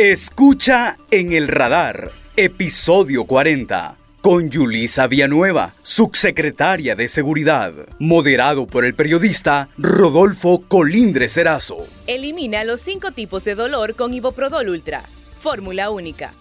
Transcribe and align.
Escucha 0.00 0.96
en 1.10 1.34
el 1.34 1.46
radar, 1.46 2.10
episodio 2.34 3.24
40, 3.24 3.98
con 4.22 4.48
Yulisa 4.48 5.06
Villanueva, 5.06 5.74
subsecretaria 5.82 6.94
de 6.94 7.06
Seguridad, 7.06 7.74
moderado 7.98 8.66
por 8.66 8.86
el 8.86 8.94
periodista 8.94 9.68
Rodolfo 9.76 10.62
Colindre 10.66 11.28
Serazo. 11.28 11.86
Elimina 12.06 12.64
los 12.64 12.80
cinco 12.80 13.10
tipos 13.10 13.44
de 13.44 13.54
dolor 13.54 13.94
con 13.94 14.14
Iboprodol 14.14 14.70
Ultra, 14.70 15.02
fórmula 15.38 15.90
única. 15.90 16.32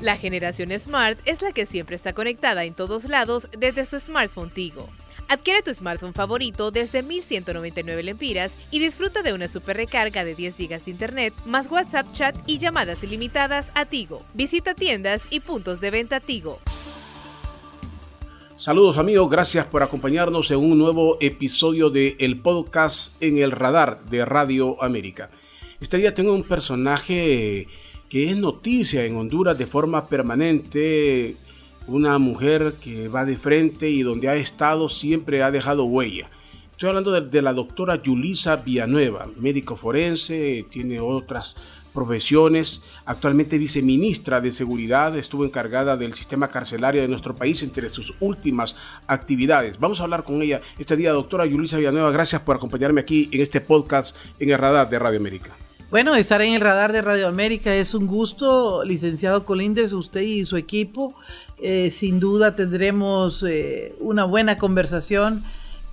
La 0.00 0.16
generación 0.16 0.70
Smart 0.78 1.18
es 1.26 1.42
la 1.42 1.52
que 1.52 1.66
siempre 1.66 1.94
está 1.94 2.14
conectada 2.14 2.64
en 2.64 2.72
todos 2.72 3.04
lados 3.04 3.48
desde 3.58 3.84
su 3.84 4.00
smartphone 4.00 4.48
Tigo. 4.48 4.88
Adquiere 5.30 5.60
tu 5.60 5.74
smartphone 5.74 6.14
favorito 6.14 6.70
desde 6.70 7.02
1199 7.02 8.02
lempiras 8.02 8.54
y 8.70 8.78
disfruta 8.78 9.20
de 9.20 9.34
una 9.34 9.46
super 9.46 9.76
recarga 9.76 10.24
de 10.24 10.34
10 10.34 10.56
GB 10.56 10.84
de 10.84 10.90
internet, 10.90 11.34
más 11.44 11.70
WhatsApp 11.70 12.06
chat 12.12 12.34
y 12.46 12.56
llamadas 12.58 13.04
ilimitadas 13.04 13.70
a 13.74 13.84
Tigo. 13.84 14.20
Visita 14.32 14.74
tiendas 14.74 15.20
y 15.28 15.40
puntos 15.40 15.82
de 15.82 15.90
venta 15.90 16.20
Tigo. 16.20 16.58
Saludos 18.56 18.96
amigos, 18.96 19.30
gracias 19.30 19.66
por 19.66 19.82
acompañarnos 19.82 20.50
en 20.50 20.60
un 20.60 20.78
nuevo 20.78 21.18
episodio 21.20 21.90
de 21.90 22.16
el 22.20 22.40
podcast 22.40 23.22
en 23.22 23.36
el 23.36 23.50
radar 23.50 24.06
de 24.06 24.24
Radio 24.24 24.82
América. 24.82 25.30
Este 25.78 25.98
día 25.98 26.14
tengo 26.14 26.32
un 26.32 26.42
personaje 26.42 27.68
que 28.08 28.30
es 28.30 28.36
noticia 28.36 29.04
en 29.04 29.14
Honduras 29.14 29.58
de 29.58 29.66
forma 29.66 30.06
permanente 30.06 31.36
una 31.88 32.18
mujer 32.18 32.74
que 32.80 33.08
va 33.08 33.24
de 33.24 33.36
frente 33.36 33.88
y 33.90 34.02
donde 34.02 34.28
ha 34.28 34.36
estado 34.36 34.88
siempre 34.88 35.42
ha 35.42 35.50
dejado 35.50 35.84
huella. 35.84 36.30
Estoy 36.70 36.90
hablando 36.90 37.20
de, 37.20 37.42
la 37.42 37.54
doctora 37.54 38.00
Yulisa 38.00 38.56
Villanueva, 38.56 39.26
médico 39.38 39.76
forense, 39.76 40.64
tiene 40.70 41.00
otras 41.00 41.56
profesiones, 41.92 42.82
actualmente 43.06 43.58
viceministra 43.58 44.40
de 44.40 44.52
Seguridad, 44.52 45.16
estuvo 45.16 45.44
encargada 45.44 45.96
del 45.96 46.14
sistema 46.14 46.46
carcelario 46.46 47.02
de 47.02 47.08
nuestro 47.08 47.34
país 47.34 47.62
entre 47.64 47.88
sus 47.88 48.14
últimas 48.20 48.76
actividades. 49.08 49.78
Vamos 49.78 49.98
a 49.98 50.04
hablar 50.04 50.22
con 50.22 50.40
ella 50.40 50.60
este 50.78 50.94
día, 50.94 51.12
doctora 51.12 51.46
Yulisa 51.46 51.78
Villanueva, 51.78 52.12
gracias 52.12 52.42
por 52.42 52.54
acompañarme 52.54 53.00
aquí 53.00 53.28
en 53.32 53.40
este 53.40 53.60
podcast 53.60 54.14
en 54.38 54.50
el 54.50 54.58
radar 54.58 54.88
de 54.88 54.98
Radio 55.00 55.18
América. 55.18 55.56
Bueno, 55.90 56.14
estar 56.14 56.42
en 56.42 56.52
el 56.52 56.60
radar 56.60 56.92
de 56.92 57.00
Radio 57.00 57.28
América 57.28 57.74
es 57.74 57.94
un 57.94 58.06
gusto, 58.06 58.84
licenciado 58.84 59.46
Colindres, 59.46 59.94
usted 59.94 60.20
y 60.20 60.44
su 60.44 60.58
equipo. 60.58 61.14
Eh, 61.60 61.90
sin 61.90 62.20
duda 62.20 62.54
tendremos 62.54 63.42
eh, 63.42 63.94
una 63.98 64.24
buena 64.24 64.56
conversación 64.56 65.42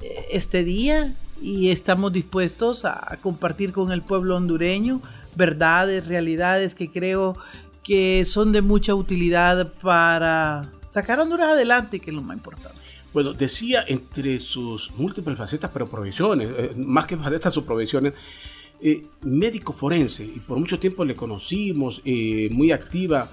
eh, 0.01 0.25
este 0.31 0.63
día 0.63 1.15
y 1.41 1.69
estamos 1.69 2.13
dispuestos 2.13 2.85
a 2.85 3.17
compartir 3.21 3.73
con 3.73 3.91
el 3.91 4.03
pueblo 4.03 4.35
hondureño 4.35 5.01
verdades, 5.35 6.07
realidades 6.07 6.75
que 6.75 6.91
creo 6.91 7.35
que 7.83 8.25
son 8.25 8.51
de 8.51 8.61
mucha 8.61 8.93
utilidad 8.93 9.73
para 9.81 10.61
sacar 10.87 11.19
a 11.19 11.23
Honduras 11.23 11.49
adelante, 11.49 11.99
que 11.99 12.11
es 12.11 12.15
lo 12.15 12.21
más 12.21 12.37
importante. 12.37 12.79
Bueno, 13.11 13.33
decía 13.33 13.83
entre 13.87 14.39
sus 14.39 14.91
múltiples 14.91 15.37
facetas, 15.37 15.71
pero 15.73 15.87
provisiones, 15.87 16.75
más 16.77 17.05
que 17.05 17.17
facetas, 17.17 17.53
sus 17.53 17.63
provisiones, 17.63 18.13
médico 19.23 19.73
forense, 19.73 20.23
y 20.23 20.39
por 20.39 20.57
mucho 20.57 20.79
tiempo 20.79 21.03
le 21.03 21.15
conocimos, 21.15 22.01
muy 22.51 22.71
activa 22.71 23.29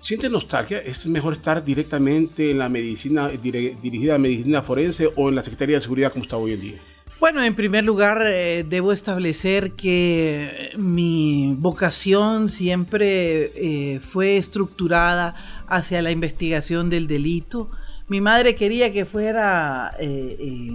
¿Siente 0.00 0.30
nostalgia? 0.30 0.78
¿Es 0.78 1.06
mejor 1.06 1.34
estar 1.34 1.62
directamente 1.62 2.50
en 2.50 2.58
la 2.58 2.70
medicina, 2.70 3.28
dirigida 3.28 4.14
a 4.14 4.18
medicina 4.18 4.62
forense 4.62 5.10
o 5.14 5.28
en 5.28 5.34
la 5.34 5.42
Secretaría 5.42 5.76
de 5.76 5.82
Seguridad 5.82 6.10
como 6.10 6.24
está 6.24 6.38
hoy 6.38 6.54
en 6.54 6.60
día? 6.62 6.80
Bueno, 7.20 7.44
en 7.44 7.54
primer 7.54 7.84
lugar, 7.84 8.22
eh, 8.24 8.64
debo 8.66 8.92
establecer 8.92 9.72
que 9.72 10.70
mi 10.78 11.52
vocación 11.58 12.48
siempre 12.48 13.52
eh, 13.54 14.00
fue 14.00 14.38
estructurada 14.38 15.34
hacia 15.68 16.00
la 16.00 16.10
investigación 16.10 16.88
del 16.88 17.06
delito. 17.06 17.70
Mi 18.08 18.22
madre 18.22 18.54
quería 18.54 18.94
que 18.94 19.04
fuera 19.04 19.94
eh, 20.00 20.72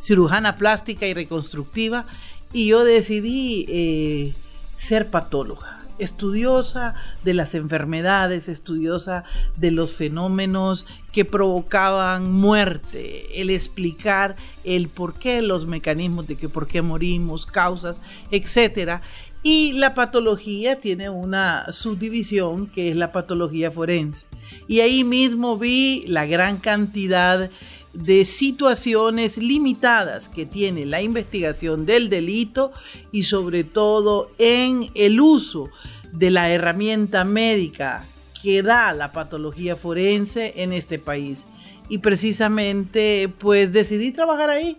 cirujana 0.00 0.54
plástica 0.54 1.06
y 1.06 1.12
reconstructiva 1.12 2.06
y 2.54 2.68
yo 2.68 2.84
decidí 2.84 4.34
ser 4.76 5.10
patóloga 5.10 5.81
estudiosa 5.98 6.94
de 7.24 7.34
las 7.34 7.54
enfermedades, 7.54 8.48
estudiosa 8.48 9.24
de 9.56 9.70
los 9.70 9.92
fenómenos 9.92 10.86
que 11.12 11.24
provocaban 11.24 12.32
muerte, 12.32 13.40
el 13.40 13.50
explicar 13.50 14.36
el 14.64 14.88
por 14.88 15.14
qué, 15.14 15.42
los 15.42 15.66
mecanismos 15.66 16.26
de 16.26 16.36
que 16.36 16.48
por 16.48 16.66
qué 16.66 16.82
morimos, 16.82 17.46
causas, 17.46 18.00
etcétera. 18.30 19.02
Y 19.42 19.72
la 19.72 19.94
patología 19.94 20.78
tiene 20.78 21.10
una 21.10 21.72
subdivisión 21.72 22.68
que 22.68 22.90
es 22.90 22.96
la 22.96 23.10
patología 23.10 23.72
forense. 23.72 24.24
Y 24.68 24.80
ahí 24.80 25.02
mismo 25.02 25.58
vi 25.58 26.04
la 26.06 26.26
gran 26.26 26.58
cantidad 26.58 27.50
de 27.92 28.24
situaciones 28.24 29.36
limitadas 29.36 30.28
que 30.28 30.46
tiene 30.46 30.86
la 30.86 31.02
investigación 31.02 31.84
del 31.84 32.08
delito 32.08 32.72
y 33.10 33.24
sobre 33.24 33.64
todo 33.64 34.30
en 34.38 34.90
el 34.94 35.20
uso 35.20 35.68
de 36.12 36.30
la 36.30 36.50
herramienta 36.50 37.24
médica 37.24 38.06
que 38.42 38.62
da 38.62 38.92
la 38.92 39.12
patología 39.12 39.76
forense 39.76 40.54
en 40.56 40.72
este 40.72 40.98
país. 40.98 41.46
Y 41.88 41.98
precisamente 41.98 43.32
pues 43.38 43.72
decidí 43.72 44.10
trabajar 44.12 44.50
ahí 44.50 44.78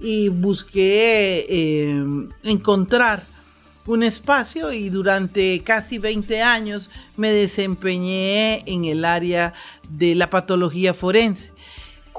y 0.00 0.28
busqué 0.28 1.46
eh, 1.48 2.04
encontrar 2.42 3.22
un 3.86 4.02
espacio 4.02 4.72
y 4.72 4.88
durante 4.88 5.60
casi 5.64 5.98
20 5.98 6.42
años 6.42 6.90
me 7.16 7.32
desempeñé 7.32 8.62
en 8.66 8.84
el 8.84 9.04
área 9.04 9.54
de 9.88 10.14
la 10.14 10.30
patología 10.30 10.94
forense. 10.94 11.52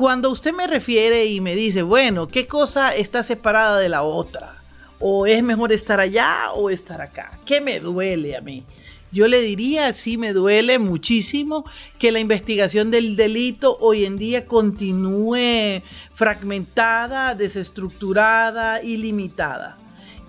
Cuando 0.01 0.31
usted 0.31 0.51
me 0.51 0.65
refiere 0.65 1.27
y 1.27 1.41
me 1.41 1.53
dice, 1.53 1.83
bueno, 1.83 2.25
¿qué 2.25 2.47
cosa 2.47 2.95
está 2.95 3.21
separada 3.21 3.77
de 3.77 3.87
la 3.87 4.01
otra? 4.01 4.55
¿O 4.97 5.27
es 5.27 5.43
mejor 5.43 5.71
estar 5.71 5.99
allá 5.99 6.53
o 6.55 6.71
estar 6.71 7.03
acá? 7.03 7.37
¿Qué 7.45 7.61
me 7.61 7.79
duele 7.79 8.35
a 8.35 8.41
mí? 8.41 8.63
Yo 9.11 9.27
le 9.27 9.41
diría, 9.41 9.93
sí 9.93 10.17
me 10.17 10.33
duele 10.33 10.79
muchísimo 10.79 11.65
que 11.99 12.11
la 12.11 12.17
investigación 12.17 12.89
del 12.89 13.15
delito 13.15 13.77
hoy 13.79 14.05
en 14.05 14.17
día 14.17 14.47
continúe 14.47 15.83
fragmentada, 16.09 17.35
desestructurada 17.35 18.81
y 18.81 18.97
limitada. 18.97 19.77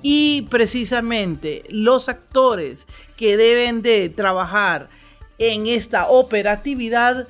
Y 0.02 0.42
precisamente 0.50 1.64
los 1.70 2.10
actores 2.10 2.86
que 3.16 3.38
deben 3.38 3.80
de 3.80 4.10
trabajar 4.10 4.90
en 5.38 5.66
esta 5.66 6.10
operatividad 6.10 7.26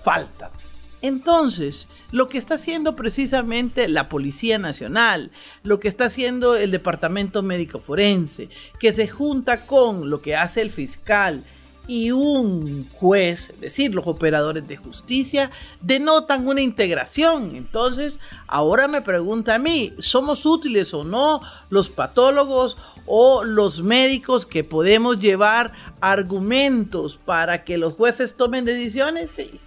faltan. 0.00 0.52
Entonces, 1.00 1.86
lo 2.10 2.28
que 2.28 2.38
está 2.38 2.54
haciendo 2.54 2.96
precisamente 2.96 3.88
la 3.88 4.08
Policía 4.08 4.58
Nacional, 4.58 5.30
lo 5.62 5.78
que 5.78 5.88
está 5.88 6.06
haciendo 6.06 6.56
el 6.56 6.72
Departamento 6.72 7.42
Médico 7.42 7.78
Forense, 7.78 8.48
que 8.80 8.92
se 8.92 9.06
junta 9.06 9.66
con 9.66 10.10
lo 10.10 10.20
que 10.20 10.34
hace 10.34 10.60
el 10.60 10.70
fiscal 10.70 11.44
y 11.86 12.10
un 12.10 12.88
juez, 12.90 13.50
es 13.50 13.60
decir, 13.60 13.94
los 13.94 14.06
operadores 14.06 14.66
de 14.66 14.76
justicia, 14.76 15.50
denotan 15.80 16.46
una 16.46 16.60
integración. 16.60 17.54
Entonces, 17.54 18.18
ahora 18.46 18.88
me 18.88 19.00
pregunta 19.00 19.54
a 19.54 19.58
mí, 19.58 19.94
¿somos 19.98 20.44
útiles 20.44 20.92
o 20.92 21.04
no 21.04 21.40
los 21.70 21.88
patólogos 21.88 22.76
o 23.06 23.44
los 23.44 23.82
médicos 23.82 24.44
que 24.44 24.64
podemos 24.64 25.18
llevar 25.20 25.72
argumentos 26.00 27.18
para 27.24 27.64
que 27.64 27.78
los 27.78 27.94
jueces 27.94 28.36
tomen 28.36 28.64
decisiones? 28.64 29.30
Sí 29.34 29.60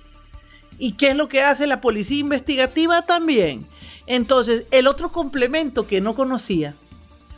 ¿Y 0.84 0.94
qué 0.94 1.12
es 1.12 1.16
lo 1.16 1.30
que 1.30 1.44
hace 1.44 1.68
la 1.68 1.80
policía 1.80 2.18
investigativa 2.18 3.04
también? 3.04 3.68
Entonces, 4.08 4.66
el 4.72 4.88
otro 4.88 5.12
complemento 5.12 5.86
que 5.86 6.02
no 6.02 6.16
conocía, 6.16 6.74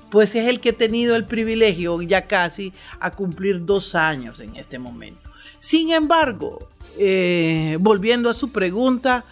pues 0.09 0.33
es 0.35 0.47
el 0.47 0.61
que 0.61 0.69
he 0.69 0.73
tenido 0.73 1.17
el 1.17 1.25
privilegio 1.25 2.01
ya 2.03 2.25
casi 2.25 2.71
a 3.01 3.11
cumplir 3.11 3.65
dos 3.65 3.95
años 3.95 4.39
en 4.39 4.55
este 4.55 4.79
momento. 4.79 5.29
Sin 5.59 5.91
embargo, 5.91 6.57
eh, 6.97 7.77
volviendo 7.81 8.29
a 8.29 8.33
su 8.33 8.53
pregunta, 8.53 9.25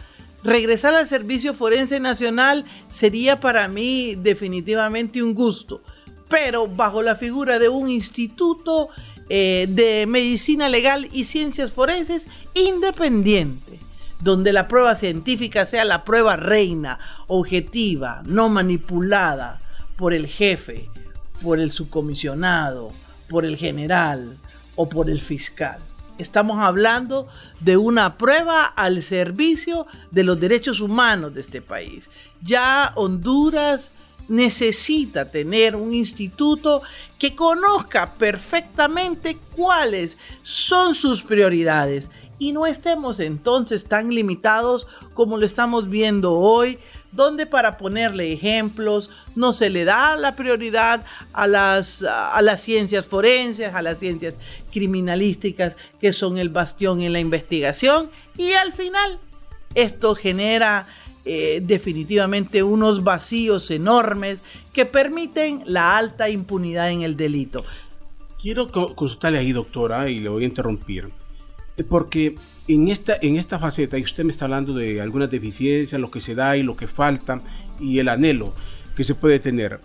regresar 0.44 0.94
al 0.94 1.08
Servicio 1.08 1.54
Forense 1.54 2.02
Nacional 2.02 2.66
sería 2.90 3.40
para 3.40 3.70
mí 3.70 4.16
definitivamente 4.16 5.24
un 5.24 5.34
gusto, 5.34 5.84
pero 6.30 6.68
bajo 6.68 7.02
la 7.02 7.16
figura 7.16 7.60
de 7.60 7.70
un 7.70 7.90
instituto 7.90 8.90
eh, 9.30 9.68
de 9.70 10.06
medicina 10.06 10.68
legal 10.68 11.08
y 11.14 11.24
ciencias 11.24 11.72
forenses 11.72 12.28
independiente 12.54 13.80
donde 14.22 14.54
la 14.54 14.68
prueba 14.68 14.96
científica 14.96 15.66
sea 15.66 15.86
la 15.86 16.04
prueba 16.04 16.36
reina, 16.36 17.00
objetiva, 17.28 18.22
no 18.26 18.50
manipulada 18.50 19.60
por 19.98 20.14
el 20.14 20.28
jefe, 20.28 20.90
por 21.42 21.60
el 21.60 21.72
subcomisionado, 21.72 22.92
por 23.30 23.46
el 23.46 23.58
general 23.58 24.38
o 24.76 24.88
por 24.88 25.10
el 25.10 25.20
fiscal. 25.20 25.78
Estamos 26.18 26.60
hablando 26.60 27.28
de 27.62 27.78
una 27.78 28.18
prueba 28.18 28.66
al 28.66 29.02
servicio 29.02 29.88
de 30.12 30.24
los 30.24 30.40
derechos 30.40 30.80
humanos 30.80 31.34
de 31.34 31.42
este 31.42 31.62
país. 31.62 32.12
Ya 32.44 32.92
Honduras 32.96 33.94
necesita 34.28 35.32
tener 35.32 35.76
un 35.76 35.94
instituto 35.94 36.84
que 37.18 37.36
conozca 37.36 38.14
perfectamente 38.14 39.38
cuáles 39.56 40.18
son 40.44 40.94
sus 40.96 41.24
prioridades 41.24 42.12
y 42.42 42.54
no 42.54 42.66
estemos 42.66 43.20
entonces 43.20 43.86
tan 43.86 44.10
limitados 44.10 44.88
como 45.14 45.38
lo 45.38 45.46
estamos 45.46 45.92
viendo 45.92 46.34
hoy 46.34 46.80
donde 47.12 47.46
para 47.46 47.78
ponerle 47.78 48.34
ejemplos 48.34 49.12
no 49.36 49.54
se 49.54 49.70
le 49.70 49.86
da 49.86 50.16
la 50.16 50.36
prioridad 50.36 51.06
a 51.34 51.46
las, 51.46 52.02
a 52.02 52.42
las 52.42 52.62
ciencias 52.62 53.06
forenses, 53.06 53.76
a 53.76 53.84
las 53.84 54.00
ciencias 54.00 54.34
criminalísticas 54.72 55.78
que 56.00 56.12
son 56.12 56.40
el 56.40 56.50
bastión 56.50 57.04
en 57.04 57.14
la 57.14 57.20
investigación 57.20 58.10
y 58.36 58.54
al 58.54 58.74
final 58.74 59.20
esto 59.76 60.16
genera 60.16 60.88
eh, 61.26 61.62
definitivamente 61.64 62.64
unos 62.64 63.04
vacíos 63.04 63.70
enormes 63.70 64.42
que 64.74 64.88
permiten 64.88 65.62
la 65.68 65.96
alta 65.96 66.28
impunidad 66.28 66.90
en 66.90 67.04
el 67.04 67.16
delito. 67.16 67.64
Quiero 68.42 68.72
consultarle 68.72 69.38
ahí, 69.38 69.52
doctora, 69.52 70.10
y 70.10 70.20
le 70.20 70.30
voy 70.30 70.42
a 70.42 70.48
interrumpir, 70.48 71.12
porque 71.84 72.36
en 72.68 72.88
esta, 72.88 73.18
en 73.22 73.38
esta 73.38 73.60
faceta, 73.60 73.98
y 73.98 74.04
usted 74.04 74.24
me 74.24 74.32
está 74.32 74.46
hablando 74.46 74.74
de 74.74 75.02
algunas 75.02 75.32
deficiencias, 75.32 76.00
lo 76.00 76.12
que 76.12 76.22
se 76.22 76.36
da 76.36 76.58
y 76.58 76.64
lo 76.64 76.76
que 76.76 76.88
falta, 76.88 77.42
y 77.80 78.00
el 78.00 78.10
anhelo 78.10 78.54
que 78.96 79.04
se 79.04 79.16
puede 79.16 79.40
tener. 79.40 79.80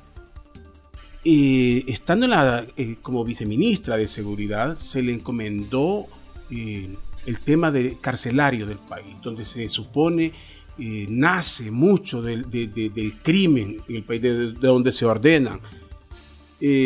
y 1.24 1.90
estando 1.90 2.26
la, 2.26 2.66
eh, 2.76 2.96
como 3.02 3.24
viceministra 3.24 3.96
de 3.96 4.08
Seguridad, 4.08 4.76
se 4.76 5.02
le 5.02 5.12
encomendó 5.12 6.06
el 6.48 7.40
tema 7.40 7.72
de 7.72 7.98
carcelario 8.00 8.66
del 8.66 8.78
país, 8.78 9.16
donde 9.22 9.44
se 9.44 9.68
supone 9.68 10.32
eh, 10.78 11.06
nace 11.08 11.70
mucho 11.70 12.20
del, 12.20 12.44
crimen 13.22 13.78
en 13.88 13.96
el 13.96 14.02
país, 14.02 14.20
de, 14.20 14.52
donde 14.52 14.92
se 14.92 15.06
ordena. 15.06 15.58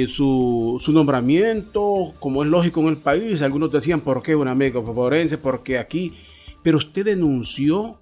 Su, 0.09 0.81
nombramiento, 0.93 2.13
como 2.19 2.43
es 2.43 2.49
lógico 2.49 2.81
en 2.81 2.89
el 2.89 2.97
país, 2.97 3.43
algunos 3.43 3.73
decían, 3.73 4.01
¿por 4.01 4.23
qué 4.23 4.35
una 4.35 4.55
mega 4.55 4.83
forense? 4.83 5.39
¿Por 5.39 5.63
qué 5.63 5.79
aquí? 5.79 6.13
Pero 6.63 6.79
usted 6.79 7.05
denunció, 7.05 7.97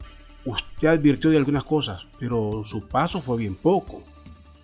usted 0.44 0.88
advirtió 0.88 1.30
de 1.30 1.36
algunas 1.36 1.64
cosas, 1.64 2.02
pero 2.18 2.62
su 2.64 2.86
paso 2.88 3.20
fue 3.20 3.38
bien 3.38 3.54
poco, 3.54 4.02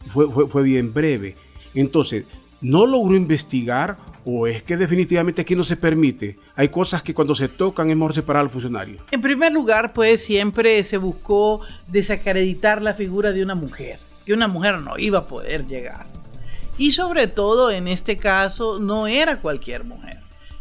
fue, 0.08 0.30
fue, 0.30 0.48
fue 0.48 0.62
bien 0.62 0.92
breve. 0.92 1.34
Entonces, 1.74 2.24
no 2.60 2.86
logró 2.86 3.14
investigar 3.14 3.98
¿O 4.26 4.46
es 4.46 4.62
que 4.62 4.76
definitivamente 4.76 5.42
aquí 5.42 5.54
no 5.54 5.64
se 5.64 5.76
permite? 5.76 6.38
Hay 6.56 6.70
cosas 6.70 7.02
que 7.02 7.12
cuando 7.12 7.36
se 7.36 7.48
tocan 7.48 7.90
es 7.90 7.96
mejor 7.96 8.14
separar 8.14 8.42
al 8.42 8.50
funcionario. 8.50 9.02
En 9.10 9.20
primer 9.20 9.52
lugar, 9.52 9.92
pues 9.92 10.24
siempre 10.24 10.82
se 10.82 10.96
buscó 10.96 11.60
desacreditar 11.88 12.80
la 12.80 12.94
figura 12.94 13.32
de 13.32 13.42
una 13.42 13.54
mujer, 13.54 13.98
que 14.24 14.32
una 14.32 14.48
mujer 14.48 14.80
no 14.80 14.98
iba 14.98 15.20
a 15.20 15.26
poder 15.26 15.66
llegar. 15.66 16.06
Y 16.76 16.92
sobre 16.92 17.28
todo 17.28 17.70
en 17.70 17.88
este 17.88 18.16
caso 18.16 18.78
no 18.78 19.06
era 19.06 19.40
cualquier 19.40 19.84
mujer, 19.84 20.18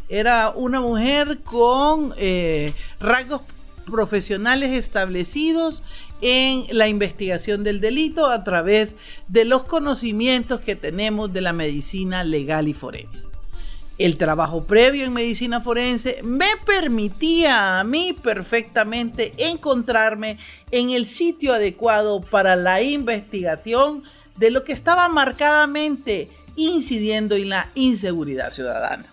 era 0.08 0.50
una 0.50 0.80
mujer 0.80 1.40
con 1.42 2.14
eh, 2.16 2.72
rasgos 3.00 3.42
profesionales 3.84 4.72
establecidos 4.72 5.82
en 6.20 6.66
la 6.70 6.88
investigación 6.88 7.64
del 7.64 7.80
delito 7.80 8.26
a 8.26 8.44
través 8.44 8.94
de 9.28 9.44
los 9.44 9.64
conocimientos 9.64 10.60
que 10.60 10.76
tenemos 10.76 11.32
de 11.32 11.40
la 11.40 11.52
medicina 11.52 12.24
legal 12.24 12.68
y 12.68 12.74
forense. 12.74 13.26
El 13.96 14.16
trabajo 14.16 14.64
previo 14.64 15.04
en 15.04 15.12
medicina 15.12 15.60
forense 15.60 16.20
me 16.24 16.48
permitía 16.66 17.78
a 17.78 17.84
mí 17.84 18.12
perfectamente 18.12 19.32
encontrarme 19.38 20.38
en 20.72 20.90
el 20.90 21.06
sitio 21.06 21.54
adecuado 21.54 22.20
para 22.20 22.56
la 22.56 22.82
investigación 22.82 24.02
de 24.36 24.50
lo 24.50 24.64
que 24.64 24.72
estaba 24.72 25.08
marcadamente 25.08 26.30
incidiendo 26.56 27.34
en 27.34 27.48
la 27.50 27.70
inseguridad 27.74 28.50
ciudadana. 28.50 29.06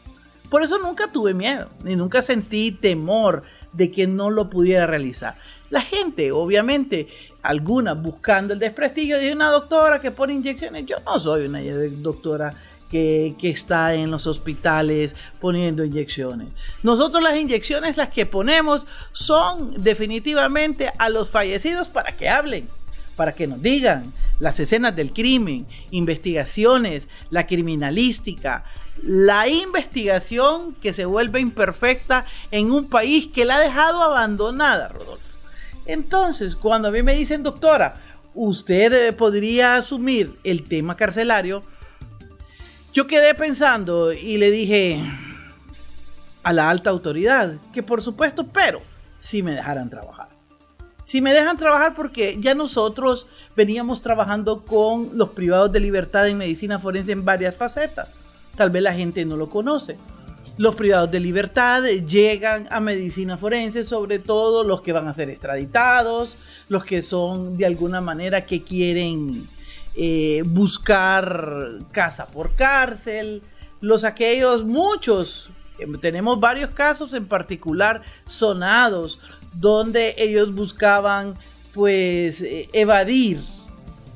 Por 0.50 0.64
eso 0.64 0.80
nunca 0.80 1.12
tuve 1.12 1.34
miedo, 1.34 1.70
ni 1.84 1.96
nunca 1.96 2.22
sentí 2.22 2.72
temor 2.72 3.42
de 3.72 3.90
que 3.92 4.08
no 4.08 4.30
lo 4.30 4.50
pudiera 4.50 4.86
realizar. 4.86 5.36
La 5.70 5.82
gente, 5.82 6.34
obviamente, 6.34 7.08
alguna 7.42 7.94
buscando 7.94 8.54
el 8.54 8.60
desprestigio 8.60 9.18
de 9.18 9.32
una 9.32 9.50
doctora 9.50 10.02
que 10.02 10.12
pone 10.12 10.34
inyecciones. 10.34 10.86
Yo 10.86 10.98
no 11.06 11.18
soy 11.20 11.46
una 11.46 11.62
doctora 11.62 12.52
que, 12.90 13.36
está 13.42 13.94
en 13.96 14.12
los 14.12 14.28
hospitales 14.28 15.16
poniendo 15.40 15.86
inyecciones. 15.86 16.56
Nosotros 16.84 17.24
las 17.24 17.38
inyecciones 17.38 17.96
las 17.96 18.10
que 18.10 18.26
ponemos 18.26 18.86
son 19.14 19.82
definitivamente 19.82 20.92
a 21.00 21.08
los 21.08 21.30
fallecidos 21.30 21.88
para 21.88 22.18
que 22.18 22.28
hablen, 22.28 22.68
para 23.22 23.36
que 23.36 23.46
nos 23.46 23.62
digan 23.62 24.12
las 24.40 24.60
escenas 24.60 24.96
del 24.96 25.14
crimen, 25.14 25.68
investigaciones, 25.92 27.08
la 27.30 27.46
criminalística, 27.46 28.66
la 29.04 29.48
investigación 29.48 30.74
que 30.82 30.92
se 30.92 31.06
vuelve 31.06 31.40
imperfecta 31.40 32.26
en 32.50 32.72
un 32.72 32.90
país 32.90 33.28
que 33.28 33.46
la 33.46 33.58
ha 33.58 33.60
dejado 33.60 34.02
abandonada, 34.02 34.88
Rodolfo. 34.88 35.38
Entonces, 35.86 36.56
cuando 36.56 36.88
a 36.88 36.92
mí 36.92 37.04
me 37.04 37.14
dicen, 37.14 37.44
doctora, 37.44 38.02
usted 38.34 39.16
podría 39.16 39.76
asumir 39.76 40.36
el 40.44 40.68
tema 40.68 40.98
carcelario, 40.98 41.62
yo 42.92 43.06
quedé 43.06 43.36
pensando 43.36 44.14
y 44.14 44.40
le 44.40 44.50
dije 44.50 45.00
a 46.42 46.54
la 46.54 46.72
alta 46.72 46.90
autoridad 46.90 47.54
que 47.72 47.84
por 47.84 48.02
supuesto, 48.02 48.48
pero 48.48 48.82
si 49.20 49.44
me 49.44 49.52
dejaran 49.52 49.92
trabajar. 49.92 50.21
Si 51.12 51.20
me 51.20 51.34
dejan 51.34 51.58
trabajar 51.58 51.94
porque 51.94 52.38
ya 52.40 52.56
nosotros 52.56 53.28
veníamos 53.54 54.00
trabajando 54.00 54.62
con 54.64 55.10
los 55.18 55.32
privados 55.32 55.70
de 55.70 55.82
libertad 55.82 56.30
en 56.30 56.38
medicina 56.38 56.80
forense 56.80 57.12
en 57.12 57.26
varias 57.26 57.54
facetas. 57.54 58.08
Tal 58.56 58.70
vez 58.70 58.82
la 58.82 58.94
gente 58.94 59.26
no 59.26 59.36
lo 59.36 59.50
conoce. 59.50 59.98
Los 60.56 60.76
privados 60.76 61.12
de 61.12 61.20
libertad 61.20 61.84
llegan 61.84 62.66
a 62.72 62.80
medicina 62.80 63.36
forense, 63.36 63.84
sobre 63.84 64.20
todo 64.20 64.64
los 64.64 64.84
que 64.84 64.94
van 64.94 65.10
a 65.10 65.14
ser 65.14 65.30
extraditados, 65.30 66.38
los 66.70 66.86
que 66.86 67.02
son 67.02 67.58
de 67.58 67.66
alguna 67.66 68.00
manera 68.00 68.46
que 68.46 68.64
quieren 68.64 69.50
eh, 69.96 70.44
buscar 70.46 71.80
casa 71.92 72.26
por 72.28 72.56
cárcel, 72.56 73.42
los 73.82 74.06
aquellos, 74.06 74.64
muchos, 74.64 75.50
eh, 75.78 75.88
tenemos 76.00 76.40
varios 76.40 76.70
casos 76.70 77.14
en 77.14 77.26
particular 77.26 78.02
sonados, 78.28 79.20
donde 79.54 80.16
ellos 80.18 80.54
buscaban 80.54 81.36
pues 81.74 82.42
eh, 82.42 82.70
evadir 82.74 83.42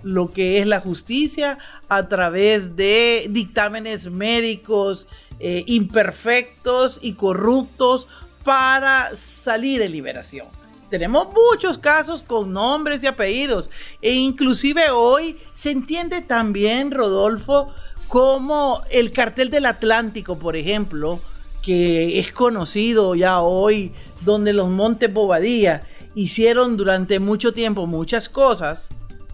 lo 0.04 0.32
que 0.32 0.60
es 0.60 0.68
la 0.68 0.82
justicia 0.82 1.58
a 1.90 2.08
través 2.08 2.76
de 2.76 3.28
dictámenes 3.30 4.10
médicos 4.10 5.08
imperfectos 5.38 6.98
y 7.02 7.14
corruptos 7.14 8.07
para 8.45 9.14
salir 9.18 9.81
en 9.81 9.92
liberación. 9.92 10.48
Tenemos 10.90 11.28
muchos 11.33 11.78
casos 11.78 12.21
con 12.21 12.54
nombres 12.54 13.04
y 13.04 13.07
apellidos. 13.07 13.69
E 14.02 14.14
inclusive 14.14 14.92
hoy 14.92 15.38
se 15.56 15.71
entiende 15.71 16.21
también, 16.21 16.92
Rodolfo, 16.92 17.74
como 18.07 18.83
el 18.92 19.12
cartel 19.12 19.50
del 19.50 19.66
Atlántico, 19.66 20.38
por 20.38 20.56
ejemplo, 20.56 21.19
que 21.66 22.19
es 22.19 22.31
conocido 22.31 23.16
ya 23.16 23.42
hoy, 23.42 23.92
donde 24.22 24.54
los 24.54 24.69
Montes 24.69 25.12
Bobadilla 25.12 25.81
hicieron 26.14 26.78
durante 26.78 27.19
mucho 27.19 27.54
tiempo 27.54 27.88
muchas 27.88 28.30
cosas. 28.30 28.88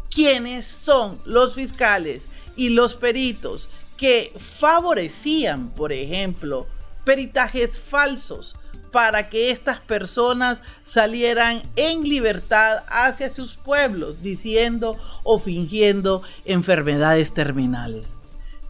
¿Quiénes 0.09 0.65
son 0.65 1.19
los 1.25 1.55
fiscales 1.55 2.29
y 2.55 2.69
los 2.69 2.95
peritos 2.95 3.69
que 3.97 4.31
favorecían, 4.37 5.71
por 5.71 5.91
ejemplo, 5.91 6.67
peritajes 7.03 7.77
falsos 7.77 8.55
para 8.93 9.29
que 9.29 9.51
estas 9.51 9.81
personas 9.81 10.61
salieran 10.83 11.61
en 11.75 12.03
libertad 12.03 12.79
hacia 12.87 13.29
sus 13.29 13.55
pueblos, 13.55 14.21
diciendo 14.21 14.97
o 15.23 15.37
fingiendo 15.37 16.23
enfermedades 16.45 17.33
terminales. 17.33 18.17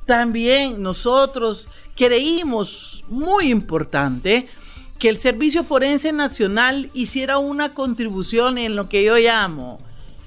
También 0.05 0.81
nosotros 0.81 1.67
creímos 1.95 3.03
muy 3.09 3.51
importante 3.51 4.47
que 4.99 5.09
el 5.09 5.17
Servicio 5.17 5.63
Forense 5.63 6.11
Nacional 6.11 6.89
hiciera 6.93 7.37
una 7.37 7.73
contribución 7.73 8.57
en 8.57 8.75
lo 8.75 8.87
que 8.87 9.03
yo 9.03 9.17
llamo 9.17 9.77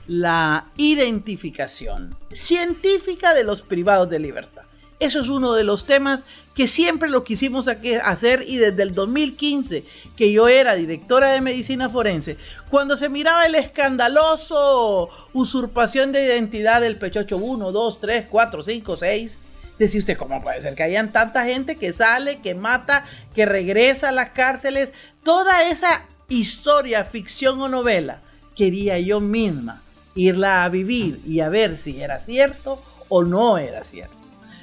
la 0.07 0.67
identificación 0.77 2.17
científica 2.33 3.35
de 3.35 3.45
los 3.45 3.63
privados 3.63 4.11
de 4.11 4.19
libertad. 4.19 4.65
Eso 5.01 5.21
es 5.21 5.29
uno 5.29 5.55
de 5.55 5.65
los 5.65 5.87
temas 5.87 6.23
que 6.55 6.67
siempre 6.67 7.11
lo 7.11 7.25
quisimos 7.25 7.69
hacer 7.69 8.45
y 8.47 8.57
desde 8.57 8.83
el 8.83 8.95
2015 8.95 9.85
que 10.17 10.33
yo 10.33 10.49
era 10.49 10.77
directora 10.77 11.33
de 11.33 11.41
medicina 11.41 11.89
forense, 11.89 12.37
cuando 12.71 12.97
se 12.97 13.09
miraba 13.09 13.45
el 13.45 13.57
escandaloso 13.57 15.09
usurpación 15.33 16.13
de 16.13 16.25
identidad 16.25 16.81
del 16.81 16.97
pechocho 16.97 17.37
1, 17.37 17.73
2, 17.73 18.01
3, 18.01 18.27
4, 18.31 18.63
5, 18.63 18.97
6, 18.97 19.39
decía 19.79 19.99
usted, 19.99 20.17
¿cómo 20.17 20.41
puede 20.43 20.63
ser 20.63 20.75
que 20.75 20.83
hayan 20.83 21.13
tanta 21.13 21.45
gente 21.45 21.77
que 21.77 21.93
sale, 21.93 22.41
que 22.41 22.55
mata, 22.55 23.05
que 23.35 23.47
regresa 23.47 24.11
a 24.11 24.13
las 24.13 24.31
cárceles? 24.31 24.93
Toda 25.23 25.69
esa 25.69 26.07
historia, 26.29 27.05
ficción 27.05 27.61
o 27.61 27.69
novela, 27.69 28.21
quería 28.57 28.99
yo 28.99 29.21
misma 29.21 29.83
irla 30.15 30.65
a 30.65 30.69
vivir 30.69 31.21
y 31.27 31.41
a 31.41 31.49
ver 31.49 31.77
si 31.77 32.01
era 32.01 32.21
cierto 32.21 32.83
o 33.09 33.25
no 33.25 33.59
era 33.59 33.83
cierto. 33.83 34.15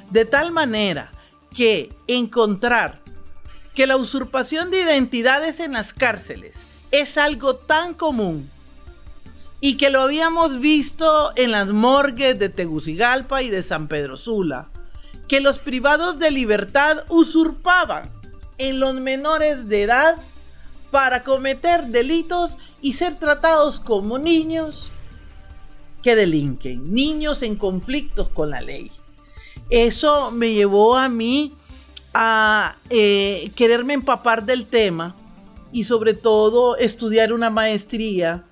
De 0.09 0.25
tal 0.25 0.51
manera 0.51 1.11
que 1.55 1.89
encontrar 2.07 2.99
que 3.75 3.87
la 3.87 3.97
usurpación 3.97 4.71
de 4.71 4.81
identidades 4.81 5.59
en 5.59 5.73
las 5.73 5.93
cárceles 5.93 6.63
es 6.91 7.17
algo 7.17 7.55
tan 7.55 7.93
común 7.93 8.49
y 9.61 9.77
que 9.77 9.89
lo 9.89 10.01
habíamos 10.01 10.59
visto 10.59 11.31
en 11.35 11.51
las 11.51 11.71
morgues 11.71 12.37
de 12.39 12.49
Tegucigalpa 12.49 13.41
y 13.43 13.49
de 13.49 13.61
San 13.61 13.87
Pedro 13.87 14.17
Sula, 14.17 14.69
que 15.31 15.39
los 15.39 15.59
privados 15.59 16.19
de 16.19 16.29
libertad 16.29 17.05
usurpaban 17.07 18.03
en 18.57 18.81
los 18.81 18.95
menores 18.95 19.69
de 19.69 19.83
edad 19.83 20.17
para 20.91 21.23
cometer 21.23 21.85
delitos 21.85 22.57
y 22.81 22.91
ser 22.91 23.15
tratados 23.15 23.79
como 23.79 24.19
niños 24.19 24.89
que 26.03 26.17
delinquen, 26.17 26.83
niños 26.93 27.43
en 27.43 27.55
conflictos 27.55 28.27
con 28.27 28.49
la 28.49 28.59
ley. 28.59 28.91
Eso 29.69 30.31
me 30.31 30.51
llevó 30.51 30.97
a 30.97 31.07
mí 31.07 31.53
a 32.13 32.75
eh, 32.89 33.53
quererme 33.55 33.93
empapar 33.93 34.45
del 34.45 34.65
tema 34.65 35.15
y 35.71 35.85
sobre 35.85 36.13
todo 36.13 36.75
estudiar 36.75 37.31
una 37.31 37.49
maestría 37.49 38.43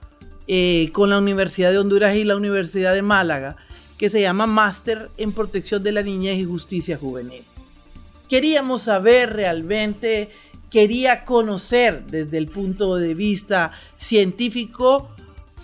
eh, 0.48 0.92
con 0.94 1.10
la 1.10 1.18
Universidad 1.18 1.72
de 1.72 1.80
Honduras 1.80 2.16
y 2.16 2.24
la 2.24 2.38
Universidad 2.38 2.94
de 2.94 3.02
Málaga 3.02 3.58
que 4.00 4.10
se 4.10 4.22
llama 4.22 4.48
Máster 4.48 5.10
en 5.18 5.34
Protección 5.34 5.84
de 5.84 5.92
la 5.92 6.02
Niñez 6.02 6.40
y 6.40 6.46
Justicia 6.46 6.98
Juvenil. 6.98 7.44
Queríamos 8.30 8.84
saber 8.84 9.34
realmente, 9.34 10.30
quería 10.72 11.26
conocer 11.26 12.06
desde 12.06 12.38
el 12.38 12.48
punto 12.48 12.96
de 12.96 13.14
vista 13.14 13.72
científico 13.98 15.10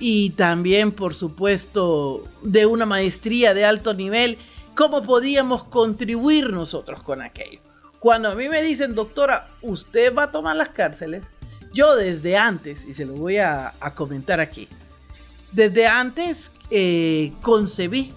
y 0.01 0.32
también, 0.32 0.92
por 0.92 1.13
supuesto, 1.13 2.25
de 2.42 2.65
una 2.65 2.86
maestría 2.86 3.54
de 3.54 3.63
alto 3.63 3.94
nivel, 3.94 4.38
cómo 4.75 5.01
podíamos 5.04 5.63
contribuir 5.63 6.51
nosotros 6.51 7.01
con 7.01 7.22
aquello. 7.22 7.62
Cuando 8.00 8.30
a 8.30 8.36
mí 8.36 8.50
me 8.50 8.62
dicen, 8.62 8.96
doctora, 8.96 9.48
usted 9.62 10.13
va 10.13 10.24
a 10.24 10.32
tomar 10.32 10.58
las 10.58 10.70
cárceles, 10.70 11.32
yo 11.74 11.96
desde 11.96 12.36
antes, 12.36 12.84
y 12.84 12.94
se 12.94 13.06
lo 13.06 13.13
voy 13.13 13.38
a, 13.38 13.74
comentar 13.96 14.42
aquí, 14.42 14.68
desde 15.54 15.88
antes 15.88 16.51
eh, 16.70 17.32
concebí 17.42 18.12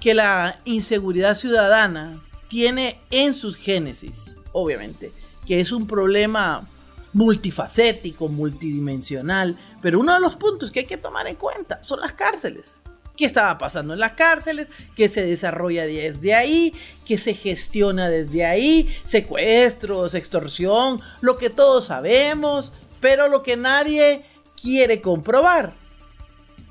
que 0.00 0.14
la 0.14 0.58
inseguridad 0.64 1.34
ciudadana 1.34 2.12
tiene 2.48 2.98
en 3.10 3.34
sus 3.34 3.56
génesis, 3.56 4.36
obviamente, 4.52 5.12
que 5.46 5.60
es 5.60 5.72
un 5.72 5.86
problema 5.86 6.68
multifacético, 7.12 8.28
multidimensional, 8.28 9.58
pero 9.82 10.00
uno 10.00 10.14
de 10.14 10.20
los 10.20 10.36
puntos 10.36 10.70
que 10.70 10.80
hay 10.80 10.86
que 10.86 10.96
tomar 10.96 11.26
en 11.26 11.36
cuenta 11.36 11.82
son 11.82 12.00
las 12.00 12.12
cárceles. 12.12 12.76
Qué 13.16 13.24
estaba 13.24 13.58
pasando 13.58 13.94
en 13.94 13.98
las 13.98 14.12
cárceles, 14.12 14.68
qué 14.94 15.08
se 15.08 15.26
desarrolla 15.26 15.84
desde 15.84 16.34
ahí, 16.34 16.72
qué 17.04 17.18
se 17.18 17.34
gestiona 17.34 18.08
desde 18.08 18.44
ahí, 18.44 18.88
secuestros, 19.04 20.14
extorsión, 20.14 21.00
lo 21.20 21.36
que 21.36 21.50
todos 21.50 21.86
sabemos, 21.86 22.72
pero 23.00 23.28
lo 23.28 23.42
que 23.42 23.56
nadie 23.56 24.24
quiere 24.60 25.00
comprobar. 25.00 25.72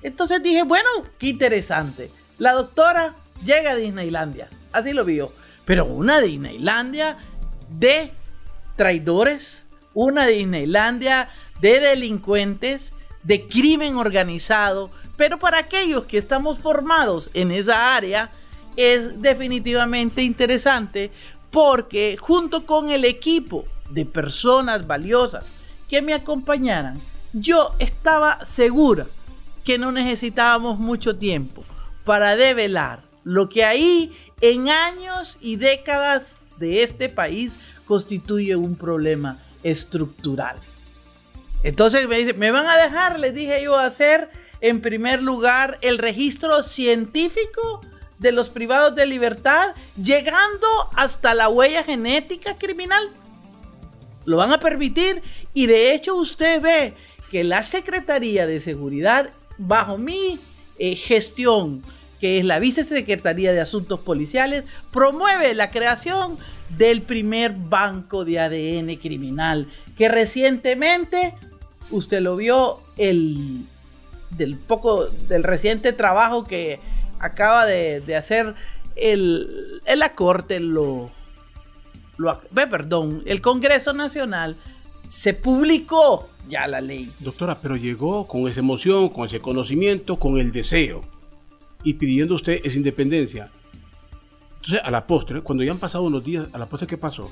Entonces 0.01 0.41
dije, 0.41 0.63
bueno, 0.63 0.89
qué 1.17 1.27
interesante. 1.27 2.11
La 2.37 2.53
doctora 2.53 3.15
llega 3.43 3.71
a 3.71 3.75
Disneylandia, 3.75 4.47
así 4.71 4.93
lo 4.93 5.03
vio, 5.03 5.33
pero 5.65 5.85
una 5.85 6.21
Disneylandia 6.21 7.17
de 7.67 8.11
traidores, 8.75 9.65
una 9.95 10.27
Disneylandia 10.27 11.29
de 11.61 11.79
delincuentes, 11.79 12.93
de 13.23 13.47
crimen 13.47 13.95
organizado, 13.95 14.91
pero 15.17 15.39
para 15.39 15.57
aquellos 15.57 16.05
que 16.05 16.19
estamos 16.19 16.59
formados 16.59 17.31
en 17.33 17.49
esa 17.49 17.95
área, 17.95 18.29
es 18.75 19.19
definitivamente 19.23 20.21
interesante 20.21 21.11
porque 21.49 22.17
junto 22.19 22.67
con 22.67 22.91
el 22.91 23.03
equipo 23.03 23.65
de 23.89 24.05
personas 24.05 24.85
valiosas 24.85 25.51
que 25.89 26.03
me 26.03 26.13
acompañaran, 26.13 27.01
yo 27.33 27.71
estaba 27.79 28.45
segura 28.45 29.07
que 29.63 29.79
no 29.79 29.91
necesitábamos 29.91 30.77
mucho 30.77 31.17
tiempo 31.17 31.63
para 32.07 32.37
develar 32.37 33.01
lo 33.25 33.49
que 33.49 33.65
ahí 33.65 34.17
en 34.39 34.69
años 34.69 35.37
y 35.41 35.57
décadas 35.57 36.39
de 36.57 36.81
este 36.81 37.09
país 37.09 37.57
constituye 37.85 38.55
un 38.55 38.77
problema 38.77 39.43
estructural. 39.61 40.55
Entonces 41.63 42.07
me, 42.07 42.17
dice, 42.17 42.33
¿me 42.33 42.51
van 42.51 42.65
a 42.65 42.77
dejar? 42.77 43.19
Les 43.19 43.33
dije 43.33 43.61
yo 43.61 43.77
hacer 43.77 44.29
en 44.61 44.79
primer 44.79 45.21
lugar 45.21 45.77
el 45.81 45.97
registro 45.97 46.63
científico 46.63 47.81
de 48.19 48.31
los 48.31 48.47
privados 48.47 48.95
de 48.95 49.05
libertad, 49.05 49.75
llegando 50.01 50.67
hasta 50.95 51.33
la 51.33 51.49
huella 51.49 51.83
genética 51.83 52.57
criminal. 52.57 53.11
Lo 54.23 54.37
van 54.37 54.53
a 54.53 54.61
permitir 54.61 55.21
y 55.53 55.65
de 55.65 55.93
hecho 55.93 56.15
usted 56.15 56.61
ve 56.61 56.93
que 57.29 57.43
la 57.43 57.63
Secretaría 57.63 58.47
de 58.47 58.61
Seguridad, 58.61 59.29
bajo 59.57 59.97
mi 59.97 60.39
eh, 60.79 60.95
gestión, 60.95 61.83
que 62.19 62.39
es 62.39 62.45
la 62.45 62.59
Vicesecretaría 62.59 63.53
de 63.53 63.61
Asuntos 63.61 63.99
Policiales, 63.99 64.63
promueve 64.91 65.53
la 65.53 65.69
creación 65.69 66.37
del 66.77 67.01
primer 67.01 67.53
banco 67.53 68.25
de 68.25 68.39
ADN 68.39 68.95
criminal, 68.97 69.67
que 69.97 70.09
recientemente, 70.09 71.33
usted 71.91 72.21
lo 72.21 72.35
vio, 72.35 72.81
el 72.97 73.65
del 74.31 74.57
poco, 74.57 75.07
del 75.07 75.43
reciente 75.43 75.93
trabajo 75.93 76.43
que 76.43 76.79
acaba 77.19 77.65
de, 77.65 78.15
hacer 78.15 78.55
el, 78.95 79.81
la 79.95 80.13
Corte, 80.13 80.59
lo, 80.59 81.09
lo, 82.17 82.41
perdón, 82.53 83.23
el 83.25 83.41
Congreso 83.41 83.93
Nacional, 83.93 84.55
se 85.07 85.33
publicó 85.33 86.27
ya 86.49 86.67
la 86.67 86.81
ley. 86.81 87.11
Doctora, 87.19 87.55
pero 87.55 87.77
llegó 87.77 88.27
con 88.27 88.47
esa 88.49 88.59
emoción, 88.59 89.09
con 89.09 89.27
ese 89.27 89.39
conocimiento, 89.39 90.17
con 90.17 90.37
el 90.37 90.51
deseo 90.51 91.03
y 91.87 91.93
pidiendo 91.93 92.35
usted 92.35 92.59
esa 92.65 92.75
independencia. 92.75 93.49
Entonces, 94.57 94.81
a 94.83 94.91
la 94.91 95.07
postre, 95.07 95.39
cuando 95.41 95.63
ya 95.63 95.71
han 95.71 95.77
pasado 95.77 96.03
unos 96.03 96.21
días, 96.21 96.47
a 96.51 96.57
la 96.57 96.65
postre, 96.65 96.85
¿qué 96.85 96.97
pasó? 96.97 97.31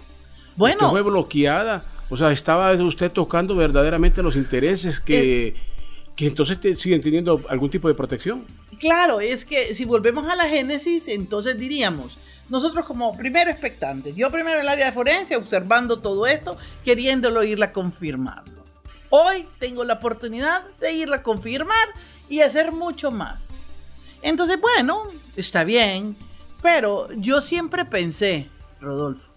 Bueno. 0.56 0.90
fue 0.90 1.02
bloqueada. 1.02 1.84
O 2.10 2.16
sea, 2.16 2.32
estaba 2.32 2.72
usted 2.76 3.12
tocando 3.12 3.56
verdaderamente 3.56 4.24
los 4.24 4.36
intereses 4.36 5.00
que... 5.00 5.48
Eh, 5.48 5.56
que 6.16 6.28
entonces 6.28 6.62
te 6.62 6.74
siguen 6.78 7.02
teniendo 7.02 7.42
algún 7.50 7.70
tipo 7.70 7.90
de 7.90 7.94
protección. 7.94 8.46
Claro, 8.80 9.20
es 9.20 9.44
que 9.44 9.76
si 9.76 9.84
volvemos 9.84 10.26
a 10.30 10.36
la 10.38 10.48
génesis, 10.48 11.10
entonces 11.10 11.58
diríamos, 11.58 12.18
nosotros 12.48 12.86
como 12.86 13.12
primero 13.18 13.52
expectantes, 13.52 14.16
yo 14.16 14.32
primero 14.32 14.56
en 14.56 14.62
el 14.62 14.70
área 14.70 14.86
de 14.86 14.92
forense, 14.94 15.36
observando 15.36 16.00
todo 16.00 16.26
esto, 16.26 16.58
queriéndolo 16.86 17.44
irla 17.44 17.74
confirmando. 17.74 18.64
Hoy 19.10 19.46
tengo 19.60 19.84
la 19.84 19.96
oportunidad 19.96 20.64
de 20.80 20.94
irla 20.94 21.18
a 21.18 21.24
confirmar 21.24 21.90
y 22.30 22.40
hacer 22.40 22.72
mucho 22.72 23.12
más. 23.12 23.65
Entonces, 24.26 24.60
bueno, 24.60 25.04
está 25.36 25.64
bien, 25.64 26.18
pero 26.64 27.12
yo 27.14 27.42
siempre 27.42 27.86
pensé, 27.86 28.50
Rodolfo, 28.82 29.32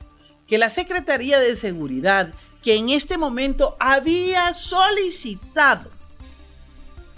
que 0.46 0.56
la 0.56 0.70
Secretaría 0.70 1.38
de 1.38 1.56
Seguridad, 1.56 2.32
que 2.62 2.76
en 2.76 2.88
este 2.88 3.18
momento 3.18 3.76
había 3.80 4.54
solicitado 4.54 5.90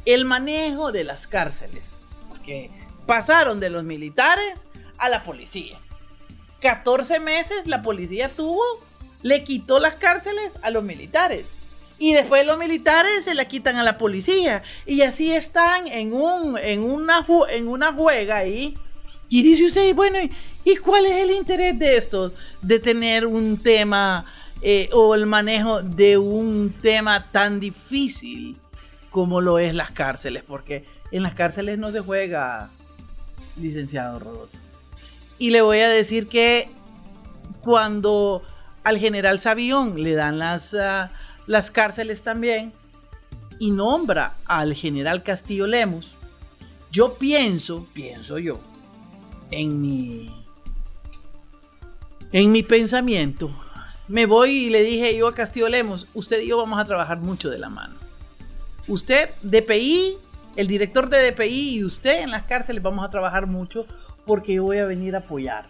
el 0.04 0.24
manejo 0.24 0.90
de 0.90 1.04
las 1.04 1.28
cárceles. 1.28 2.04
Porque 2.28 2.70
pasaron 3.06 3.60
de 3.60 3.70
los 3.70 3.84
militares 3.84 4.66
a 4.98 5.08
la 5.08 5.22
policía. 5.22 5.78
14 6.60 7.20
meses 7.20 7.68
la 7.68 7.84
policía 7.84 8.30
tuvo, 8.30 8.64
le 9.22 9.44
quitó 9.44 9.78
las 9.78 9.94
cárceles 9.94 10.58
a 10.62 10.70
los 10.70 10.82
militares. 10.82 11.54
Y 12.00 12.14
después 12.14 12.46
los 12.46 12.58
militares 12.58 13.24
se 13.24 13.34
la 13.34 13.44
quitan 13.44 13.76
a 13.76 13.84
la 13.84 13.98
policía. 13.98 14.62
Y 14.86 15.02
así 15.02 15.32
están 15.32 15.86
en, 15.86 16.14
un, 16.14 16.56
en, 16.58 16.82
una, 16.82 17.24
en 17.50 17.68
una 17.68 17.92
juega 17.92 18.38
ahí. 18.38 18.74
Y 19.28 19.42
dice 19.42 19.66
usted, 19.66 19.94
bueno, 19.94 20.18
¿y 20.64 20.76
cuál 20.76 21.04
es 21.04 21.22
el 21.22 21.30
interés 21.30 21.78
de 21.78 21.98
esto? 21.98 22.32
De 22.62 22.78
tener 22.78 23.26
un 23.26 23.62
tema 23.62 24.24
eh, 24.62 24.88
o 24.92 25.14
el 25.14 25.26
manejo 25.26 25.82
de 25.82 26.16
un 26.16 26.72
tema 26.80 27.30
tan 27.30 27.60
difícil 27.60 28.56
como 29.10 29.42
lo 29.42 29.58
es 29.58 29.74
las 29.74 29.92
cárceles, 29.92 30.42
porque 30.42 30.84
en 31.12 31.22
las 31.22 31.34
cárceles 31.34 31.78
no 31.78 31.92
se 31.92 32.00
juega, 32.00 32.70
licenciado 33.56 34.18
Rodolfo. 34.18 34.56
Y 35.38 35.50
le 35.50 35.60
voy 35.60 35.80
a 35.80 35.88
decir 35.90 36.26
que 36.26 36.70
cuando 37.62 38.42
al 38.84 38.98
general 38.98 39.38
Sabión 39.38 40.02
le 40.02 40.14
dan 40.14 40.38
las, 40.38 40.74
ah, 40.74 41.10
las 41.50 41.72
cárceles 41.72 42.22
también 42.22 42.72
y 43.58 43.72
nombra 43.72 44.36
al 44.44 44.72
general 44.72 45.24
Castillo 45.24 45.66
Lemos, 45.66 46.14
yo 46.92 47.14
pienso, 47.14 47.88
pienso 47.92 48.38
yo, 48.38 48.60
en 49.50 49.82
mi, 49.82 50.32
en 52.30 52.52
mi 52.52 52.62
pensamiento, 52.62 53.50
me 54.06 54.26
voy 54.26 54.66
y 54.66 54.70
le 54.70 54.84
dije 54.84 55.16
yo 55.16 55.26
a 55.26 55.34
Castillo 55.34 55.68
Lemos, 55.68 56.06
usted 56.14 56.40
y 56.40 56.46
yo 56.46 56.56
vamos 56.56 56.78
a 56.78 56.84
trabajar 56.84 57.18
mucho 57.18 57.50
de 57.50 57.58
la 57.58 57.68
mano. 57.68 57.96
Usted, 58.86 59.30
DPI, 59.42 60.14
el 60.54 60.68
director 60.68 61.10
de 61.10 61.32
DPI 61.32 61.78
y 61.78 61.84
usted 61.84 62.20
en 62.22 62.30
las 62.30 62.44
cárceles 62.44 62.80
vamos 62.80 63.04
a 63.04 63.10
trabajar 63.10 63.48
mucho 63.48 63.86
porque 64.24 64.54
yo 64.54 64.62
voy 64.62 64.78
a 64.78 64.86
venir 64.86 65.16
a 65.16 65.18
apoyar 65.18 65.66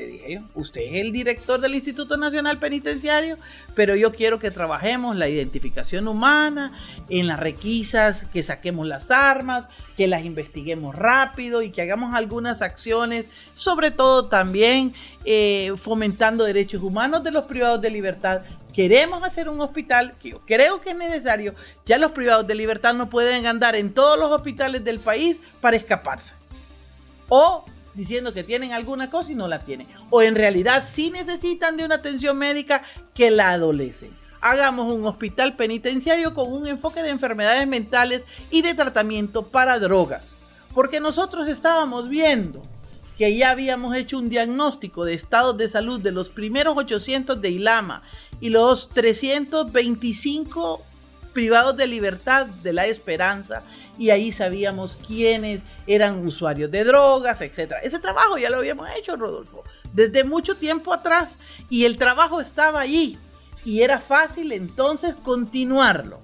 le 0.00 0.06
dije 0.06 0.32
yo, 0.32 0.38
usted 0.54 0.80
es 0.82 1.00
el 1.00 1.12
director 1.12 1.60
del 1.60 1.74
Instituto 1.74 2.16
Nacional 2.16 2.58
Penitenciario, 2.58 3.36
pero 3.74 3.94
yo 3.94 4.12
quiero 4.12 4.38
que 4.38 4.50
trabajemos 4.50 5.14
la 5.16 5.28
identificación 5.28 6.08
humana, 6.08 6.72
en 7.08 7.26
las 7.26 7.38
requisas, 7.38 8.24
que 8.32 8.42
saquemos 8.42 8.86
las 8.86 9.10
armas, 9.10 9.68
que 9.96 10.08
las 10.08 10.24
investiguemos 10.24 10.94
rápido 10.94 11.60
y 11.60 11.70
que 11.70 11.82
hagamos 11.82 12.14
algunas 12.14 12.62
acciones, 12.62 13.26
sobre 13.54 13.90
todo 13.90 14.28
también 14.28 14.94
eh, 15.24 15.72
fomentando 15.76 16.44
derechos 16.44 16.82
humanos 16.82 17.22
de 17.22 17.30
los 17.30 17.44
privados 17.44 17.82
de 17.82 17.90
libertad. 17.90 18.40
Queremos 18.72 19.22
hacer 19.22 19.48
un 19.48 19.60
hospital, 19.60 20.12
que 20.22 20.30
yo 20.30 20.40
creo 20.46 20.80
que 20.80 20.90
es 20.90 20.96
necesario, 20.96 21.54
ya 21.84 21.98
los 21.98 22.12
privados 22.12 22.46
de 22.46 22.54
libertad 22.54 22.94
no 22.94 23.10
pueden 23.10 23.46
andar 23.46 23.76
en 23.76 23.92
todos 23.92 24.18
los 24.18 24.30
hospitales 24.30 24.84
del 24.84 25.00
país 25.00 25.38
para 25.60 25.76
escaparse. 25.76 26.34
O 27.28 27.64
diciendo 28.00 28.32
que 28.32 28.44
tienen 28.44 28.72
alguna 28.72 29.10
cosa 29.10 29.30
y 29.30 29.34
no 29.34 29.46
la 29.46 29.58
tienen. 29.58 29.86
O 30.08 30.22
en 30.22 30.34
realidad 30.34 30.88
sí 30.90 31.10
necesitan 31.10 31.76
de 31.76 31.84
una 31.84 31.96
atención 31.96 32.38
médica 32.38 32.82
que 33.12 33.30
la 33.30 33.50
adolecen. 33.50 34.10
Hagamos 34.40 34.90
un 34.90 35.06
hospital 35.06 35.54
penitenciario 35.54 36.32
con 36.32 36.50
un 36.50 36.66
enfoque 36.66 37.02
de 37.02 37.10
enfermedades 37.10 37.68
mentales 37.68 38.24
y 38.50 38.62
de 38.62 38.72
tratamiento 38.72 39.48
para 39.48 39.78
drogas. 39.78 40.34
Porque 40.74 40.98
nosotros 40.98 41.46
estábamos 41.46 42.08
viendo 42.08 42.62
que 43.18 43.36
ya 43.36 43.50
habíamos 43.50 43.94
hecho 43.94 44.16
un 44.16 44.30
diagnóstico 44.30 45.04
de 45.04 45.12
estados 45.12 45.58
de 45.58 45.68
salud 45.68 46.00
de 46.00 46.12
los 46.12 46.30
primeros 46.30 46.78
800 46.78 47.38
de 47.38 47.50
Ilama 47.50 48.02
y 48.40 48.48
los 48.48 48.88
325 48.88 50.82
privados 51.34 51.76
de 51.76 51.86
libertad 51.86 52.46
de 52.46 52.72
la 52.72 52.86
esperanza 52.86 53.62
y 54.00 54.08
ahí 54.08 54.32
sabíamos 54.32 54.96
quiénes 54.96 55.62
eran 55.86 56.26
usuarios 56.26 56.70
de 56.70 56.84
drogas, 56.84 57.42
etc. 57.42 57.74
Ese 57.82 57.98
trabajo 57.98 58.38
ya 58.38 58.48
lo 58.48 58.56
habíamos 58.56 58.88
hecho, 58.96 59.14
Rodolfo, 59.14 59.62
desde 59.92 60.24
mucho 60.24 60.54
tiempo 60.54 60.94
atrás 60.94 61.38
y 61.68 61.84
el 61.84 61.98
trabajo 61.98 62.40
estaba 62.40 62.80
allí 62.80 63.18
y 63.62 63.82
era 63.82 64.00
fácil 64.00 64.52
entonces 64.52 65.14
continuarlo. 65.22 66.18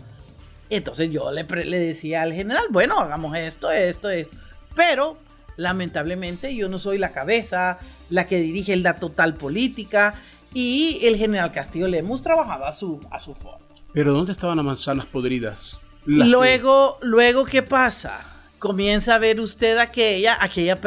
Entonces 0.70 1.10
yo 1.10 1.30
le, 1.30 1.44
decía 1.44 2.22
al 2.22 2.32
general, 2.32 2.64
bueno, 2.70 2.98
hagamos 2.98 3.36
esto, 3.36 3.70
esto, 3.70 4.08
esto. 4.08 4.38
Pero 4.74 5.18
lamentablemente 5.58 6.56
yo 6.56 6.70
no 6.70 6.78
soy 6.78 6.96
la 6.96 7.12
cabeza, 7.12 7.78
la 8.08 8.26
que 8.26 8.38
dirige 8.38 8.74
la 8.76 8.94
total 8.94 9.34
política 9.34 10.14
y 10.54 11.00
el 11.02 11.18
general 11.18 11.52
Castillo 11.52 11.88
le 11.88 11.98
hemos 11.98 12.22
trabajado 12.22 12.64
a 12.64 12.72
su, 12.72 13.00
a 13.10 13.18
su 13.18 13.34
forma. 13.34 13.66
Pero 13.92 14.14
¿dónde 14.14 14.32
estaban 14.32 14.56
las 14.56 14.64
manzanas 14.64 15.04
podridas? 15.04 15.82
Luego, 16.06 16.98
luego, 17.02 17.44
¿qué 17.44 17.62
pasa? 17.62 18.24
Comienza 18.60 19.16
a 19.16 19.18
ver 19.18 19.40
usted 19.40 19.76
aquella, 19.78 20.38
aquella 20.40 20.78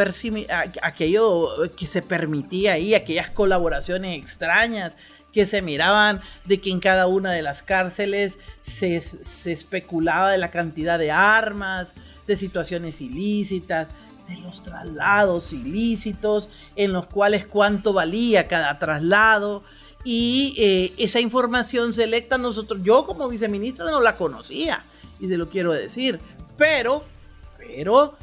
aquello 0.81 1.47
que 1.77 1.87
se 1.87 2.01
permitía 2.01 2.73
ahí, 2.73 2.95
aquellas 2.95 3.29
colaboraciones 3.29 4.17
extrañas 4.17 4.95
que 5.33 5.45
se 5.45 5.61
miraban 5.61 6.21
de 6.45 6.59
que 6.61 6.71
en 6.71 6.79
cada 6.79 7.05
una 7.07 7.31
de 7.31 7.41
las 7.41 7.61
cárceles 7.61 8.39
se, 8.61 8.99
se 9.01 9.51
especulaba 9.51 10.31
de 10.31 10.37
la 10.37 10.51
cantidad 10.51 10.97
de 10.97 11.11
armas, 11.11 11.93
de 12.25 12.37
situaciones 12.37 13.01
ilícitas, 13.01 13.87
de 14.27 14.37
los 14.37 14.63
traslados 14.63 15.51
ilícitos, 15.51 16.49
en 16.75 16.93
los 16.93 17.07
cuales 17.07 17.45
cuánto 17.45 17.91
valía 17.91 18.47
cada 18.47 18.79
traslado. 18.79 19.63
Y 20.03 20.55
eh, 20.57 20.93
esa 20.97 21.19
información 21.19 21.93
selecta 21.93 22.37
nosotros, 22.37 22.79
yo 22.83 23.05
como 23.05 23.27
viceministra 23.27 23.91
no 23.91 23.99
la 23.99 24.15
conocía 24.15 24.85
y 25.19 25.27
se 25.27 25.37
lo 25.37 25.49
quiero 25.49 25.71
decir. 25.71 26.19
Pero, 26.57 27.03
pero, 27.57 28.17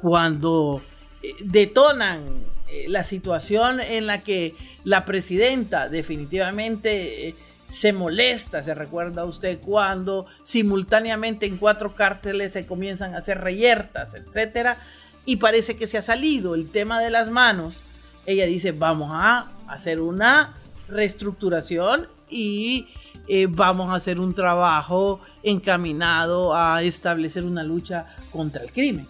cuando 0.00 0.82
eh, 1.22 1.30
detonan 1.40 2.20
eh, 2.68 2.86
la 2.88 3.04
situación 3.04 3.80
en 3.80 4.06
la 4.06 4.22
que 4.22 4.54
la 4.84 5.04
presidenta 5.04 5.88
definitivamente 5.88 7.28
eh, 7.28 7.34
se 7.68 7.92
molesta, 7.92 8.62
se 8.62 8.74
recuerda 8.74 9.24
usted 9.24 9.58
cuando 9.60 10.26
simultáneamente 10.44 11.46
en 11.46 11.56
cuatro 11.56 11.94
cárteles 11.94 12.52
se 12.52 12.66
comienzan 12.66 13.14
a 13.14 13.18
hacer 13.18 13.40
reyertas, 13.40 14.14
etcétera, 14.14 14.78
y 15.24 15.36
parece 15.36 15.76
que 15.76 15.86
se 15.86 15.98
ha 15.98 16.02
salido 16.02 16.54
el 16.54 16.70
tema 16.70 17.00
de 17.00 17.10
las 17.10 17.30
manos. 17.30 17.82
Ella 18.26 18.46
dice, 18.46 18.72
vamos 18.72 19.10
a 19.12 19.50
hacer 19.68 20.00
una 20.00 20.54
reestructuración 20.88 22.08
y 22.30 22.88
eh, 23.28 23.46
vamos 23.48 23.90
a 23.90 23.96
hacer 23.96 24.20
un 24.20 24.34
trabajo 24.34 25.20
encaminado 25.42 26.54
a 26.54 26.82
establecer 26.82 27.44
una 27.44 27.62
lucha 27.62 28.14
contra 28.30 28.62
el 28.62 28.72
crimen. 28.72 29.08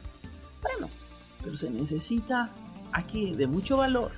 Bueno, 0.63 0.89
pero 1.43 1.57
se 1.57 1.71
necesita 1.71 2.51
aquí 2.93 3.33
de 3.33 3.47
mucho 3.47 3.77
valor 3.77 4.11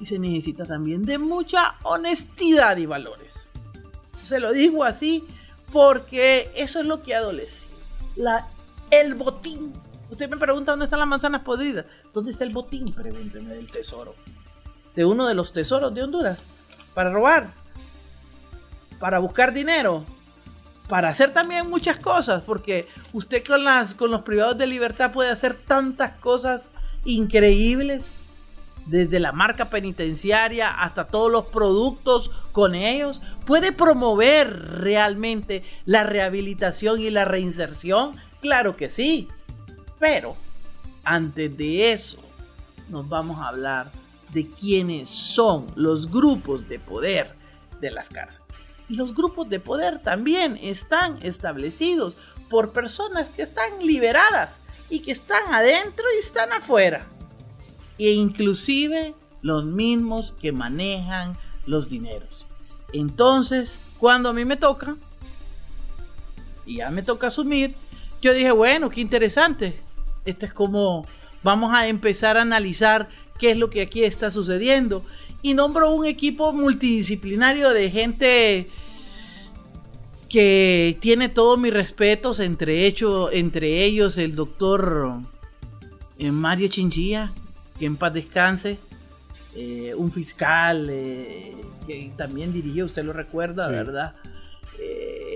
y 0.00 0.06
se 0.06 0.18
necesita 0.18 0.64
también 0.64 1.04
de 1.04 1.18
mucha 1.18 1.74
honestidad 1.82 2.76
y 2.76 2.86
valores. 2.86 3.50
Se 4.22 4.40
lo 4.40 4.52
digo 4.52 4.84
así 4.84 5.24
porque 5.72 6.50
eso 6.54 6.80
es 6.80 6.86
lo 6.86 7.02
que 7.02 7.14
adolece. 7.14 7.68
El 8.90 9.14
botín. 9.14 9.72
Usted 10.10 10.28
me 10.28 10.36
pregunta 10.36 10.72
dónde 10.72 10.84
están 10.84 11.00
las 11.00 11.08
manzanas 11.08 11.42
podridas. 11.42 11.86
¿Dónde 12.12 12.30
está 12.30 12.44
el 12.44 12.52
botín? 12.52 12.92
Pregúnteme 12.92 13.54
del 13.54 13.66
tesoro. 13.66 14.14
De 14.94 15.04
uno 15.04 15.26
de 15.26 15.34
los 15.34 15.52
tesoros 15.52 15.92
de 15.94 16.02
Honduras. 16.02 16.44
Para 16.94 17.10
robar 17.10 17.52
para 19.04 19.18
buscar 19.18 19.52
dinero, 19.52 20.02
para 20.88 21.10
hacer 21.10 21.30
también 21.30 21.68
muchas 21.68 21.98
cosas, 21.98 22.42
porque 22.42 22.88
usted 23.12 23.44
con, 23.44 23.62
las, 23.62 23.92
con 23.92 24.10
los 24.10 24.22
privados 24.22 24.56
de 24.56 24.66
libertad 24.66 25.12
puede 25.12 25.28
hacer 25.28 25.58
tantas 25.58 26.12
cosas 26.12 26.70
increíbles, 27.04 28.14
desde 28.86 29.20
la 29.20 29.32
marca 29.32 29.68
penitenciaria 29.68 30.70
hasta 30.70 31.06
todos 31.06 31.30
los 31.30 31.44
productos 31.48 32.30
con 32.52 32.74
ellos, 32.74 33.20
puede 33.44 33.72
promover 33.72 34.80
realmente 34.80 35.64
la 35.84 36.04
rehabilitación 36.04 36.98
y 36.98 37.10
la 37.10 37.26
reinserción, 37.26 38.12
claro 38.40 38.74
que 38.74 38.88
sí, 38.88 39.28
pero 39.98 40.34
antes 41.04 41.54
de 41.58 41.92
eso 41.92 42.20
nos 42.88 43.06
vamos 43.10 43.38
a 43.38 43.48
hablar 43.48 43.92
de 44.32 44.48
quiénes 44.48 45.10
son 45.10 45.66
los 45.74 46.10
grupos 46.10 46.70
de 46.70 46.78
poder 46.78 47.34
de 47.82 47.90
las 47.90 48.08
cárceles. 48.08 48.43
Y 48.88 48.96
los 48.96 49.14
grupos 49.14 49.48
de 49.48 49.60
poder 49.60 50.00
también 50.00 50.58
están 50.60 51.18
establecidos 51.22 52.16
por 52.50 52.72
personas 52.72 53.28
que 53.28 53.42
están 53.42 53.84
liberadas 53.84 54.60
y 54.90 55.00
que 55.00 55.12
están 55.12 55.42
adentro 55.52 56.04
y 56.14 56.18
están 56.18 56.52
afuera. 56.52 57.06
E 57.98 58.12
inclusive 58.12 59.14
los 59.42 59.64
mismos 59.64 60.32
que 60.32 60.52
manejan 60.52 61.36
los 61.66 61.88
dineros. 61.88 62.46
Entonces, 62.92 63.78
cuando 63.98 64.28
a 64.28 64.32
mí 64.32 64.44
me 64.44 64.56
toca, 64.56 64.96
y 66.66 66.76
ya 66.76 66.90
me 66.90 67.02
toca 67.02 67.28
asumir, 67.28 67.76
yo 68.20 68.32
dije, 68.32 68.50
bueno, 68.52 68.88
qué 68.88 69.00
interesante. 69.00 69.80
Esto 70.24 70.46
es 70.46 70.54
como 70.54 71.06
vamos 71.42 71.72
a 71.74 71.86
empezar 71.86 72.36
a 72.36 72.42
analizar 72.42 73.08
qué 73.38 73.50
es 73.50 73.58
lo 73.58 73.70
que 73.70 73.82
aquí 73.82 74.04
está 74.04 74.30
sucediendo 74.30 75.04
y 75.44 75.52
nombro 75.52 75.90
un 75.90 76.06
equipo 76.06 76.54
multidisciplinario 76.54 77.68
de 77.68 77.90
gente 77.90 78.66
que 80.30 80.96
tiene 81.02 81.28
todos 81.28 81.58
mis 81.58 81.70
respetos, 81.70 82.40
entre, 82.40 82.86
hecho, 82.86 83.30
entre 83.30 83.84
ellos 83.84 84.16
el 84.16 84.36
doctor 84.36 85.18
eh, 86.18 86.32
Mario 86.32 86.68
Chinchilla, 86.68 87.34
que 87.78 87.84
en 87.84 87.98
paz 87.98 88.14
descanse, 88.14 88.78
eh, 89.54 89.92
un 89.94 90.10
fiscal 90.10 90.88
eh, 90.88 91.54
que 91.86 92.10
también 92.16 92.50
dirigió, 92.50 92.86
usted 92.86 93.04
lo 93.04 93.12
recuerda, 93.12 93.68
¿verdad? 93.70 94.14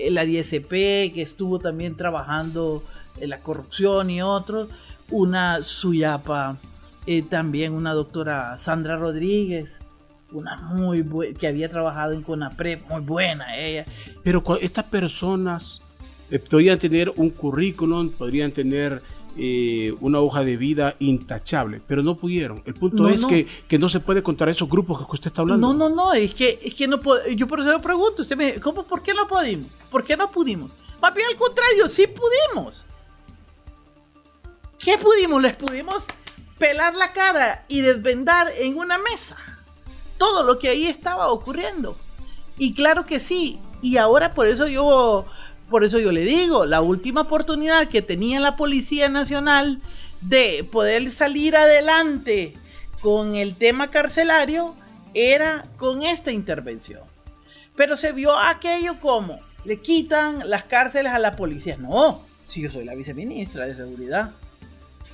la 0.09 0.25
DSP, 0.25 1.13
que 1.13 1.21
estuvo 1.21 1.59
también 1.59 1.95
trabajando 1.95 2.83
en 3.21 3.29
la 3.29 3.41
corrupción 3.41 4.09
y 4.09 4.23
otros, 4.23 4.69
una 5.11 5.63
Suyapa, 5.63 6.57
también 7.29 7.73
una 7.73 7.93
doctora 7.93 8.57
Sandra 8.57 8.97
Rodríguez, 8.97 9.81
una 10.31 10.57
muy 10.57 11.01
buena, 11.01 11.37
que 11.37 11.47
había 11.47 11.69
trabajado 11.69 12.13
en 12.13 12.21
CONAPRE, 12.21 12.83
muy 12.89 13.01
buena 13.01 13.57
ella. 13.57 13.85
Pero 14.23 14.43
estas 14.61 14.85
personas 14.85 15.79
eh, 16.29 16.39
podrían 16.39 16.79
tener 16.79 17.11
un 17.15 17.31
currículum, 17.31 18.11
podrían 18.11 18.51
tener 18.51 19.01
eh, 19.37 19.93
una 20.01 20.19
hoja 20.19 20.43
de 20.43 20.57
vida 20.57 20.95
intachable, 20.99 21.81
pero 21.87 22.03
no 22.03 22.15
pudieron. 22.15 22.61
El 22.65 22.73
punto 22.73 23.07
es 23.07 23.25
Que, 23.25 23.47
que, 23.67 23.79
no 23.79 23.89
se 23.89 23.99
puede 23.99 24.21
contar 24.21 24.49
esos 24.49 24.69
grupos 24.69 24.97
que 24.99 25.11
usted 25.11 25.27
está 25.27 25.41
hablando. 25.41 25.73
No, 25.73 25.89
no, 25.89 25.95
no, 25.95 26.13
es 26.13 26.33
que, 26.33 26.59
es 26.61 26.73
que 26.73 26.87
no 26.87 26.99
yo 27.35 27.47
por 27.47 27.59
eso 27.59 27.69
me 27.69 27.79
pregunto, 27.79 28.21
usted 28.21 28.35
me 28.35 28.59
¿cómo, 28.59 28.83
¿por 28.83 29.01
qué 29.01 29.13
no 29.13 29.27
pudimos? 29.27 29.71
¿Por 29.89 30.03
qué 30.03 30.17
no 30.17 30.29
pudimos? 30.31 30.75
Más 31.01 31.13
bien 31.13 31.27
al 31.27 31.37
contrario, 31.37 31.87
sí 31.87 32.07
pudimos. 32.07 32.85
¿Qué 34.77 34.97
pudimos? 34.97 35.41
Les 35.41 35.55
pudimos 35.55 36.03
pelar 36.57 36.95
la 36.95 37.13
cara 37.13 37.65
y 37.69 37.81
desvendar 37.81 38.51
en 38.59 38.77
una 38.77 38.97
mesa 38.97 39.37
todo 40.19 40.43
lo 40.43 40.59
que 40.59 40.69
ahí 40.69 40.85
estaba 40.85 41.31
ocurriendo. 41.31 41.97
Y 42.59 42.75
claro 42.75 43.07
que 43.07 43.19
sí. 43.19 43.57
Y 43.81 43.97
ahora 43.97 44.31
por 44.31 44.47
eso 44.47 44.67
yo 44.67 45.25
Por 45.69 45.83
eso 45.83 45.97
yo 45.99 46.11
le 46.11 46.21
digo, 46.21 46.65
la 46.65 46.81
última 46.81 47.21
oportunidad 47.21 47.87
que 47.87 48.01
tenía 48.01 48.39
la 48.39 48.55
Policía 48.55 49.07
Nacional 49.07 49.79
de 50.21 50.67
poder 50.69 51.11
salir 51.11 51.55
adelante 51.55 52.53
con 53.01 53.35
el 53.35 53.55
tema 53.55 53.89
carcelario 53.89 54.75
era 55.13 55.63
con 55.77 56.03
esta 56.03 56.31
intervención. 56.31 57.01
Pero 57.75 57.95
se 57.97 58.11
vio 58.11 58.37
aquello 58.37 58.99
como 58.99 59.37
le 59.63 59.79
quitan 59.79 60.49
las 60.49 60.63
cárceles 60.63 61.13
a 61.13 61.19
la 61.19 61.31
policía. 61.31 61.77
No, 61.77 62.21
si 62.47 62.61
yo 62.61 62.71
soy 62.71 62.83
la 62.83 62.95
viceministra 62.95 63.65
de 63.65 63.75
seguridad. 63.75 64.31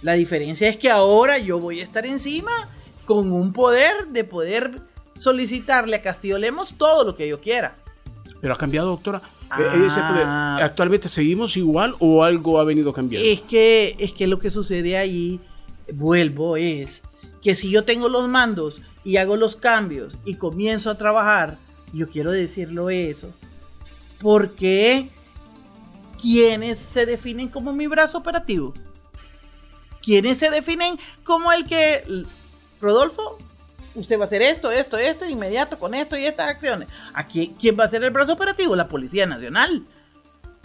La 0.01 0.13
diferencia 0.13 0.67
es 0.69 0.77
que 0.77 0.89
ahora 0.89 1.37
yo 1.37 1.59
voy 1.59 1.79
a 1.79 1.83
estar 1.83 2.05
encima 2.05 2.69
con 3.05 3.31
un 3.31 3.53
poder 3.53 4.07
de 4.07 4.23
poder 4.23 4.81
solicitarle 5.17 5.97
a 5.97 6.01
Castillo 6.01 6.38
Lemos 6.38 6.75
todo 6.78 7.04
lo 7.04 7.15
que 7.15 7.28
yo 7.28 7.39
quiera. 7.39 7.75
Pero 8.41 8.54
ha 8.54 8.58
cambiado, 8.58 8.89
doctora. 8.89 9.21
Eh, 9.58 9.62
eh, 9.62 9.88
ah. 9.97 10.60
¿Actualmente 10.62 11.10
seguimos 11.10 11.56
igual 11.58 11.95
o 11.99 12.23
algo 12.23 12.60
ha 12.60 12.63
venido 12.63 12.93
cambiando? 12.93 13.28
Es 13.28 13.41
que, 13.41 13.95
es 13.99 14.13
que 14.13 14.28
lo 14.28 14.39
que 14.39 14.51
sucede 14.51 14.97
ahí, 14.97 15.39
vuelvo, 15.93 16.58
es 16.58 17.04
que 17.41 17.56
si 17.56 17.69
yo 17.69 17.84
tengo 17.84 18.10
los 18.10 18.28
mandos 18.28 18.82
y 19.04 19.17
hago 19.17 19.36
los 19.36 19.56
cambios 19.56 20.17
y 20.25 20.36
comienzo 20.36 20.89
a 20.89 20.97
trabajar, 20.97 21.58
yo 21.93 22.08
quiero 22.08 22.32
decirlo 22.32 22.89
eso, 22.89 23.30
porque 24.19 25.12
quienes 26.19 26.80
se 26.80 27.06
definen 27.06 27.47
como 27.47 27.71
mi 27.71 27.88
brazo 27.88 28.17
operativo, 28.17 28.73
quienes 30.01 30.39
se 30.39 30.49
definen 30.49 30.97
como 31.23 31.51
el 31.51 31.65
que, 31.65 32.04
Rodolfo, 32.82 33.38
usted 33.95 34.19
va 34.19 34.23
a 34.23 34.27
hacer 34.27 34.41
esto, 34.41 34.71
esto, 34.71 34.97
esto, 34.97 35.25
inmediato 35.25 35.79
con 35.79 35.93
esto 35.93 36.17
y 36.17 36.25
estas 36.25 36.49
acciones. 36.49 36.88
Aquí, 37.13 37.55
¿quién 37.60 37.77
va 37.79 37.86
a 37.86 37.89
ser 37.89 38.03
el 38.03 38.12
brazo 38.12 38.34
operativo? 38.34 38.75
La 38.75 38.88
Policía 38.88 39.25
Nacional. 39.25 39.84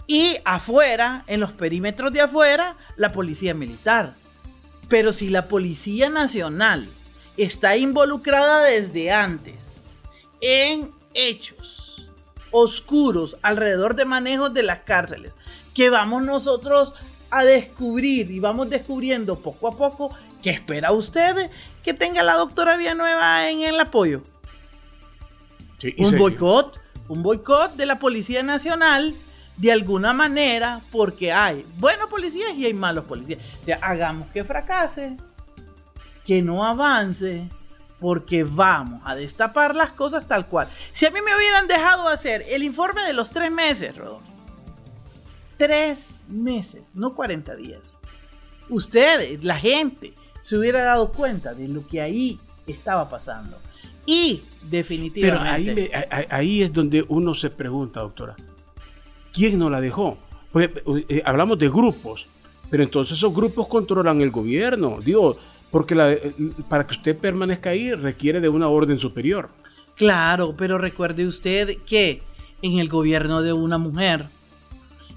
Y 0.07 0.37
afuera, 0.45 1.23
en 1.27 1.39
los 1.39 1.51
perímetros 1.51 2.11
de 2.11 2.21
afuera, 2.21 2.75
la 2.97 3.09
Policía 3.09 3.53
Militar. 3.53 4.13
Pero 4.89 5.13
si 5.13 5.29
la 5.29 5.47
Policía 5.47 6.09
Nacional 6.09 6.89
está 7.37 7.77
involucrada 7.77 8.65
desde 8.65 9.11
antes 9.11 9.83
en 10.41 10.91
hechos 11.13 12.05
oscuros 12.51 13.37
alrededor 13.41 13.95
de 13.95 14.05
manejos 14.05 14.53
de 14.53 14.63
las 14.63 14.79
cárceles, 14.79 15.33
que 15.73 15.89
vamos 15.89 16.23
nosotros 16.23 16.93
a 17.29 17.45
descubrir 17.45 18.29
y 18.29 18.39
vamos 18.39 18.69
descubriendo 18.69 19.39
poco 19.39 19.69
a 19.69 19.71
poco, 19.71 20.13
¿qué 20.43 20.49
espera 20.49 20.91
usted 20.91 21.49
que 21.83 21.93
tenga 21.93 22.23
la 22.23 22.33
doctora 22.33 22.77
Villanueva 22.77 23.49
en 23.49 23.61
el 23.61 23.79
apoyo. 23.79 24.21
un 25.97 26.17
boicot, 26.17 26.79
un 27.07 27.23
boicot 27.23 27.75
de 27.75 27.85
la 27.85 27.99
Policía 27.99 28.43
Nacional 28.43 29.15
de 29.57 29.71
alguna 29.71 30.13
manera 30.13 30.81
porque 30.91 31.31
hay 31.31 31.65
buenos 31.77 32.07
policías 32.09 32.53
y 32.53 32.65
hay 32.65 32.73
malos 32.73 33.05
policías. 33.05 33.39
hagamos 33.81 34.27
que 34.27 34.43
fracase, 34.43 35.17
que 36.25 36.41
no 36.41 36.65
avance, 36.65 37.47
porque 37.99 38.43
vamos 38.43 38.99
a 39.05 39.13
destapar 39.13 39.75
las 39.75 39.91
cosas 39.91 40.27
tal 40.27 40.47
cual. 40.47 40.67
Si 40.91 41.05
a 41.05 41.11
mí 41.11 41.19
me 41.21 41.35
hubieran 41.35 41.67
dejado 41.67 42.07
hacer 42.07 42.43
el 42.49 42.63
informe 42.63 43.03
de 43.03 43.13
los 43.13 43.29
tres 43.29 43.51
meses, 43.51 43.95
Rodolfo, 43.95 44.25
tres 45.57 46.25
meses, 46.29 46.81
no 46.95 47.13
40 47.13 47.55
días. 47.55 47.97
Ustedes, 48.69 49.43
la 49.43 49.59
gente, 49.59 50.15
se 50.41 50.57
hubiera 50.57 50.83
dado 50.83 51.11
cuenta 51.11 51.53
de 51.53 51.67
lo 51.67 51.87
que 51.87 52.01
ahí 52.01 52.39
estaba 52.67 53.09
pasando. 53.09 53.57
Y 54.05 54.41
definitivamente... 54.69 55.91
Pero 55.91 56.27
ahí, 56.29 56.63
es 56.63 56.73
donde 56.73 57.03
uno 57.07 57.35
se 57.35 57.49
pregunta, 57.49 58.01
doctora, 58.01 58.35
¿quién 59.33 59.59
no 59.59 59.69
la 59.69 59.79
dejó? 59.79 60.17
Porque 60.51 60.83
eh, 61.07 61.21
hablamos 61.25 61.59
de 61.59 61.69
grupos, 61.69 62.25
pero 62.69 62.83
entonces 62.83 63.17
esos 63.17 63.33
grupos 63.33 63.67
controlan 63.67 64.21
el 64.21 64.31
gobierno. 64.31 64.97
Digo, 65.03 65.37
porque 65.69 65.95
eh, 65.97 66.31
para 66.67 66.85
que 66.85 66.95
usted 66.95 67.17
permanezca 67.17 67.69
ahí 67.69 67.93
requiere 67.93 68.39
de 68.41 68.49
una 68.49 68.67
orden 68.67 68.99
superior. 68.99 69.49
Claro, 69.95 70.55
pero 70.57 70.77
recuerde 70.77 71.25
usted 71.27 71.77
que 71.85 72.19
en 72.61 72.79
el 72.79 72.89
gobierno 72.89 73.41
de 73.41 73.53
una 73.53 73.77
mujer, 73.77 74.25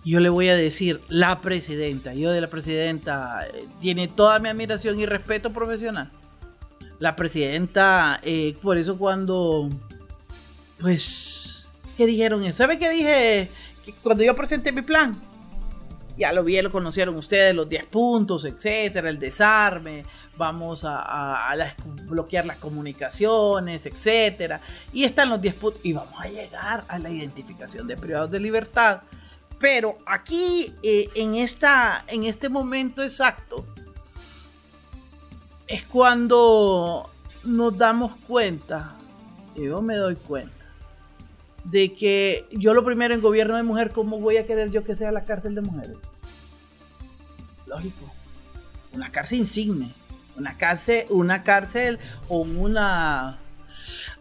yo 0.05 0.21
le 0.21 0.29
voy 0.29 0.49
a 0.49 0.57
decir, 0.57 1.01
la 1.09 1.41
presidenta, 1.41 2.13
yo 2.13 2.31
de 2.31 2.41
la 2.41 2.47
presidenta, 2.47 3.47
eh, 3.47 3.67
tiene 3.81 4.07
toda 4.07 4.39
mi 4.39 4.49
admiración 4.49 5.01
y 5.01 5.07
respeto 5.07 5.53
profesional. 5.53 6.11
La 6.99 7.17
presidenta, 7.17 8.21
eh, 8.23 8.55
por 8.63 8.77
eso 8.77 8.99
cuando, 8.99 9.69
pues, 10.79 11.65
¿qué 11.97 12.07
dijeron? 12.07 12.53
¿Sabe 12.53 12.79
qué 12.79 12.91
dije? 12.91 13.51
cuando 14.03 14.25
yo 14.25 14.35
presenté 14.35 14.73
mi 14.73 14.81
plan, 14.81 15.21
ya 16.17 16.33
lo 16.33 16.45
vi, 16.45 16.61
lo 16.63 16.71
conocieron 16.71 17.17
ustedes, 17.17 17.55
los 17.55 17.69
10 17.69 17.85
puntos, 17.87 18.45
etcétera, 18.45 19.11
el 19.11 19.19
desarme, 19.19 20.05
vamos 20.37 20.85
a, 20.87 21.55
bloquear 22.05 22.47
las 22.47 22.59
comunicaciones, 22.59 23.87
etcétera. 23.87 24.61
Y 24.93 25.05
están 25.05 25.29
los 25.31 25.41
10 25.41 25.55
puntos, 25.55 25.81
y 25.83 25.93
vamos 25.93 26.15
a 26.19 26.29
llegar 26.29 26.85
a 26.89 26.99
la 26.99 27.11
identificación 27.11 27.87
de 27.87 27.97
privados 27.97 28.31
de 28.31 28.41
libertad 28.41 29.03
pero 29.59 29.99
aquí, 30.07 30.75
eh, 30.83 31.09
en, 31.15 31.35
esta, 31.35 32.05
en 32.09 32.25
este 32.25 32.49
momento 32.49 33.03
exacto, 33.03 33.65
es 35.67 35.85
cuando 35.85 37.05
nos 37.45 37.77
damos 37.77 38.17
cuenta, 38.27 38.97
yo 39.57 39.81
me 39.81 39.97
doy 39.97 40.17
cuenta, 40.17 40.53
de 41.65 41.95
que 41.95 42.47
yo 42.53 42.75
lo 42.75 42.85
primero 42.85 43.15
en 43.15 43.23
gobierno 43.23 43.57
de 43.57 43.63
mujer, 43.63 43.91
¿cómo 43.91 44.21
voy 44.21 44.37
a 44.37 44.47
querer 44.47 44.71
yo 44.71 44.85
que 44.85 44.97
sea 44.97 45.11
la 45.13 45.25
cárcel 45.25 45.55
de 45.55 45.63
mujeres? 45.63 45.97
Lógico. 47.67 48.13
Una 48.93 49.11
cárcel 49.11 49.41
insigne. 49.41 49.91
Una 50.37 50.57
cárcel, 50.59 51.07
una 51.11 51.43
cárcel 51.43 51.99
o 52.29 52.41
una 52.41 53.39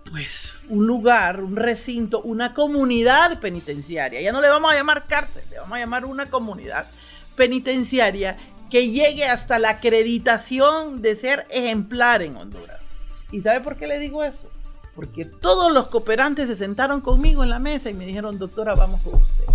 pues 0.09 0.55
un 0.69 0.85
lugar, 0.85 1.41
un 1.41 1.55
recinto, 1.55 2.21
una 2.21 2.53
comunidad 2.53 3.39
penitenciaria. 3.39 4.21
Ya 4.21 4.31
no 4.31 4.41
le 4.41 4.49
vamos 4.49 4.71
a 4.71 4.75
llamar 4.75 5.05
cárcel, 5.07 5.43
le 5.49 5.59
vamos 5.59 5.75
a 5.75 5.79
llamar 5.79 6.05
una 6.05 6.27
comunidad 6.27 6.87
penitenciaria 7.35 8.37
que 8.69 8.91
llegue 8.91 9.25
hasta 9.25 9.59
la 9.59 9.69
acreditación 9.69 11.01
de 11.01 11.15
ser 11.15 11.45
ejemplar 11.49 12.21
en 12.21 12.35
Honduras. 12.35 12.91
¿Y 13.31 13.41
sabe 13.41 13.61
por 13.61 13.77
qué 13.77 13.87
le 13.87 13.99
digo 13.99 14.23
esto? 14.23 14.49
Porque 14.95 15.25
todos 15.25 15.71
los 15.71 15.87
cooperantes 15.87 16.47
se 16.47 16.55
sentaron 16.55 17.01
conmigo 17.01 17.43
en 17.43 17.49
la 17.49 17.59
mesa 17.59 17.89
y 17.89 17.93
me 17.93 18.05
dijeron, 18.05 18.37
doctora, 18.37 18.75
vamos 18.75 19.01
con 19.01 19.15
usted. 19.15 19.45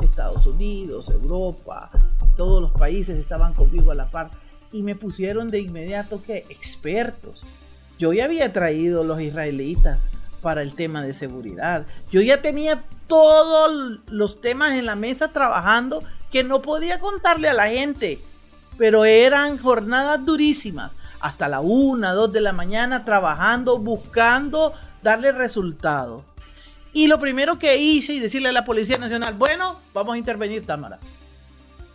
Estados 0.00 0.46
Unidos, 0.46 1.10
Europa, 1.10 1.90
todos 2.36 2.62
los 2.62 2.72
países 2.72 3.18
estaban 3.18 3.52
conmigo 3.52 3.90
a 3.90 3.94
la 3.94 4.10
par 4.10 4.30
y 4.72 4.82
me 4.82 4.94
pusieron 4.94 5.48
de 5.48 5.60
inmediato 5.60 6.22
que 6.22 6.38
expertos 6.48 7.44
yo 8.00 8.14
ya 8.14 8.24
había 8.24 8.50
traído 8.50 9.04
los 9.04 9.20
israelitas 9.20 10.10
para 10.40 10.62
el 10.62 10.74
tema 10.74 11.02
de 11.02 11.12
seguridad. 11.12 11.84
Yo 12.10 12.22
ya 12.22 12.40
tenía 12.40 12.82
todos 13.06 14.00
los 14.08 14.40
temas 14.40 14.72
en 14.72 14.86
la 14.86 14.96
mesa 14.96 15.28
trabajando 15.28 16.02
que 16.32 16.42
no 16.42 16.62
podía 16.62 16.98
contarle 16.98 17.50
a 17.50 17.52
la 17.52 17.68
gente. 17.68 18.18
Pero 18.78 19.04
eran 19.04 19.58
jornadas 19.58 20.24
durísimas. 20.24 20.96
Hasta 21.20 21.46
la 21.46 21.60
una, 21.60 22.14
dos 22.14 22.32
de 22.32 22.40
la 22.40 22.54
mañana 22.54 23.04
trabajando, 23.04 23.76
buscando 23.76 24.72
darle 25.02 25.32
resultados. 25.32 26.24
Y 26.94 27.06
lo 27.06 27.20
primero 27.20 27.58
que 27.58 27.76
hice 27.76 28.14
y 28.14 28.18
decirle 28.20 28.48
a 28.48 28.52
la 28.52 28.64
Policía 28.64 28.96
Nacional, 28.96 29.34
bueno, 29.34 29.78
vamos 29.92 30.14
a 30.14 30.18
intervenir 30.18 30.64
Támara. 30.64 30.98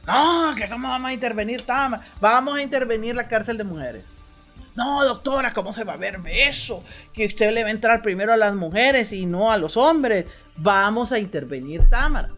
No, 0.06 0.54
que 0.56 0.70
cómo 0.70 0.88
vamos 0.88 1.10
a 1.10 1.14
intervenir 1.14 1.64
Támara. 1.64 2.06
Vamos 2.22 2.58
a 2.58 2.62
intervenir 2.62 3.16
la 3.16 3.28
cárcel 3.28 3.58
de 3.58 3.64
mujeres. 3.64 4.15
No, 4.76 5.06
doctora, 5.06 5.54
¿cómo 5.54 5.72
se 5.72 5.86
va 5.86 5.94
a 5.94 5.98
ver 5.98 6.20
eso? 6.28 6.84
Que 7.14 7.26
usted 7.26 7.54
le 7.54 7.64
va 7.64 7.70
a 7.70 7.72
entrar 7.72 8.02
primero 8.02 8.34
a 8.34 8.38
las 8.38 8.56
mujeres 8.56 9.14
y 9.14 9.26
no 9.26 9.52
a 9.52 9.58
los 9.58 9.78
hombres. 9.78 10.26
Vamos 10.58 11.12
a 11.12 11.20
intervenir 11.20 11.90
Támara. 11.90 12.30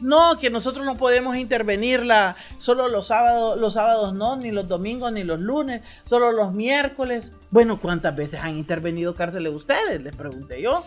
No, 0.00 0.38
que 0.38 0.48
nosotros 0.48 0.86
no 0.86 0.96
podemos 0.96 1.36
intervenirla 1.36 2.34
solo 2.56 2.88
los 2.88 3.08
sábados, 3.08 3.60
los 3.60 3.74
sábados 3.74 4.14
no, 4.14 4.36
ni 4.36 4.50
los 4.50 4.66
domingos, 4.66 5.12
ni 5.12 5.24
los 5.24 5.38
lunes, 5.38 5.82
solo 6.06 6.32
los 6.32 6.54
miércoles. 6.54 7.32
Bueno, 7.50 7.78
¿cuántas 7.78 8.16
veces 8.16 8.40
han 8.40 8.56
intervenido 8.56 9.14
cárceles 9.14 9.52
ustedes? 9.52 10.00
Les 10.00 10.16
pregunté 10.16 10.62
yo. 10.62 10.84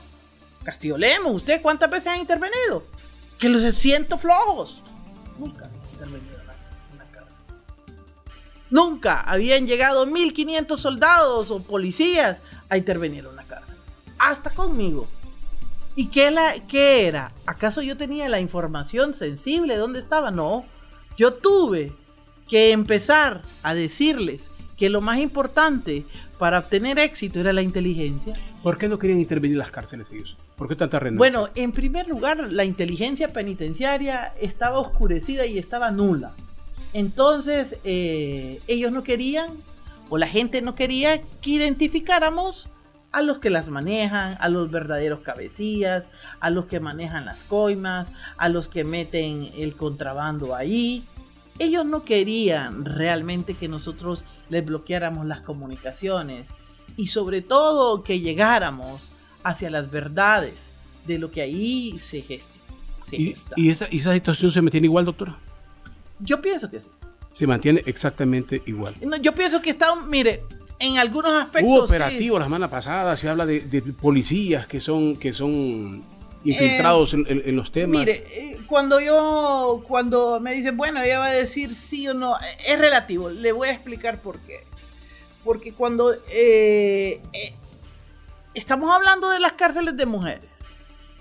Castillo 0.64 0.98
Lemos, 0.98 1.36
¿usted 1.36 1.62
cuántas 1.62 1.92
veces 1.92 2.08
han 2.08 2.20
intervenido? 2.20 2.84
Que 3.38 3.50
los 3.50 3.62
siento 3.76 4.18
flojos. 4.18 4.82
Nunca. 5.38 5.70
Nunca 8.74 9.22
habían 9.22 9.68
llegado 9.68 10.08
1500 10.08 10.82
soldados 10.82 11.52
o 11.52 11.62
policías 11.62 12.42
a 12.70 12.78
intervenir 12.78 13.24
en 13.24 13.36
la 13.36 13.44
cárcel. 13.44 13.78
Hasta 14.18 14.50
conmigo. 14.50 15.08
¿Y 15.96 16.08
qué, 16.08 16.32
la, 16.32 16.56
qué 16.68 17.06
era? 17.06 17.32
¿Acaso 17.46 17.84
yo 17.84 17.98
tenía 17.98 18.28
la 18.30 18.40
información 18.40 19.14
sensible 19.14 19.76
de 19.76 19.80
dónde 19.80 20.00
estaba? 20.00 20.32
No. 20.32 20.66
Yo 21.20 21.36
tuve 21.36 21.94
que 22.50 22.72
empezar 22.72 23.44
a 23.62 23.76
decirles 23.76 24.50
que 24.76 24.90
lo 24.90 25.02
más 25.02 25.20
importante 25.20 26.04
para 26.40 26.58
obtener 26.58 26.98
éxito 26.98 27.42
era 27.42 27.54
la 27.54 27.62
inteligencia. 27.62 28.34
¿Por 28.64 28.80
qué 28.80 28.90
no 28.90 28.98
querían 28.98 29.20
intervenir 29.20 29.58
las 29.58 29.70
cárceles 29.70 30.08
ellos? 30.12 30.36
¿Por 30.56 30.68
qué 30.68 30.76
tanta 30.76 30.98
renuncia? 30.98 31.20
Bueno, 31.20 31.50
en 31.54 31.74
primer 31.74 32.08
lugar, 32.08 32.52
la 32.52 32.66
inteligencia 32.66 33.28
penitenciaria 33.28 34.34
estaba 34.42 34.80
oscurecida 34.80 35.46
y 35.46 35.60
estaba 35.60 35.92
nula. 35.92 36.34
Entonces, 36.94 37.80
eh, 37.84 38.62
ellos 38.68 38.92
no 38.94 39.04
querían, 39.04 39.48
o 40.10 40.18
la 40.18 40.28
gente 40.28 40.62
no 40.62 40.76
quería 40.76 41.22
que 41.42 41.50
identificáramos 41.50 42.70
a 43.12 43.22
los 43.22 43.40
que 43.40 43.50
las 43.50 43.70
manejan, 43.70 44.38
a 44.40 44.50
los 44.50 44.72
verdaderos 44.72 45.22
cabecillas, 45.22 46.10
a 46.40 46.50
los 46.50 46.66
que 46.66 46.80
manejan 46.80 47.26
las 47.26 47.44
coimas, 47.44 48.12
a 48.38 48.50
los 48.50 48.68
que 48.68 48.84
meten 48.84 49.50
el 49.56 49.76
contrabando 49.76 50.56
ahí. 50.56 51.04
Ellos 51.60 51.86
no 51.86 52.04
querían 52.04 52.86
realmente 52.86 53.54
que 53.54 53.68
nosotros 53.68 54.24
les 54.50 54.66
bloqueáramos 54.66 55.28
las 55.28 55.42
comunicaciones 55.42 56.54
y 56.98 57.08
sobre 57.08 57.42
todo 57.42 58.04
que 58.04 58.20
llegáramos 58.20 59.12
hacia 59.44 59.70
las 59.70 59.92
verdades 59.92 60.72
de 61.06 61.20
lo 61.20 61.30
que 61.32 61.42
ahí 61.42 62.00
se 62.00 62.22
gesta. 62.22 62.56
¿Y, 63.12 63.36
¿Y, 63.56 63.70
esa, 63.70 63.86
esa 63.86 64.14
situación 64.14 64.52
se 64.52 64.62
mantiene 64.62 64.88
igual, 64.88 65.06
doctora? 65.06 65.38
Yo 66.24 66.42
pienso 66.42 66.70
que 66.70 66.82
sí. 66.82 66.90
Se 67.34 67.48
mantiene 67.48 67.82
exactamente 67.86 68.62
igual. 68.66 68.94
No, 69.02 69.18
yo 69.18 69.34
pienso 69.34 69.62
que 69.62 69.70
está, 69.70 69.96
mire, 69.96 70.44
en 70.80 70.98
algunos 70.98 71.34
aspectos. 71.34 71.72
Hubo 71.72 71.84
operativo 71.84 72.38
la 72.38 72.46
semana 72.46 72.70
pasada, 72.70 73.16
se 73.16 73.30
habla 73.30 73.46
de, 73.46 73.62
de, 73.62 73.82
policías 73.82 74.68
que 74.68 74.80
son, 74.80 75.16
que 75.16 75.34
son 75.34 76.04
infiltrados 76.44 77.14
eh, 77.14 77.18
en, 77.28 77.42
en, 77.46 77.56
los 77.56 77.72
temas. 77.72 78.00
Mire, 78.00 78.24
eh, 78.32 78.58
cuando 78.68 79.00
yo, 79.00 79.84
cuando 79.88 80.40
me 80.40 80.54
dicen, 80.54 80.78
bueno, 80.78 81.02
ella 81.02 81.20
va 81.20 81.28
a 81.28 81.32
decir 81.32 81.74
sí 81.74 82.08
o 82.08 82.14
no, 82.14 82.36
es 82.66 82.80
relativo. 82.80 83.30
Le 83.30 83.52
voy 83.52 83.70
a 83.70 83.72
explicar 83.72 84.22
por 84.22 84.40
qué. 84.40 84.58
Porque 85.44 85.74
cuando 85.74 86.14
eh, 86.30 87.22
eh, 87.34 87.54
estamos 88.54 88.94
hablando 88.94 89.30
de 89.30 89.40
las 89.40 89.54
cárceles 89.54 89.98
de 89.98 90.06
mujeres 90.06 90.50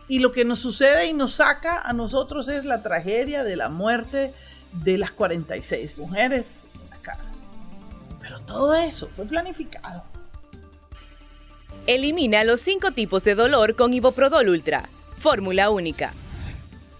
y 0.09 0.19
lo 0.19 0.33
que 0.33 0.45
nos 0.45 0.59
sucede 0.59 1.07
y 1.07 1.13
nos 1.13 1.33
saca 1.33 1.81
a 1.81 1.93
nosotros 1.93 2.49
es 2.49 2.65
la 2.65 2.83
tragedia 2.83 3.45
de 3.45 3.57
la 3.57 3.69
muerte 3.69 4.33
de 4.73 4.99
las 4.99 5.13
46 5.13 5.97
mujeres 5.99 6.61
en 6.83 6.91
la 6.91 6.97
cárcel. 6.97 7.37
Pero 8.21 8.41
todo 8.41 8.75
eso 8.75 9.09
fue 9.15 9.27
planificado. 9.27 10.03
Elimina 11.87 12.45
los 12.45 12.61
cinco 12.61 12.93
tipos 12.93 13.25
de 13.25 13.35
dolor 13.35 13.75
con 13.75 13.93
Iboprodol 13.93 14.49
Ultra. 14.49 14.89
Fórmula 15.17 15.71
única. 15.71 16.13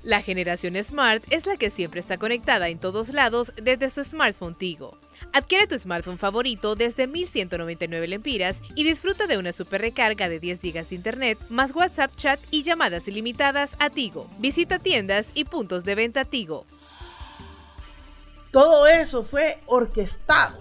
La 0.03 0.21
generación 0.21 0.75
Smart 0.83 1.23
es 1.31 1.47
la 1.47 1.57
que 1.57 1.71
siempre 1.71 2.01
está 2.01 2.19
conectada 2.19 2.69
en 2.69 2.81
todos 2.81 3.11
lados 3.11 3.53
desde 3.63 3.89
su 3.89 4.03
smartphone 4.03 4.57
Tigo. 4.57 4.99
Adquiere 5.33 5.69
tu 5.69 5.79
smartphone 5.79 6.19
favorito 6.19 6.75
desde 6.75 7.07
1199 7.07 8.09
lempiras 8.09 8.61
y 8.75 8.83
disfruta 8.83 9.29
de 9.29 9.39
una 9.39 9.53
super 9.53 9.81
recarga 9.81 10.29
de 10.29 10.41
10 10.41 10.61
GB 10.61 10.89
de 10.89 10.95
internet, 10.97 11.39
más 11.49 11.73
WhatsApp 11.73 12.17
chat 12.17 12.41
y 12.51 12.65
llamadas 12.65 13.07
ilimitadas 13.07 13.77
a 13.79 13.91
Tigo. 13.91 14.29
Visita 14.41 14.81
tiendas 14.81 15.29
y 15.35 15.45
puntos 15.45 15.85
de 15.85 15.95
venta 15.95 16.25
Tigo. 16.25 16.67
Todo 18.53 18.87
eso 18.87 19.25
fue 19.25 19.59
orquestado 19.67 20.59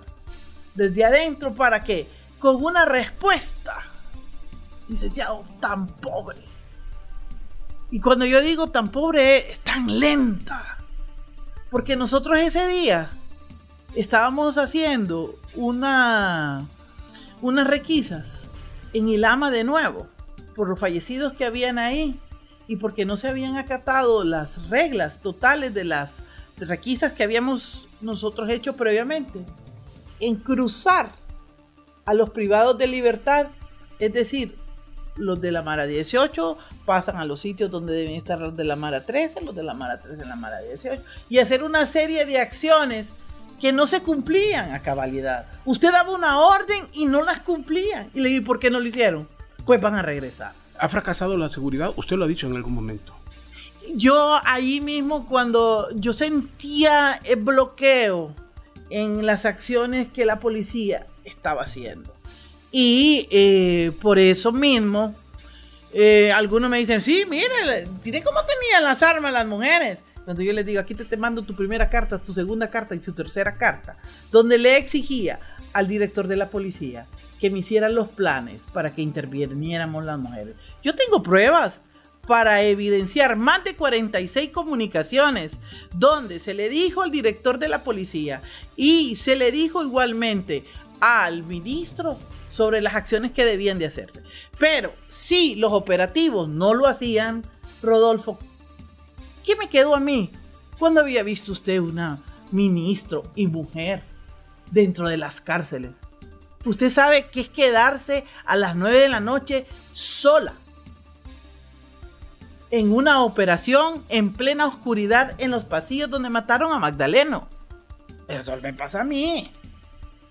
desde 0.73 1.05
adentro 1.05 1.53
para 1.53 1.83
que, 1.83 2.07
con 2.39 2.63
una 2.63 2.85
respuesta, 2.85 3.83
licenciado, 4.87 5.45
tan 5.59 5.85
pobre. 5.85 6.39
Y 7.91 7.99
cuando 7.99 8.25
yo 8.25 8.41
digo 8.41 8.67
tan 8.67 8.87
pobre, 8.87 9.51
es 9.51 9.59
tan 9.59 9.99
lenta. 9.99 10.77
Porque 11.69 11.97
nosotros 11.97 12.39
ese 12.39 12.65
día 12.65 13.09
estábamos 13.93 14.57
haciendo 14.57 15.35
una, 15.55 16.65
unas 17.41 17.67
requisas 17.67 18.47
en 18.93 19.09
Ilama 19.09 19.51
de 19.51 19.65
nuevo, 19.65 20.07
por 20.55 20.69
los 20.69 20.79
fallecidos 20.79 21.33
que 21.33 21.45
habían 21.45 21.77
ahí 21.77 22.17
y 22.67 22.77
porque 22.77 23.05
no 23.05 23.17
se 23.17 23.27
habían 23.27 23.57
acatado 23.57 24.23
las 24.23 24.69
reglas 24.69 25.19
totales 25.19 25.73
de 25.73 25.83
las 25.83 26.23
requisas 26.67 27.13
que 27.13 27.23
habíamos 27.23 27.87
nosotros 28.01 28.49
hecho 28.49 28.75
previamente. 28.75 29.39
En 30.19 30.35
cruzar 30.35 31.09
a 32.05 32.13
los 32.13 32.29
privados 32.29 32.77
de 32.77 32.87
libertad, 32.87 33.47
es 33.99 34.13
decir, 34.13 34.55
los 35.17 35.41
de 35.41 35.51
la 35.51 35.61
Mara 35.61 35.85
18 35.85 36.57
pasan 36.85 37.17
a 37.17 37.25
los 37.25 37.39
sitios 37.39 37.71
donde 37.71 37.93
deben 37.93 38.15
estar 38.15 38.39
los 38.39 38.55
de 38.55 38.63
la 38.63 38.75
Mara 38.75 39.05
13, 39.05 39.41
los 39.41 39.55
de 39.55 39.63
la 39.63 39.73
Mara 39.73 39.99
13 39.99 40.23
en 40.23 40.29
la 40.29 40.35
Mara 40.35 40.59
18, 40.59 41.01
y 41.29 41.39
hacer 41.39 41.63
una 41.63 41.85
serie 41.85 42.25
de 42.25 42.39
acciones 42.39 43.09
que 43.59 43.71
no 43.71 43.85
se 43.85 44.01
cumplían 44.01 44.73
a 44.73 44.79
cabalidad. 44.79 45.45
Usted 45.65 45.91
daba 45.91 46.11
una 46.11 46.39
orden 46.39 46.87
y 46.93 47.05
no 47.05 47.23
las 47.23 47.41
cumplían. 47.41 48.09
Y 48.13 48.21
le 48.21 48.29
dije, 48.29 48.41
¿por 48.41 48.59
qué 48.59 48.71
no 48.71 48.79
lo 48.79 48.87
hicieron? 48.87 49.27
Pues 49.65 49.79
van 49.79 49.95
a 49.95 50.01
regresar. 50.01 50.53
¿Ha 50.79 50.89
fracasado 50.89 51.37
la 51.37 51.49
seguridad? 51.49 51.93
Usted 51.95 52.15
lo 52.15 52.25
ha 52.25 52.27
dicho 52.27 52.47
en 52.47 52.55
algún 52.55 52.73
momento. 52.73 53.20
Yo 53.95 54.39
ahí 54.43 54.81
mismo 54.81 55.27
cuando 55.27 55.89
yo 55.95 56.13
sentía 56.13 57.19
el 57.23 57.37
bloqueo 57.37 58.33
en 58.89 59.25
las 59.25 59.45
acciones 59.45 60.07
que 60.11 60.25
la 60.25 60.39
policía 60.39 61.07
estaba 61.25 61.63
haciendo. 61.63 62.13
Y 62.71 63.27
eh, 63.31 63.91
por 64.01 64.19
eso 64.19 64.51
mismo, 64.51 65.13
eh, 65.93 66.31
algunos 66.31 66.69
me 66.69 66.77
dicen, 66.77 67.01
sí, 67.01 67.25
mire, 67.27 67.87
tiene 68.03 68.23
cómo 68.23 68.39
tenían 68.41 68.83
las 68.83 69.03
armas 69.03 69.33
las 69.33 69.47
mujeres. 69.47 70.03
Cuando 70.23 70.43
yo 70.43 70.53
les 70.53 70.65
digo, 70.65 70.79
aquí 70.79 70.93
te, 70.93 71.03
te 71.03 71.17
mando 71.17 71.41
tu 71.41 71.55
primera 71.55 71.89
carta, 71.89 72.19
tu 72.19 72.33
segunda 72.33 72.69
carta 72.69 72.95
y 72.95 72.99
tu 72.99 73.11
tercera 73.13 73.55
carta, 73.55 73.97
donde 74.31 74.57
le 74.57 74.77
exigía 74.77 75.39
al 75.73 75.87
director 75.87 76.27
de 76.27 76.35
la 76.35 76.49
policía 76.49 77.07
que 77.39 77.49
me 77.49 77.59
hicieran 77.59 77.95
los 77.95 78.09
planes 78.09 78.61
para 78.71 78.93
que 78.93 79.01
interviniéramos 79.01 80.05
las 80.05 80.19
mujeres. 80.19 80.55
Yo 80.83 80.95
tengo 80.95 81.23
pruebas 81.23 81.81
para 82.31 82.61
evidenciar 82.61 83.35
más 83.35 83.65
de 83.65 83.75
46 83.75 84.51
comunicaciones 84.51 85.59
donde 85.93 86.39
se 86.39 86.53
le 86.53 86.69
dijo 86.69 87.01
al 87.01 87.11
director 87.11 87.59
de 87.59 87.67
la 87.67 87.83
policía 87.83 88.41
y 88.77 89.17
se 89.17 89.35
le 89.35 89.51
dijo 89.51 89.83
igualmente 89.83 90.63
al 91.01 91.43
ministro 91.43 92.17
sobre 92.49 92.79
las 92.79 92.95
acciones 92.95 93.33
que 93.33 93.43
debían 93.43 93.79
de 93.79 93.87
hacerse. 93.87 94.23
Pero 94.57 94.93
si 95.09 95.55
los 95.55 95.73
operativos 95.73 96.47
no 96.47 96.73
lo 96.73 96.87
hacían, 96.87 97.43
Rodolfo, 97.83 98.39
¿qué 99.43 99.57
me 99.57 99.67
quedó 99.67 99.93
a 99.93 99.99
mí? 99.99 100.31
¿Cuándo 100.79 101.01
había 101.01 101.23
visto 101.23 101.51
usted 101.51 101.81
una 101.81 102.17
ministro 102.49 103.23
y 103.35 103.47
mujer 103.47 104.03
dentro 104.71 105.09
de 105.09 105.17
las 105.17 105.41
cárceles? 105.41 105.91
Usted 106.63 106.91
sabe 106.91 107.25
que 107.25 107.41
es 107.41 107.49
quedarse 107.49 108.23
a 108.45 108.55
las 108.55 108.77
9 108.77 108.99
de 108.99 109.09
la 109.09 109.19
noche 109.19 109.65
sola 109.91 110.53
en 112.71 112.93
una 112.93 113.23
operación 113.23 114.03
en 114.09 114.33
plena 114.33 114.65
oscuridad 114.65 115.35
en 115.37 115.51
los 115.51 115.65
pasillos 115.65 116.09
donde 116.09 116.29
mataron 116.29 116.71
a 116.71 116.79
Magdaleno. 116.79 117.47
Eso 118.27 118.55
me 118.61 118.73
pasa 118.73 119.01
a 119.01 119.03
mí. 119.03 119.43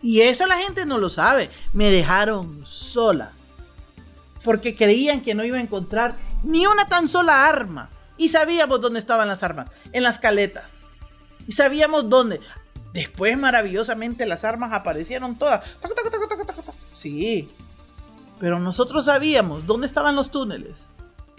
Y 0.03 0.23
eso 0.23 0.47
la 0.47 0.57
gente 0.57 0.87
no 0.87 0.99
lo 0.99 1.11
sabe. 1.11 1.51
Me 1.75 1.91
dejaron 1.91 2.65
sola. 2.65 3.33
Porque 4.43 4.75
creían 4.75 5.21
que 5.21 5.35
no 5.35 5.45
iba 5.45 5.59
a 5.59 5.63
encontrar 5.63 6.17
ni 6.43 6.67
una 6.67 6.87
tan 6.87 7.09
sola 7.09 7.47
arma. 7.47 7.91
Y 8.17 8.31
sabíamos 8.31 8.81
dónde 8.81 8.99
estaban 8.99 9.29
las 9.29 9.43
armas. 9.43 9.69
En 9.93 10.03
las 10.03 10.19
caletas. 10.19 10.73
Y 11.47 11.53
sabíamos 11.53 12.09
dónde. 12.09 12.41
Después 12.95 13.39
maravillosamente 13.39 14.25
las 14.25 14.45
armas 14.45 14.73
aparecieron 14.73 15.37
todas. 15.37 15.77
Sí. 16.93 17.51
Pero 18.39 18.59
nosotros 18.59 19.05
sabíamos 19.05 19.67
dónde 19.67 19.87
estaban 19.87 20.17
los 20.17 20.31
túneles. 20.31 20.89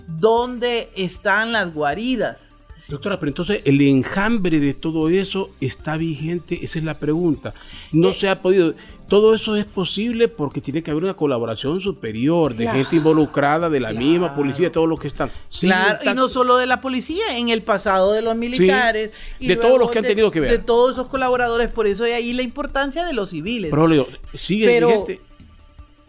Dónde 0.08 0.90
están 0.96 1.52
las 1.52 1.74
guaridas. 1.74 2.48
Doctora, 2.88 3.18
pero 3.20 3.30
entonces 3.30 3.62
el 3.64 3.80
enjambre 3.80 4.60
de 4.60 4.74
todo 4.74 5.08
eso 5.08 5.50
está 5.62 5.96
vigente, 5.96 6.60
esa 6.62 6.78
es 6.78 6.84
la 6.84 7.00
pregunta. 7.00 7.54
No 7.94 8.10
Eh, 8.10 8.14
se 8.14 8.28
ha 8.28 8.42
podido. 8.42 8.74
Todo 9.08 9.34
eso 9.34 9.56
es 9.56 9.66
posible 9.66 10.28
porque 10.28 10.60
tiene 10.62 10.84
que 10.84 10.92
haber 10.92 11.04
una 11.06 11.14
colaboración 11.14 11.80
superior 11.82 12.54
de 12.54 12.64
Claro, 12.66 12.80
gente 12.80 12.96
involucrada, 12.98 13.70
de 13.70 13.80
la 13.80 13.92
misma 13.94 14.36
policía, 14.36 14.72
todos 14.72 14.88
los 14.90 15.00
que 15.00 15.08
están. 15.08 15.32
Sí, 15.48 15.68
Claro, 15.68 16.00
está- 16.00 16.12
y 16.12 16.14
no 16.16 16.28
solo 16.28 16.58
de 16.58 16.66
la 16.66 16.82
policía, 16.82 17.38
en 17.38 17.48
el 17.50 17.62
pasado 17.62 18.12
de 18.12 18.22
los 18.22 18.36
militares. 18.36 19.12
y 19.40 19.48
de 19.48 19.56
todos 19.56 19.80
los 19.80 19.90
que 19.92 20.00
han 20.00 20.06
tenido 20.06 20.30
que 20.32 20.40
ver. 20.42 20.52
De 20.52 20.60
todos 20.60 20.92
esos 20.94 21.08
colaboradores, 21.08 21.70
por 21.70 21.88
eso 21.88 22.04
hay 22.04 22.12
ahí 22.12 22.34
la 22.34 22.42
importancia 22.42 23.06
de 23.06 23.14
los 23.14 23.30
civiles. 23.30 23.72
Pero 23.72 24.06
sigue 24.34 24.66
Pero- 24.66 24.88
vigente. 24.88 25.22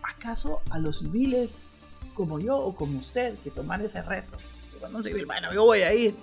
¿Acaso 0.02 0.60
a 0.70 0.78
los 0.78 0.98
civiles, 1.00 1.60
como 2.14 2.38
yo 2.38 2.56
o 2.56 2.74
como 2.74 2.98
usted, 2.98 3.38
que 3.38 3.50
toman 3.50 3.80
ese 3.82 4.02
reto? 4.02 4.38
Cuando 4.78 4.98
un 4.98 5.04
civil, 5.04 5.26
bueno, 5.26 5.52
yo 5.52 5.64
voy 5.64 5.82
a 5.82 5.94
ir, 5.94 6.16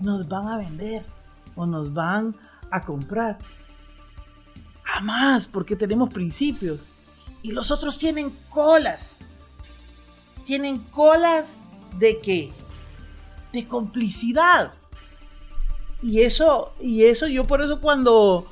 nos 0.00 0.26
van 0.26 0.48
a 0.48 0.58
vender 0.58 1.04
o 1.54 1.66
nos 1.66 1.92
van 1.92 2.34
a 2.70 2.82
comprar. 2.82 3.38
Jamás, 4.84 5.46
porque 5.46 5.76
tenemos 5.76 6.12
principios. 6.12 6.86
Y 7.42 7.52
los 7.52 7.70
otros 7.70 7.98
tienen 7.98 8.30
colas. 8.48 9.26
Tienen 10.44 10.78
colas 10.78 11.62
de 11.98 12.18
qué? 12.20 12.50
De 13.52 13.66
complicidad. 13.66 14.72
Y 16.02 16.22
eso, 16.22 16.72
y 16.80 17.04
eso 17.04 17.26
yo 17.26 17.44
por 17.44 17.60
eso 17.60 17.80
cuando 17.80 18.46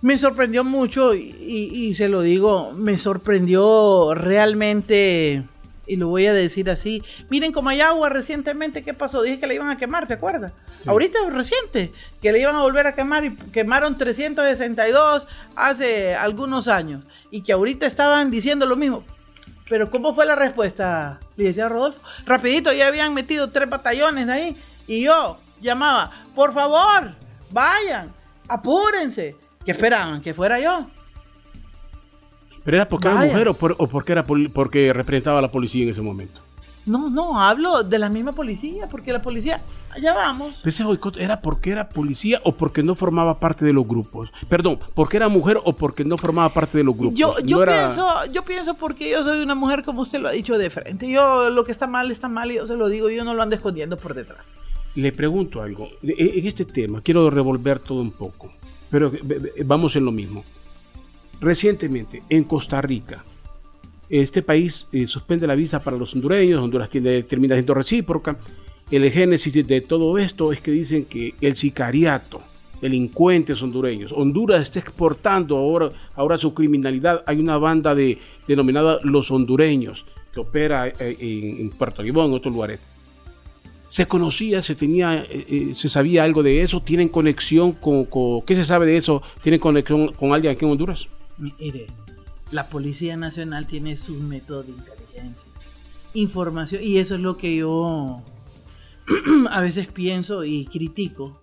Me 0.00 0.16
sorprendió 0.16 0.62
mucho 0.62 1.14
y 1.14 1.92
se 1.94 2.08
lo 2.08 2.20
digo, 2.20 2.72
me 2.72 2.98
sorprendió 2.98 4.14
realmente 4.14 5.44
y 5.88 5.96
lo 5.96 6.08
voy 6.08 6.26
a 6.26 6.32
decir 6.32 6.70
así. 6.70 7.02
Miren 7.30 7.52
como 7.52 7.70
hay 7.70 7.80
agua 7.80 8.08
recientemente, 8.08 8.82
¿qué 8.84 8.94
pasó? 8.94 9.22
Dije 9.22 9.40
que 9.40 9.46
le 9.46 9.54
iban 9.54 9.70
a 9.70 9.78
quemar, 9.78 10.06
¿se 10.06 10.14
acuerda? 10.14 10.52
Ahorita 10.86 11.18
es 11.26 11.32
reciente, 11.32 11.92
que 12.20 12.32
le 12.32 12.40
iban 12.40 12.54
a 12.54 12.62
volver 12.62 12.86
a 12.86 12.94
quemar 12.94 13.24
y 13.24 13.34
quemaron 13.34 13.96
362 13.96 15.26
hace 15.56 16.14
algunos 16.14 16.68
años 16.68 17.06
y 17.30 17.42
que 17.42 17.52
ahorita 17.52 17.86
estaban 17.86 18.30
diciendo 18.30 18.66
lo 18.66 18.76
mismo. 18.76 19.04
Pero 19.68 19.90
¿cómo 19.90 20.14
fue 20.14 20.24
la 20.24 20.34
respuesta, 20.34 21.18
decía 21.36 21.68
Rodolfo? 21.68 22.00
Rapidito, 22.24 22.72
ya 22.72 22.86
habían 22.86 23.12
metido 23.14 23.50
tres 23.50 23.68
batallones 23.68 24.28
ahí 24.28 24.56
y 24.86 25.02
yo 25.02 25.38
llamaba, 25.60 26.10
por 26.34 26.54
favor, 26.54 27.14
vayan, 27.50 28.12
apúrense. 28.48 29.36
¿Qué 29.64 29.72
esperaban? 29.72 30.20
¿Que 30.20 30.32
fuera 30.32 30.58
yo? 30.58 30.86
¿Pero 32.68 32.76
era 32.76 32.86
porque 32.86 33.08
era 33.08 33.24
mujer 33.24 33.48
o, 33.48 33.54
porque, 33.54 34.12
era 34.12 34.24
porque 34.26 34.92
representaba 34.92 35.38
a 35.38 35.40
la 35.40 35.50
policía 35.50 35.84
en 35.84 35.88
ese 35.88 36.02
momento? 36.02 36.42
No, 36.84 37.08
no, 37.08 37.40
hablo 37.40 37.82
de 37.82 37.98
la 37.98 38.10
misma 38.10 38.32
policía, 38.32 38.86
porque 38.90 39.10
la 39.10 39.22
policía, 39.22 39.58
allá 39.88 40.12
vamos. 40.12 40.60
ese 40.62 40.84
boicot 40.84 41.16
era 41.16 41.40
porque 41.40 41.70
era 41.70 41.88
policía 41.88 42.42
o 42.44 42.52
porque 42.52 42.82
no 42.82 42.94
formaba 42.94 43.40
parte 43.40 43.64
de 43.64 43.72
los 43.72 43.88
grupos. 43.88 44.28
Perdón, 44.50 44.78
porque 44.94 45.16
era 45.16 45.30
mujer 45.30 45.58
o 45.64 45.72
porque 45.72 46.04
no 46.04 46.18
formaba 46.18 46.52
parte 46.52 46.76
de 46.76 46.84
los 46.84 46.94
grupos. 46.94 47.18
Yo, 47.18 47.38
yo 47.38 47.64
pienso, 47.64 48.06
yo 48.34 48.44
pienso 48.44 48.74
porque 48.74 49.08
yo 49.08 49.24
soy 49.24 49.40
una 49.40 49.54
mujer, 49.54 49.82
como 49.82 50.02
usted 50.02 50.20
lo 50.20 50.28
ha 50.28 50.32
dicho 50.32 50.58
de 50.58 50.68
frente. 50.68 51.10
Yo 51.10 51.48
lo 51.48 51.64
que 51.64 51.72
está 51.72 51.86
mal 51.86 52.10
está 52.10 52.28
mal 52.28 52.50
y 52.50 52.56
yo 52.56 52.66
se 52.66 52.76
lo 52.76 52.90
digo, 52.90 53.08
yo 53.08 53.24
no 53.24 53.32
lo 53.32 53.42
ando 53.42 53.56
escondiendo 53.56 53.96
por 53.96 54.12
detrás. 54.12 54.56
Le 54.94 55.10
pregunto 55.12 55.62
algo. 55.62 55.88
En 56.02 56.46
este 56.46 56.66
tema 56.66 57.00
quiero 57.00 57.30
revolver 57.30 57.78
todo 57.78 58.02
un 58.02 58.10
poco, 58.10 58.52
pero 58.90 59.10
vamos 59.64 59.96
en 59.96 60.04
lo 60.04 60.12
mismo. 60.12 60.44
Recientemente, 61.40 62.22
en 62.28 62.44
Costa 62.44 62.80
Rica, 62.80 63.24
este 64.10 64.42
país 64.42 64.88
eh, 64.92 65.06
suspende 65.06 65.46
la 65.46 65.54
visa 65.54 65.80
para 65.80 65.96
los 65.96 66.14
hondureños, 66.14 66.62
Honduras 66.62 66.88
tiene, 66.88 67.22
termina 67.22 67.54
siendo 67.54 67.74
recíproca. 67.74 68.36
El 68.90 69.10
génesis 69.10 69.66
de 69.66 69.80
todo 69.82 70.16
esto 70.16 70.52
es 70.52 70.60
que 70.60 70.70
dicen 70.70 71.04
que 71.04 71.34
el 71.40 71.56
sicariato, 71.56 72.40
delincuentes 72.80 73.60
hondureños, 73.62 74.12
Honduras 74.12 74.62
está 74.62 74.78
exportando 74.78 75.56
ahora, 75.56 75.90
ahora 76.16 76.38
su 76.38 76.54
criminalidad. 76.54 77.22
Hay 77.26 77.38
una 77.38 77.58
banda 77.58 77.94
de, 77.94 78.18
denominada 78.46 78.98
Los 79.02 79.30
Hondureños 79.30 80.06
que 80.32 80.40
opera 80.40 80.88
eh, 80.88 81.16
en, 81.20 81.70
Puerto 81.70 82.02
Libón, 82.02 82.30
en 82.30 82.32
otros 82.32 82.52
lugares. 82.52 82.80
Se 83.86 84.06
conocía, 84.06 84.62
se 84.62 84.74
tenía, 84.74 85.24
eh, 85.30 85.70
se 85.74 85.88
sabía 85.88 86.24
algo 86.24 86.42
de 86.42 86.62
eso, 86.62 86.82
tienen 86.82 87.08
conexión 87.08 87.72
con, 87.72 88.04
con, 88.06 88.40
¿qué 88.42 88.54
se 88.54 88.64
sabe 88.64 88.86
de 88.86 88.96
eso? 88.96 89.22
¿Tienen 89.42 89.60
conexión 89.60 90.12
con 90.12 90.32
alguien 90.32 90.52
aquí 90.54 90.64
en 90.64 90.72
Honduras? 90.72 91.08
Mire, 91.38 91.86
la 92.50 92.68
Policía 92.68 93.16
Nacional 93.16 93.66
tiene 93.66 93.96
sus 93.96 94.18
métodos 94.18 94.66
de 94.66 94.72
inteligencia, 94.72 95.50
información, 96.14 96.82
y 96.82 96.98
eso 96.98 97.14
es 97.14 97.20
lo 97.20 97.36
que 97.36 97.56
yo 97.56 98.22
a 99.50 99.60
veces 99.60 99.88
pienso 99.88 100.44
y 100.44 100.66
critico, 100.66 101.40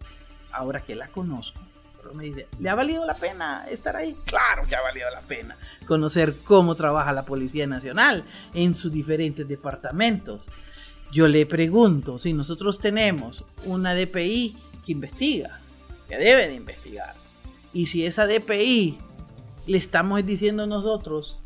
ahora 0.51 0.81
que 0.81 0.95
la 0.95 1.08
conozco. 1.08 1.60
Pero 2.01 2.13
me 2.13 2.25
dice, 2.25 2.47
¿le 2.60 2.69
ha 2.69 2.75
valido 2.75 3.05
la 3.05 3.15
pena 3.15 3.65
estar 3.69 3.95
ahí? 3.95 4.15
Claro 4.25 4.67
que 4.67 4.75
ha 4.75 4.81
valido 4.81 5.10
la 5.10 5.21
pena 5.21 5.58
conocer 5.86 6.36
cómo 6.43 6.75
trabaja 6.75 7.13
la 7.13 7.25
Policía 7.25 7.67
Nacional 7.67 8.25
en 8.53 8.75
sus 8.75 8.91
diferentes 8.91 9.47
departamentos. 9.47 10.47
Yo 11.12 11.27
le 11.27 11.45
pregunto, 11.45 12.19
si 12.19 12.34
nosotros 12.34 12.79
tenemos 12.79 13.45
una 13.65 13.93
DPI 13.93 14.58
que 14.86 14.91
investiga, 14.91 15.62
que 16.10 16.17
debe 16.17 16.47
de 16.47 16.55
investigar, 16.55 17.15
y 17.73 17.88
si 17.88 18.05
esa 18.05 18.27
DPI 18.27 18.97
le 19.67 19.78
estamos 19.78 20.25
diciendo 20.25 20.67
nosotros, 20.67 21.38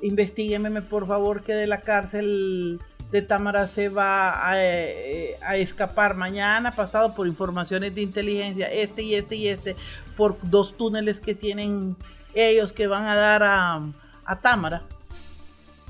investigueme 0.00 0.82
por 0.82 1.06
favor 1.06 1.42
que 1.42 1.54
de 1.54 1.66
la 1.66 1.80
cárcel 1.80 2.78
de 3.10 3.22
Támara 3.22 3.66
se 3.66 3.88
va 3.88 4.38
eh, 4.56 5.38
a, 5.42 5.56
escapar 5.56 6.14
mañana 6.14 6.74
pasado 6.74 7.14
por 7.14 7.26
informaciones 7.26 7.94
de 7.94 8.02
inteligencia, 8.02 8.66
este 8.66 9.02
y 9.02 9.14
este 9.14 9.36
y 9.36 9.48
este, 9.48 9.76
por 10.16 10.36
dos 10.42 10.76
túneles 10.76 11.20
que 11.20 11.34
tienen 11.34 11.96
ellos 12.34 12.72
que 12.72 12.86
van 12.86 13.06
a 13.06 13.16
dar 13.16 13.42
a, 13.42 13.82
a 14.24 14.40
Támara. 14.40 14.82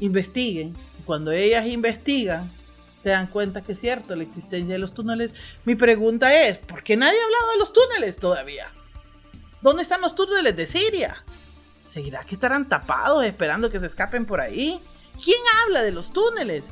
Investiguen. 0.01 0.75
Cuando 1.05 1.33
ellas 1.33 1.67
investigan, 1.67 2.53
se 3.01 3.11
dan 3.11 3.27
cuenta 3.27 3.63
que 3.63 3.73
es 3.73 3.81
cierto 3.81 4.15
la 4.15 4.23
existencia 4.23 4.75
de 4.75 4.79
los 4.79 4.95
túneles. 4.95 5.35
Mi 5.65 5.75
pregunta 5.75 6.33
es, 6.47 6.59
¿por 6.59 6.85
qué 6.85 6.97
nadie 6.97 7.19
ha 7.19 7.25
hablado 7.25 7.53
de 7.53 7.59
los 7.59 7.73
túneles 7.73 8.17
todavía? 8.17 8.69
¿Dónde 9.61 9.83
están 9.83 10.01
los 10.01 10.15
túneles 10.15 10.55
de 10.57 10.67
Siria? 10.67 11.25
¿Seguirá 11.88 12.22
que 12.24 12.35
estarán 12.35 12.68
tapados 12.68 13.24
esperando 13.24 13.70
que 13.70 13.81
se 13.81 13.87
escapen 13.87 14.27
por 14.27 14.42
ahí? 14.42 14.79
¿Quién 15.24 15.40
habla 15.62 15.81
de 15.81 15.90
los 15.90 16.12
túneles? 16.12 16.66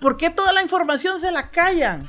¿Por 0.00 0.16
qué 0.16 0.30
toda 0.30 0.52
la 0.54 0.62
información 0.62 1.20
se 1.20 1.30
la 1.30 1.50
callan? 1.50 2.08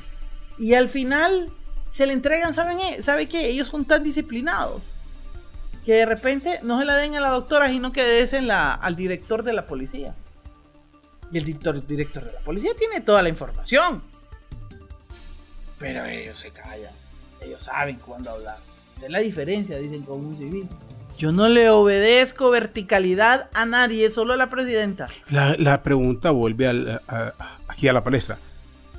Y 0.58 0.72
al 0.72 0.88
final 0.88 1.52
se 1.90 2.06
le 2.06 2.14
entregan, 2.14 2.54
¿saben? 2.54 3.02
¿Sabe 3.02 3.28
qué? 3.28 3.48
Ellos 3.48 3.68
son 3.68 3.84
tan 3.84 4.02
disciplinados 4.02 4.82
que 5.84 5.92
de 5.92 6.06
repente 6.06 6.58
no 6.62 6.78
se 6.78 6.86
la 6.86 6.96
den 6.96 7.16
a 7.16 7.20
la 7.20 7.28
doctora, 7.28 7.68
sino 7.68 7.92
que 7.92 8.02
desen 8.02 8.46
la, 8.46 8.72
al 8.72 8.96
director 8.96 9.42
de 9.42 9.52
la 9.52 9.66
policía. 9.66 10.14
Y 11.30 11.36
el 11.36 11.44
director, 11.44 11.86
director 11.86 12.24
de 12.24 12.32
la 12.32 12.40
policía 12.40 12.72
tiene 12.78 13.02
toda 13.02 13.20
la 13.20 13.28
información. 13.28 14.02
Pero 15.78 16.06
ellos 16.06 16.40
se 16.40 16.50
callan. 16.50 16.94
Ellos 17.42 17.62
saben 17.62 17.98
cuándo 17.98 18.30
hablar. 18.30 18.56
Es 19.02 19.10
la 19.10 19.18
diferencia, 19.18 19.76
dicen, 19.76 20.02
con 20.02 20.24
un 20.24 20.34
civil. 20.34 20.66
Yo 21.18 21.32
no 21.32 21.48
le 21.48 21.70
obedezco 21.70 22.50
verticalidad 22.50 23.48
a 23.54 23.64
nadie, 23.66 24.10
solo 24.10 24.32
a 24.32 24.36
la 24.36 24.50
presidenta. 24.50 25.08
La, 25.30 25.82
pregunta 25.82 26.30
vuelve 26.30 27.00
aquí 27.68 27.88
a 27.88 27.92
la 27.92 28.02
palestra. 28.02 28.38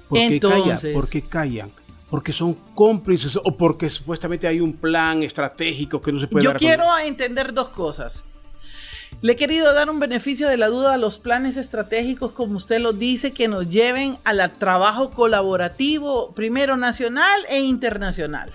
¿Por 0.07 0.19
qué 0.19 0.39
callan? 0.39 0.79
¿Por 0.93 1.09
qué 1.09 1.21
callan? 1.21 1.71
Porque 2.09 2.31
son 2.31 2.53
cómplices 2.73 3.35
o 3.35 3.57
porque 3.57 3.89
supuestamente 3.89 4.47
hay 4.47 4.61
un 4.61 4.73
plan 4.73 5.23
estratégico 5.23 6.01
que 6.01 6.11
no 6.11 6.19
se 6.19 6.27
puede 6.27 6.45
Yo 6.45 6.53
quiero 6.53 6.85
entender 6.99 7.53
dos 7.53 7.69
cosas. 7.69 8.23
Le 9.21 9.33
he 9.33 9.35
querido 9.35 9.73
dar 9.73 9.89
un 9.89 9.99
beneficio 9.99 10.47
de 10.47 10.57
la 10.57 10.67
duda 10.67 10.93
a 10.93 10.97
los 10.97 11.17
planes 11.17 11.57
estratégicos, 11.57 12.31
como 12.31 12.57
usted 12.57 12.79
lo 12.79 12.93
dice, 12.93 13.31
que 13.31 13.47
nos 13.47 13.69
lleven 13.69 14.17
al 14.23 14.51
trabajo 14.53 15.11
colaborativo, 15.11 16.33
primero 16.33 16.77
nacional 16.77 17.41
e 17.49 17.59
internacional. 17.59 18.51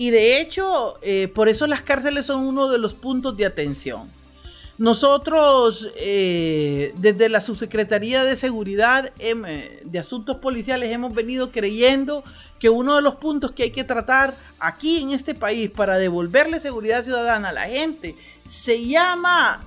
Y 0.00 0.08
de 0.08 0.40
hecho, 0.40 0.94
eh, 1.02 1.28
por 1.28 1.50
eso 1.50 1.66
las 1.66 1.82
cárceles 1.82 2.24
son 2.24 2.46
uno 2.46 2.70
de 2.70 2.78
los 2.78 2.94
puntos 2.94 3.36
de 3.36 3.44
atención. 3.44 4.10
Nosotros, 4.78 5.90
eh, 5.94 6.94
desde 6.96 7.28
la 7.28 7.42
Subsecretaría 7.42 8.24
de 8.24 8.34
Seguridad 8.34 9.12
eh, 9.18 9.82
de 9.84 9.98
Asuntos 9.98 10.38
Policiales, 10.38 10.90
hemos 10.90 11.14
venido 11.14 11.50
creyendo 11.50 12.24
que 12.58 12.70
uno 12.70 12.96
de 12.96 13.02
los 13.02 13.16
puntos 13.16 13.52
que 13.52 13.64
hay 13.64 13.72
que 13.72 13.84
tratar 13.84 14.34
aquí 14.58 15.02
en 15.02 15.10
este 15.10 15.34
país 15.34 15.70
para 15.70 15.98
devolverle 15.98 16.60
seguridad 16.60 17.04
ciudadana 17.04 17.50
a 17.50 17.52
la 17.52 17.68
gente 17.68 18.16
se 18.48 18.82
llama 18.86 19.62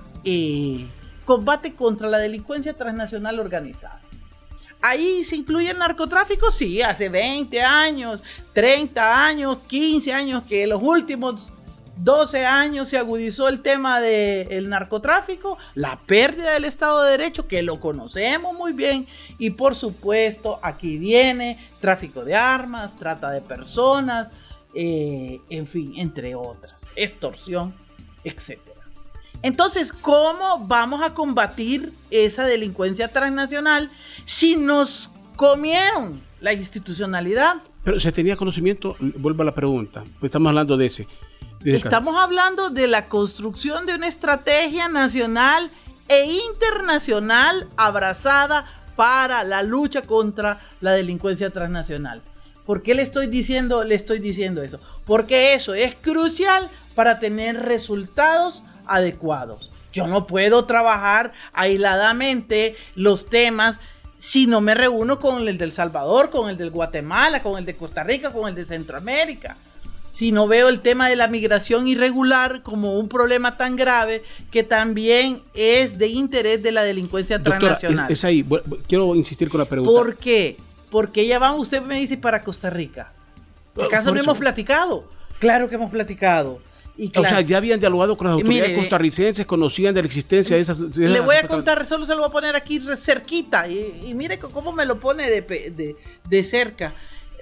combate 1.24 1.76
contra 1.76 2.08
la 2.08 2.18
delincuencia 2.18 2.74
transnacional 2.74 3.38
organizada. 3.38 4.00
Ahí 4.86 5.24
se 5.24 5.36
incluye 5.36 5.70
el 5.70 5.78
narcotráfico, 5.78 6.50
sí, 6.50 6.82
hace 6.82 7.08
20 7.08 7.58
años, 7.62 8.22
30 8.52 9.26
años, 9.26 9.60
15 9.66 10.12
años, 10.12 10.42
que 10.46 10.66
los 10.66 10.82
últimos 10.82 11.50
12 11.96 12.44
años 12.44 12.90
se 12.90 12.98
agudizó 12.98 13.48
el 13.48 13.62
tema 13.62 14.02
del 14.02 14.68
narcotráfico, 14.68 15.56
la 15.74 15.98
pérdida 16.04 16.52
del 16.52 16.66
Estado 16.66 17.02
de 17.02 17.12
Derecho, 17.12 17.48
que 17.48 17.62
lo 17.62 17.80
conocemos 17.80 18.52
muy 18.52 18.74
bien, 18.74 19.06
y 19.38 19.52
por 19.52 19.74
supuesto 19.74 20.60
aquí 20.62 20.98
viene 20.98 21.58
tráfico 21.80 22.22
de 22.22 22.34
armas, 22.34 22.94
trata 22.98 23.30
de 23.30 23.40
personas, 23.40 24.28
eh, 24.74 25.40
en 25.48 25.66
fin, 25.66 25.94
entre 25.96 26.34
otras, 26.34 26.74
extorsión, 26.94 27.72
etc. 28.22 28.73
Entonces, 29.44 29.92
¿cómo 29.92 30.66
vamos 30.66 31.04
a 31.04 31.12
combatir 31.12 31.92
esa 32.10 32.46
delincuencia 32.46 33.08
transnacional 33.08 33.90
si 34.24 34.56
nos 34.56 35.10
comieron 35.36 36.18
la 36.40 36.54
institucionalidad? 36.54 37.56
Pero 37.84 38.00
se 38.00 38.10
tenía 38.10 38.38
conocimiento, 38.38 38.96
vuelvo 38.98 39.42
a 39.42 39.44
la 39.44 39.54
pregunta, 39.54 40.02
pues 40.18 40.30
estamos 40.30 40.48
hablando 40.48 40.78
de 40.78 40.86
ese. 40.86 41.06
estamos 41.62 42.16
hablando 42.16 42.70
de 42.70 42.86
la 42.86 43.06
construcción 43.10 43.84
de 43.84 43.94
una 43.94 44.08
estrategia 44.08 44.88
nacional 44.88 45.70
e 46.08 46.24
internacional 46.24 47.68
abrazada 47.76 48.64
para 48.96 49.44
la 49.44 49.62
lucha 49.62 50.00
contra 50.00 50.58
la 50.80 50.92
delincuencia 50.92 51.50
transnacional. 51.50 52.22
¿Por 52.64 52.82
qué 52.82 52.94
le 52.94 53.02
estoy 53.02 53.26
diciendo, 53.26 53.84
le 53.84 53.94
estoy 53.94 54.20
diciendo 54.20 54.62
eso? 54.62 54.80
Porque 55.04 55.52
eso 55.52 55.74
es 55.74 55.94
crucial 55.96 56.70
para 56.94 57.18
tener 57.18 57.56
resultados 57.56 58.62
adecuados. 58.86 59.70
Yo 59.92 60.06
no 60.06 60.26
puedo 60.26 60.64
trabajar 60.64 61.32
aisladamente 61.52 62.76
los 62.96 63.30
temas 63.30 63.78
si 64.18 64.46
no 64.46 64.60
me 64.60 64.74
reúno 64.74 65.18
con 65.18 65.46
el 65.46 65.58
del 65.58 65.70
Salvador, 65.70 66.30
con 66.30 66.48
el 66.48 66.56
del 66.56 66.70
Guatemala, 66.70 67.42
con 67.42 67.58
el 67.58 67.66
de 67.66 67.74
Costa 67.74 68.02
Rica, 68.02 68.32
con 68.32 68.48
el 68.48 68.54
de 68.54 68.64
Centroamérica. 68.64 69.56
sino 70.14 70.46
veo 70.46 70.68
el 70.68 70.78
tema 70.78 71.08
de 71.08 71.16
la 71.16 71.26
migración 71.26 71.88
irregular 71.88 72.62
como 72.62 72.96
un 73.00 73.08
problema 73.08 73.56
tan 73.56 73.74
grave 73.74 74.22
que 74.52 74.62
también 74.62 75.40
es 75.54 75.98
de 75.98 76.06
interés 76.06 76.62
de 76.62 76.70
la 76.70 76.84
delincuencia 76.84 77.42
transnacional. 77.42 78.10
Es, 78.10 78.24
ahí, 78.24 78.46
quiero 78.86 79.16
insistir 79.16 79.50
con 79.50 79.58
la 79.58 79.64
pregunta. 79.64 79.92
¿Por 79.92 80.16
qué? 80.16 80.56
Porque 80.88 81.26
ya 81.26 81.40
vamos, 81.40 81.62
usted 81.62 81.82
me 81.82 81.98
dice, 81.98 82.16
para 82.16 82.42
Costa 82.44 82.70
Rica. 82.70 83.12
¿Acaso 83.84 84.14
no 84.14 84.20
hemos 84.20 84.38
platicado? 84.38 85.04
Claro 85.40 85.68
que 85.68 85.74
hemos 85.74 85.90
platicado. 85.90 86.60
O 87.16 87.24
sea, 87.24 87.40
ya 87.40 87.56
habían 87.56 87.80
dialogado 87.80 88.16
con 88.16 88.28
las 88.28 88.34
autoridades 88.34 88.78
costarricenses, 88.78 89.46
conocían 89.46 89.94
de 89.94 90.02
la 90.02 90.06
existencia 90.06 90.56
de 90.56 90.62
esas. 90.62 90.78
le 90.78 91.20
voy 91.20 91.36
a 91.36 91.48
contar, 91.48 91.84
solo 91.86 92.06
se 92.06 92.12
lo 92.12 92.20
voy 92.20 92.28
a 92.28 92.32
poner 92.32 92.56
aquí 92.56 92.80
cerquita. 92.96 93.68
Y, 93.68 94.12
mire 94.14 94.38
cómo 94.38 94.72
me 94.72 94.84
lo 94.84 95.00
pone 95.00 95.28
de, 95.28 95.96
de 96.28 96.44
cerca. 96.44 96.92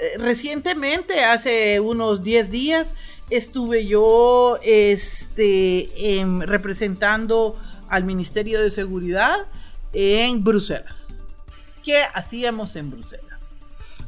Eh, 0.02 0.18
recientemente, 0.18 1.22
hace 1.22 1.78
unos 1.80 2.22
10 2.22 2.50
días, 2.50 2.94
estuve 3.30 3.86
yo 3.86 4.58
este, 4.62 6.18
em, 6.18 6.40
representando 6.40 7.56
al 7.88 8.04
Ministerio 8.04 8.60
de 8.60 8.70
Seguridad 8.70 9.46
en 9.92 10.42
Bruselas. 10.42 11.20
¿Qué 11.84 11.96
hacíamos 12.14 12.74
en 12.76 12.90
Bruselas? 12.90 13.38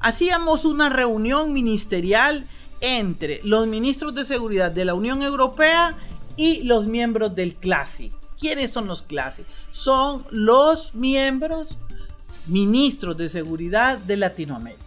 Hacíamos 0.01 0.65
una 0.65 0.89
reunión 0.89 1.53
ministerial 1.53 2.47
entre 2.85 3.41
los 3.45 3.66
ministros 3.66 4.14
de 4.14 4.26
seguridad 4.26 4.70
de 4.70 4.85
la 4.85 4.93
Unión 4.93 5.22
Europea 5.22 5.97
y 6.37 6.64
los 6.64 6.87
miembros 6.87 7.35
del 7.35 7.55
CLASI. 7.55 8.12
¿Quiénes 8.39 8.72
son 8.72 8.87
los 8.87 9.01
CLASI? 9.01 9.43
Son 9.72 10.26
los 10.30 10.95
miembros 10.95 11.78
ministros 12.47 13.16
de 13.16 13.30
seguridad 13.30 13.97
de 13.97 14.18
Latinoamérica. 14.18 14.85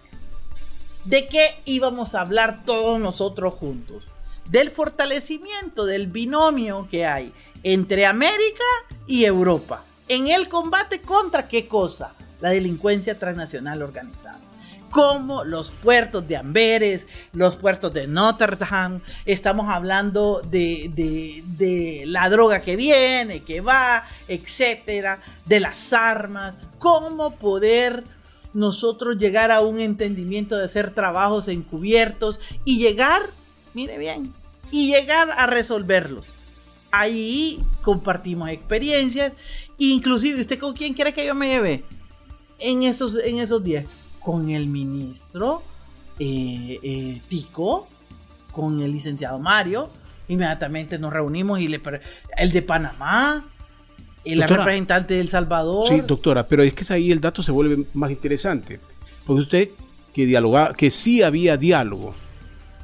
¿De 1.05 1.27
qué 1.27 1.59
íbamos 1.65 2.13
a 2.13 2.21
hablar 2.21 2.61
todos 2.63 2.99
nosotros 2.99 3.55
juntos? 3.55 4.03
Del 4.51 4.69
fortalecimiento 4.69 5.85
del 5.85 6.05
binomio 6.05 6.87
que 6.91 7.07
hay 7.07 7.33
entre 7.63 8.05
América 8.05 8.63
y 9.07 9.25
Europa 9.25 9.83
en 10.07 10.27
el 10.27 10.47
combate 10.49 11.01
contra 11.01 11.47
qué 11.47 11.67
cosa? 11.67 12.13
La 12.41 12.49
delincuencia 12.49 13.15
transnacional 13.15 13.81
organizada 13.81 14.39
como 14.89 15.43
los 15.43 15.69
puertos 15.69 16.27
de 16.27 16.37
Amberes, 16.37 17.07
los 17.33 17.55
puertos 17.55 17.93
de 17.93 18.07
Notre 18.07 18.55
Dame. 18.55 19.01
Estamos 19.25 19.69
hablando 19.69 20.41
de, 20.49 20.91
de, 21.45 22.03
la 22.07 22.29
droga 22.29 22.61
que 22.61 22.75
viene, 22.75 23.43
que 23.43 23.61
va, 23.61 24.05
etcétera, 24.27 25.21
de 25.45 25.59
las 25.59 25.93
armas. 25.93 26.55
Cómo 26.79 27.35
poder 27.35 28.03
nosotros 28.53 29.17
llegar 29.17 29.51
a 29.51 29.61
un 29.61 29.79
entendimiento 29.79 30.55
de 30.55 30.65
hacer 30.65 30.93
trabajos 30.93 31.47
encubiertos 31.47 32.39
y 32.65 32.79
llegar, 32.79 33.21
mire 33.73 33.97
bien, 33.97 34.33
y 34.71 34.93
llegar 34.93 35.29
a 35.37 35.45
resolverlos. 35.47 36.27
Ahí 36.91 37.59
compartimos 37.81 38.49
experiencias, 38.49 39.33
inclusive 39.77 40.41
usted 40.41 40.59
con 40.59 40.73
quién 40.73 40.93
quiere 40.93 41.13
que 41.13 41.25
yo 41.25 41.35
me 41.35 41.49
lleve 41.49 41.83
en 42.59 42.83
esos 42.83 43.17
en 43.17 43.39
esos 43.39 43.63
días, 43.63 43.85
con 44.27 44.49
el 44.49 44.67
ministro 44.67 45.63
eh, 46.19 46.77
eh, 46.83 47.21
Tico, 47.29 47.87
con 48.51 48.81
el 48.81 48.91
licenciado 48.91 49.39
Mario, 49.39 49.89
inmediatamente 50.27 50.99
nos 50.99 51.13
reunimos 51.13 51.61
y 51.61 51.69
le 51.69 51.79
el 52.35 52.51
de 52.51 52.61
Panamá, 52.61 53.41
el 54.25 54.43
representante 54.43 55.13
de 55.13 55.21
El 55.21 55.29
Salvador. 55.29 55.87
Sí, 55.87 56.01
doctora, 56.01 56.45
pero 56.45 56.61
es 56.61 56.73
que 56.73 56.93
ahí 56.93 57.09
el 57.09 57.21
dato 57.21 57.41
se 57.41 57.53
vuelve 57.53 57.85
más 57.93 58.11
interesante. 58.11 58.81
Porque 59.25 59.43
usted 59.43 59.69
que 60.13 60.25
dialogaba, 60.25 60.73
que 60.73 60.91
sí 60.91 61.23
había 61.23 61.55
diálogo. 61.55 62.13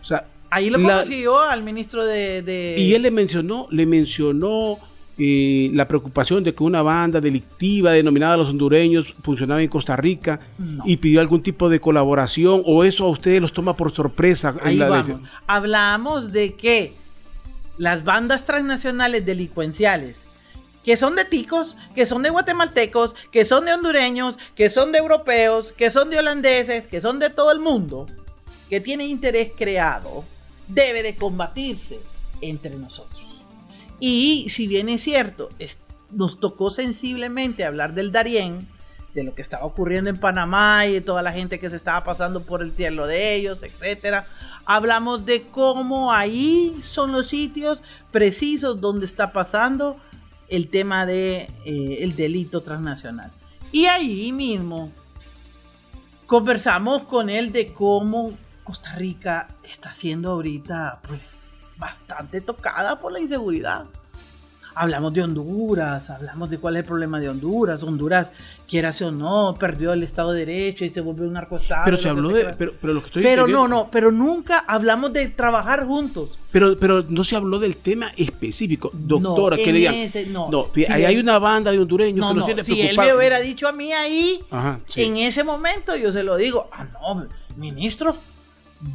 O 0.01 0.05
sea, 0.05 0.25
ahí 0.49 0.69
lo 0.69 0.81
conoció 0.81 1.41
al 1.41 1.61
ministro 1.61 2.05
de, 2.05 2.77
Y 2.79 2.93
él 2.93 3.01
le 3.01 3.11
mencionó, 3.11 3.67
le 3.69 3.85
mencionó 3.85 4.77
eh, 5.17 5.69
la 5.73 5.87
preocupación 5.87 6.43
de 6.43 6.55
que 6.55 6.63
una 6.63 6.81
banda 6.81 7.21
delictiva 7.21 7.91
denominada 7.91 8.37
Los 8.37 8.49
Hondureños 8.49 9.13
funcionaba 9.21 9.61
en 9.61 9.69
Costa 9.69 9.95
Rica 9.95 10.39
y 10.85 10.97
pidió 10.97 11.21
algún 11.21 11.43
tipo 11.43 11.69
de 11.69 11.79
colaboración 11.79 12.61
o 12.65 12.83
eso 12.83 13.05
a 13.05 13.09
ustedes 13.09 13.41
los 13.41 13.53
toma 13.53 13.75
por 13.75 13.93
sorpresa. 13.93 14.55
Ahí 14.63 14.79
vamos. 14.79 15.21
Hablamos 15.45 16.31
de 16.31 16.53
que 16.53 16.93
las 17.77 18.03
bandas 18.03 18.45
transnacionales 18.45 19.25
delincuenciales 19.25 20.23
que 20.83 20.97
son 20.97 21.15
de 21.15 21.25
ticos, 21.25 21.77
que 21.95 22.05
son 22.05 22.23
de 22.23 22.29
guatemaltecos, 22.29 23.15
que 23.31 23.45
son 23.45 23.65
de 23.65 23.73
hondureños, 23.73 24.37
que 24.55 24.69
son 24.69 24.91
de 24.91 24.99
europeos, 24.99 25.71
que 25.71 25.89
son 25.89 26.09
de 26.09 26.19
holandeses, 26.19 26.87
que 26.87 26.99
son 26.99 27.19
de 27.19 27.29
todo 27.29 27.51
el 27.51 27.59
mundo, 27.59 28.05
que 28.69 28.81
tiene 28.81 29.05
interés 29.05 29.51
creado, 29.57 30.25
debe 30.67 31.01
de 31.01 31.15
combatirse 31.15 31.99
entre 32.41 32.75
nosotros. 32.75 33.32
Y 34.05 34.49
si 34.49 34.67
bien 34.67 34.89
es 34.89 35.01
cierto, 35.01 35.47
nos 36.11 36.41
tocó 36.41 36.69
sensiblemente 36.69 37.63
hablar 37.63 37.93
del 37.93 38.11
Darién, 38.11 38.67
de 39.13 39.23
lo 39.23 39.33
que 39.33 39.41
estaba 39.41 39.63
ocurriendo 39.63 40.09
en 40.09 40.17
Panamá 40.17 40.85
y 40.85 40.91
de 40.91 40.99
toda 40.99 41.21
la 41.21 41.31
gente 41.31 41.57
que 41.57 41.69
se 41.69 41.77
estaba 41.77 42.03
pasando 42.03 42.43
por 42.43 42.61
el 42.61 42.73
cielo 42.73 43.07
de 43.07 43.33
ellos, 43.33 43.63
etc. 43.63 44.25
Hablamos 44.65 45.25
de 45.25 45.43
cómo 45.43 46.11
ahí 46.11 46.75
son 46.83 47.13
los 47.13 47.27
sitios 47.27 47.81
precisos 48.11 48.81
donde 48.81 49.05
está 49.05 49.31
pasando 49.31 49.95
el 50.49 50.67
tema 50.67 51.05
de 51.05 51.47
eh, 51.63 51.99
el 52.01 52.17
delito 52.17 52.61
transnacional. 52.61 53.31
Y 53.71 53.85
ahí 53.85 54.33
mismo 54.33 54.91
conversamos 56.25 57.03
con 57.03 57.29
él 57.29 57.53
de 57.53 57.71
cómo 57.71 58.33
Costa 58.65 58.95
Rica 58.95 59.47
está 59.63 59.93
siendo 59.93 60.31
ahorita 60.31 60.99
pues 61.07 61.52
bastante 61.83 62.39
tocada 62.39 62.97
por 63.01 63.11
la 63.11 63.19
inseguridad 63.19 63.85
hablamos 64.75 65.13
de 65.13 65.21
Honduras, 65.21 66.09
hablamos 66.09 66.49
de 66.49 66.57
cuál 66.57 66.75
es 66.75 66.79
el 66.79 66.85
problema 66.85 67.19
de 67.19 67.29
Honduras. 67.29 67.83
Honduras, 67.83 68.31
quieras 68.67 69.01
o 69.01 69.11
no, 69.11 69.55
perdió 69.59 69.93
el 69.93 70.03
Estado 70.03 70.33
de 70.33 70.45
Derecho 70.45 70.85
y 70.85 70.89
se 70.89 71.01
volvió 71.01 71.25
un 71.25 71.33
narcoestado. 71.33 71.83
Pero 71.85 71.97
se 71.97 72.09
habló 72.09 72.29
de. 72.29 72.53
Pero, 72.57 72.71
pero, 72.79 72.93
lo 72.93 73.01
que 73.01 73.07
estoy 73.07 73.23
pero 73.23 73.47
no, 73.47 73.67
no, 73.67 73.89
pero 73.91 74.11
nunca 74.11 74.59
hablamos 74.59 75.13
de 75.13 75.27
trabajar 75.29 75.85
juntos. 75.85 76.37
Pero, 76.51 76.77
pero 76.77 77.03
no 77.03 77.23
se 77.23 77.35
habló 77.35 77.59
del 77.59 77.77
tema 77.77 78.11
específico. 78.15 78.89
Doctora, 78.93 79.57
no, 79.57 79.63
que 79.63 79.73
digan. 79.73 79.95
no, 80.31 80.49
no 80.49 80.69
ahí 80.89 81.05
hay 81.05 81.17
una 81.17 81.39
banda 81.39 81.71
de 81.71 81.79
hondureños 81.79 82.27
que 82.27 82.33
nos 82.35 82.45
tiene 82.45 82.63
Si 82.63 82.81
él 82.81 82.97
me 82.97 83.13
hubiera 83.13 83.39
dicho 83.39 83.67
a 83.67 83.71
mí 83.71 83.91
ahí, 83.91 84.39
en 84.95 85.17
ese 85.17 85.43
momento 85.43 85.95
yo 85.95 86.11
se 86.11 86.23
lo 86.23 86.35
digo. 86.37 86.69
Ah, 86.71 86.85
no, 86.85 87.27
ministro 87.57 88.15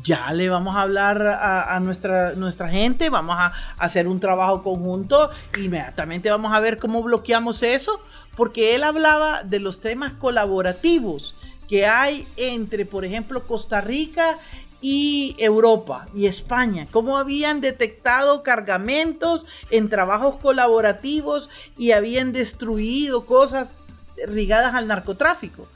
ya 0.03 0.33
le 0.33 0.49
vamos 0.49 0.77
a 0.77 0.83
hablar 0.83 1.27
a, 1.27 1.81
nuestra, 1.81 2.33
nuestra 2.35 2.69
gente, 2.69 3.11
vamos 3.11 3.37
a, 3.39 3.53
hacer 3.79 4.09
un 4.09 4.21
trabajo 4.21 4.63
conjunto, 4.63 5.31
inmediatamente 5.59 6.31
vamos 6.31 6.53
a 6.53 6.61
ver 6.61 6.79
cómo 6.79 7.03
bloqueamos 7.03 7.63
eso, 7.63 8.01
porque 8.37 8.75
él 8.75 8.85
hablaba 8.85 9.43
de 9.43 9.61
los 9.61 9.81
temas 9.81 10.13
colaborativos 10.13 11.37
que 11.69 11.87
hay 11.87 12.27
entre, 12.37 12.87
por 12.87 13.05
ejemplo, 13.05 13.47
Costa 13.47 13.81
Rica 13.81 14.39
y 14.81 15.35
Europa 15.39 16.07
y 16.15 16.27
España, 16.27 16.87
cómo 16.91 17.19
habían 17.19 17.61
detectado 17.61 18.43
cargamentos 18.43 19.45
en 19.71 19.89
trabajos 19.89 20.37
colaborativos 20.41 21.51
y 21.77 21.93
habían 21.93 22.33
destruido 22.33 23.27
cosas 23.27 23.83
ligadas 24.29 24.75
al 24.75 24.87
narcotráfico. 24.87 25.67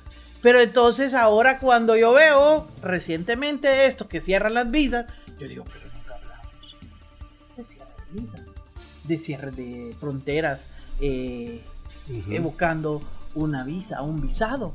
Pero 0.43 0.61
entonces 0.61 1.15
ahora 1.15 1.59
cuando 1.61 1.97
yo 1.97 2.13
veo 2.13 2.67
recientemente 2.83 3.87
esto, 3.87 4.09
que 4.09 4.21
cierran 4.21 4.55
las 4.55 4.71
visas, 4.71 5.07
yo 5.39 5.47
digo, 5.47 5.65
pero 5.73 5.87
nunca 5.95 6.15
hablamos 6.17 7.57
de 7.57 7.65
cierre 7.65 7.93
de 8.11 8.21
visas, 8.21 8.41
de 9.05 9.19
cierre 9.19 9.51
de 9.53 9.97
fronteras, 9.99 10.69
eh, 11.01 11.63
buscando 12.43 13.01
una 13.35 13.63
visa, 13.65 14.03
un 14.03 14.21
visado, 14.21 14.73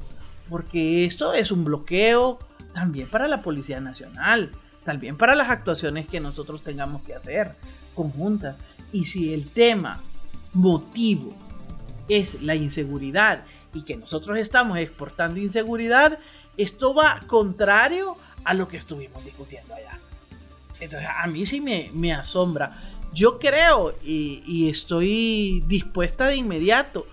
porque 0.50 1.06
esto 1.06 1.34
es 1.34 1.52
un 1.52 1.66
bloqueo 1.66 2.40
también 2.74 3.10
para 3.10 3.28
la 3.28 3.42
Policía 3.42 3.82
Nacional, 3.82 4.52
también 4.86 5.18
para 5.18 5.36
las 5.36 5.50
actuaciones 5.50 6.08
que 6.08 6.22
nosotros 6.22 6.64
tengamos 6.64 7.02
que 7.02 7.14
hacer 7.14 7.52
conjuntas. 7.94 8.56
Y 8.94 9.06
si 9.06 9.34
el 9.34 9.50
tema, 9.50 10.02
motivo, 10.54 11.30
es 12.08 12.42
la 12.42 12.56
inseguridad 12.56 13.44
y 13.78 13.84
que 13.84 13.96
nosotros 13.96 14.38
estamos 14.38 14.80
exportando 14.80 15.40
inseguridad, 15.40 16.18
esto 16.58 16.96
va 16.96 17.20
contrario 17.28 18.16
a 18.44 18.54
lo 18.56 18.68
que 18.68 18.78
estuvimos 18.78 19.24
discutiendo 19.24 19.76
allá. 19.76 20.00
Entonces 20.80 21.08
a 21.16 21.28
mí 21.28 21.46
sí 21.46 21.62
me, 21.62 21.92
me 21.94 22.12
asombra. 22.12 22.82
Yo 23.14 23.38
creo 23.38 23.94
y, 24.04 24.68
estoy 24.68 25.64
dispuesta 25.68 26.26
de 26.28 26.38
inmediato 26.38 27.06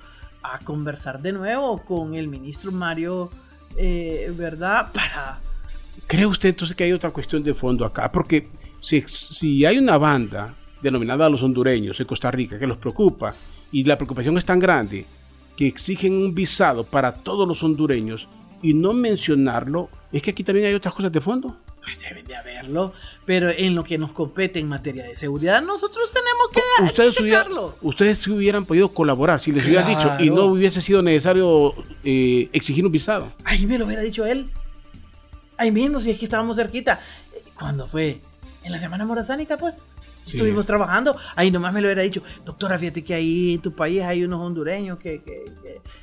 a 0.42 0.58
conversar 0.58 1.20
de 1.20 1.32
nuevo 1.32 1.78
con 1.78 2.14
el 2.14 2.28
ministro 2.28 2.72
Mario, 2.72 3.30
eh, 3.76 4.32
¿verdad? 4.34 4.90
Para... 4.94 5.40
¿Cree 6.06 6.26
usted 6.26 6.50
entonces 6.50 6.76
que 6.76 6.84
hay 6.84 6.92
otra 6.92 7.10
cuestión 7.10 7.42
de 7.42 7.54
fondo 7.54 7.84
acá? 7.84 8.10
Porque 8.10 8.46
si, 8.80 9.02
si 9.06 9.64
hay 9.64 9.78
una 9.78 9.98
banda 9.98 10.54
denominada 10.82 11.28
los 11.28 11.42
hondureños 11.42 12.00
en 12.00 12.06
Costa 12.06 12.30
Rica 12.30 12.58
que 12.58 12.66
los 12.66 12.78
preocupa 12.78 13.34
y 13.70 13.84
la 13.84 13.96
preocupación 13.96 14.36
es 14.38 14.44
tan 14.44 14.58
grande 14.58 15.06
que 15.56 15.66
exigen 15.66 16.14
un 16.14 16.34
visado 16.34 16.84
para 16.84 17.14
todos 17.14 17.46
los 17.46 17.62
hondureños 17.62 18.28
y 18.62 18.74
no 18.74 18.92
mencionarlo, 18.92 19.88
es 20.12 20.22
que 20.22 20.30
aquí 20.30 20.42
también 20.42 20.66
hay 20.66 20.74
otras 20.74 20.94
cosas 20.94 21.12
de 21.12 21.20
fondo. 21.20 21.56
pues 21.82 22.00
deben 22.00 22.24
de 22.26 22.34
haberlo, 22.34 22.94
pero 23.26 23.50
en 23.50 23.74
lo 23.74 23.84
que 23.84 23.98
nos 23.98 24.12
compete 24.12 24.58
en 24.58 24.68
materia 24.68 25.04
de 25.04 25.16
seguridad, 25.16 25.62
nosotros 25.62 26.10
tenemos 26.10 26.48
que 26.50 26.84
ustedes, 26.84 27.16
ustedes 27.82 28.18
sí 28.18 28.30
hubieran 28.30 28.64
podido 28.64 28.88
colaborar 28.92 29.38
si 29.38 29.52
les 29.52 29.66
hubiera 29.66 29.86
dicho 29.86 30.16
y 30.18 30.30
no 30.30 30.44
hubiese 30.44 30.80
sido 30.80 31.02
necesario 31.02 31.74
eh, 32.04 32.48
exigir 32.52 32.86
un 32.86 32.92
visado. 32.92 33.32
Ahí 33.44 33.66
me 33.66 33.78
lo 33.78 33.84
hubiera 33.86 34.02
dicho 34.02 34.24
él. 34.24 34.48
Ahí 35.56 35.70
mismo, 35.70 36.00
si 36.00 36.10
es 36.10 36.18
que 36.18 36.24
estábamos 36.24 36.56
cerquita. 36.56 37.00
¿Cuándo 37.54 37.86
fue? 37.86 38.20
En 38.62 38.72
la 38.72 38.78
semana 38.78 39.04
morazánica, 39.04 39.56
pues. 39.56 39.86
Estuvimos 40.26 40.64
trabajando, 40.64 41.16
ahí 41.36 41.50
nomás 41.50 41.72
me 41.72 41.80
lo 41.80 41.88
hubiera 41.88 42.02
dicho, 42.02 42.22
doctora, 42.44 42.78
fíjate 42.78 43.04
que 43.04 43.14
ahí 43.14 43.54
en 43.54 43.60
tu 43.60 43.72
país 43.72 44.02
hay 44.02 44.24
unos 44.24 44.40
hondureños 44.40 44.98
que, 44.98 45.22
que, 45.22 45.44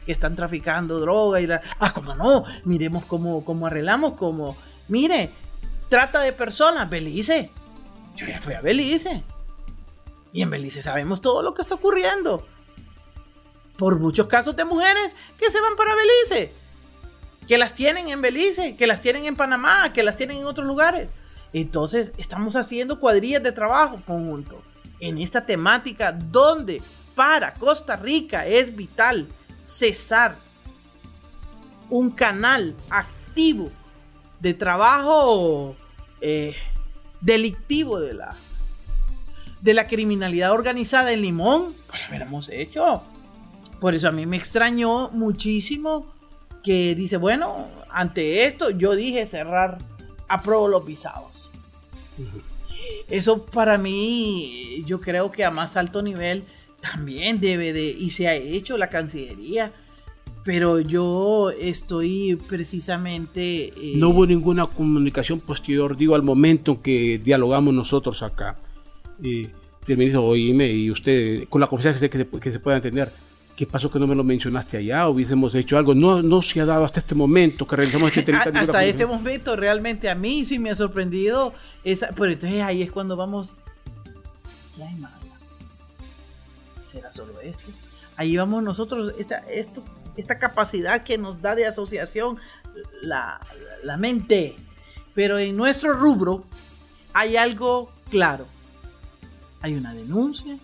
que, 0.05 0.11
están 0.11 0.35
traficando 0.35 0.99
droga 0.99 1.41
y 1.41 1.47
la... 1.47 1.61
Ah, 1.79 1.91
como 1.91 2.13
no, 2.13 2.43
miremos 2.63 3.05
cómo, 3.05 3.43
cómo 3.43 3.65
arreglamos, 3.65 4.13
como, 4.13 4.55
mire, 4.87 5.31
trata 5.89 6.21
de 6.21 6.33
personas, 6.33 6.89
Belice. 6.89 7.49
Yo 8.15 8.27
ya 8.27 8.39
fui 8.39 8.53
a 8.53 8.61
Belice. 8.61 9.23
Y 10.33 10.41
en 10.41 10.49
Belice 10.49 10.81
sabemos 10.81 11.19
todo 11.19 11.41
lo 11.41 11.53
que 11.53 11.61
está 11.61 11.75
ocurriendo. 11.75 12.45
Por 13.77 13.99
muchos 13.99 14.27
casos 14.27 14.55
de 14.55 14.65
mujeres 14.65 15.15
que 15.39 15.49
se 15.49 15.59
van 15.59 15.75
para 15.75 15.95
Belice. 15.95 16.53
Que 17.47 17.57
las 17.57 17.73
tienen 17.73 18.07
en 18.09 18.21
Belice, 18.21 18.75
que 18.75 18.87
las 18.87 19.01
tienen 19.01 19.25
en 19.25 19.35
Panamá, 19.35 19.91
que 19.91 20.03
las 20.03 20.15
tienen 20.15 20.37
en 20.37 20.45
otros 20.45 20.67
lugares. 20.67 21.09
Entonces, 21.53 22.11
estamos 22.17 22.55
haciendo 22.55 22.99
cuadrillas 22.99 23.43
de 23.43 23.51
trabajo 23.51 23.99
conjunto 24.05 24.61
en 24.99 25.17
esta 25.17 25.45
temática 25.45 26.11
donde 26.11 26.81
para 27.15 27.53
Costa 27.53 27.95
Rica 27.95 28.45
es 28.45 28.75
vital 28.75 29.27
cesar 29.63 30.37
un 31.89 32.11
canal 32.11 32.75
activo 32.89 33.69
de 34.39 34.53
trabajo 34.53 35.75
eh, 36.21 36.55
delictivo 37.19 37.99
de 37.99 38.13
la, 38.13 38.33
de 39.61 39.73
la 39.73 39.87
criminalidad 39.87 40.51
organizada 40.51 41.11
en 41.11 41.21
Limón, 41.21 41.75
pues 41.87 42.01
lo 42.01 42.07
hubiéramos 42.09 42.49
hecho. 42.49 43.03
Por 43.79 43.95
eso 43.95 44.07
a 44.07 44.11
mí 44.11 44.25
me 44.25 44.37
extrañó 44.37 45.09
muchísimo 45.09 46.13
que 46.63 46.95
dice, 46.95 47.17
bueno, 47.17 47.67
ante 47.91 48.45
esto 48.45 48.69
yo 48.69 48.95
dije 48.95 49.25
cerrar, 49.25 49.79
apruebo 50.29 50.67
los 50.67 50.85
visados. 50.85 51.40
Eso 53.09 53.45
para 53.45 53.77
mí, 53.77 54.83
yo 54.85 55.01
creo 55.01 55.31
que 55.31 55.43
a 55.43 55.51
más 55.51 55.77
alto 55.77 56.01
nivel 56.01 56.43
también 56.81 57.39
debe 57.39 57.73
de, 57.73 57.85
y 57.89 58.09
se 58.09 58.27
ha 58.27 58.35
hecho 58.35 58.77
la 58.77 58.89
Cancillería, 58.89 59.71
pero 60.43 60.79
yo 60.79 61.51
estoy 61.51 62.37
precisamente... 62.47 63.65
Eh, 63.67 63.93
no 63.95 64.09
hubo 64.09 64.25
ninguna 64.25 64.65
comunicación 64.65 65.39
posterior, 65.39 65.95
digo, 65.95 66.15
al 66.15 66.23
momento 66.23 66.71
en 66.71 66.77
que 66.77 67.19
dialogamos 67.19 67.73
nosotros 67.73 68.23
acá. 68.23 68.57
Eh, 69.23 69.49
el 69.87 69.97
ministro, 69.97 70.23
oíme, 70.23 70.71
y 70.71 70.89
usted, 70.89 71.47
con 71.49 71.61
la 71.61 71.67
confianza 71.67 72.07
que 72.07 72.17
se, 72.17 72.27
que 72.27 72.51
se 72.51 72.59
pueda 72.59 72.77
entender, 72.77 73.11
¿Qué 73.61 73.67
pasó 73.67 73.91
que 73.91 73.99
no 73.99 74.07
me 74.07 74.15
lo 74.15 74.23
mencionaste 74.23 74.77
allá? 74.77 75.07
Hubiésemos 75.07 75.53
hecho 75.53 75.77
algo. 75.77 75.93
No, 75.93 76.23
no 76.23 76.41
se 76.41 76.59
ha 76.61 76.65
dado 76.65 76.83
hasta 76.83 76.99
este 76.99 77.13
momento 77.13 77.67
que 77.67 77.75
realizamos 77.75 78.17
este 78.17 78.33
Hasta 78.55 78.83
este 78.83 79.05
momento, 79.05 79.55
realmente 79.55 80.09
a 80.09 80.15
mí 80.15 80.45
sí 80.45 80.57
me 80.57 80.71
ha 80.71 80.75
sorprendido. 80.75 81.53
Esa, 81.83 82.07
pero 82.07 82.31
entonces 82.31 82.59
ahí 82.63 82.81
es 82.81 82.91
cuando 82.91 83.15
vamos. 83.15 83.53
¿Qué 84.75 84.81
hay 84.81 84.95
mala? 84.95 85.15
¿Será 86.81 87.11
solo 87.11 87.39
esto? 87.39 87.71
Ahí 88.17 88.35
vamos 88.35 88.63
nosotros, 88.63 89.13
esta, 89.19 89.37
esto, 89.47 89.83
esta 90.17 90.39
capacidad 90.39 91.03
que 91.03 91.19
nos 91.19 91.39
da 91.39 91.53
de 91.53 91.67
asociación 91.67 92.39
la, 93.03 93.39
la 93.83 93.95
mente. 93.95 94.55
Pero 95.13 95.37
en 95.37 95.55
nuestro 95.55 95.93
rubro 95.93 96.45
hay 97.13 97.37
algo 97.37 97.85
claro. 98.09 98.47
Hay 99.61 99.75
una 99.75 99.93
denuncia 99.93 100.57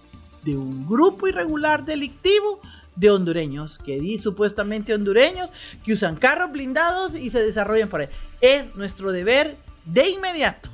de 0.43 0.57
un 0.57 0.87
grupo 0.87 1.27
irregular 1.27 1.85
delictivo 1.85 2.59
de 2.97 3.09
hondureños, 3.11 3.77
que 3.77 3.99
di 3.99 4.17
supuestamente 4.17 4.93
hondureños, 4.93 5.51
que 5.85 5.93
usan 5.93 6.15
carros 6.15 6.51
blindados 6.51 7.15
y 7.15 7.29
se 7.29 7.41
desarrollan 7.41 7.89
por 7.89 8.01
ahí. 8.01 8.09
Es 8.41 8.75
nuestro 8.75 9.11
deber 9.11 9.55
de 9.85 10.09
inmediato 10.09 10.69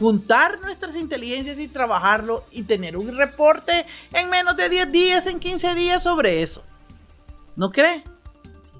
juntar 0.00 0.58
nuestras 0.62 0.96
inteligencias 0.96 1.58
y 1.58 1.68
trabajarlo 1.68 2.46
y 2.50 2.62
tener 2.62 2.96
un 2.96 3.14
reporte 3.14 3.84
en 4.14 4.30
menos 4.30 4.56
de 4.56 4.70
10 4.70 4.90
días, 4.90 5.26
en 5.26 5.38
15 5.38 5.74
días 5.74 6.02
sobre 6.02 6.42
eso. 6.42 6.64
¿No 7.54 7.70
cree? 7.70 8.02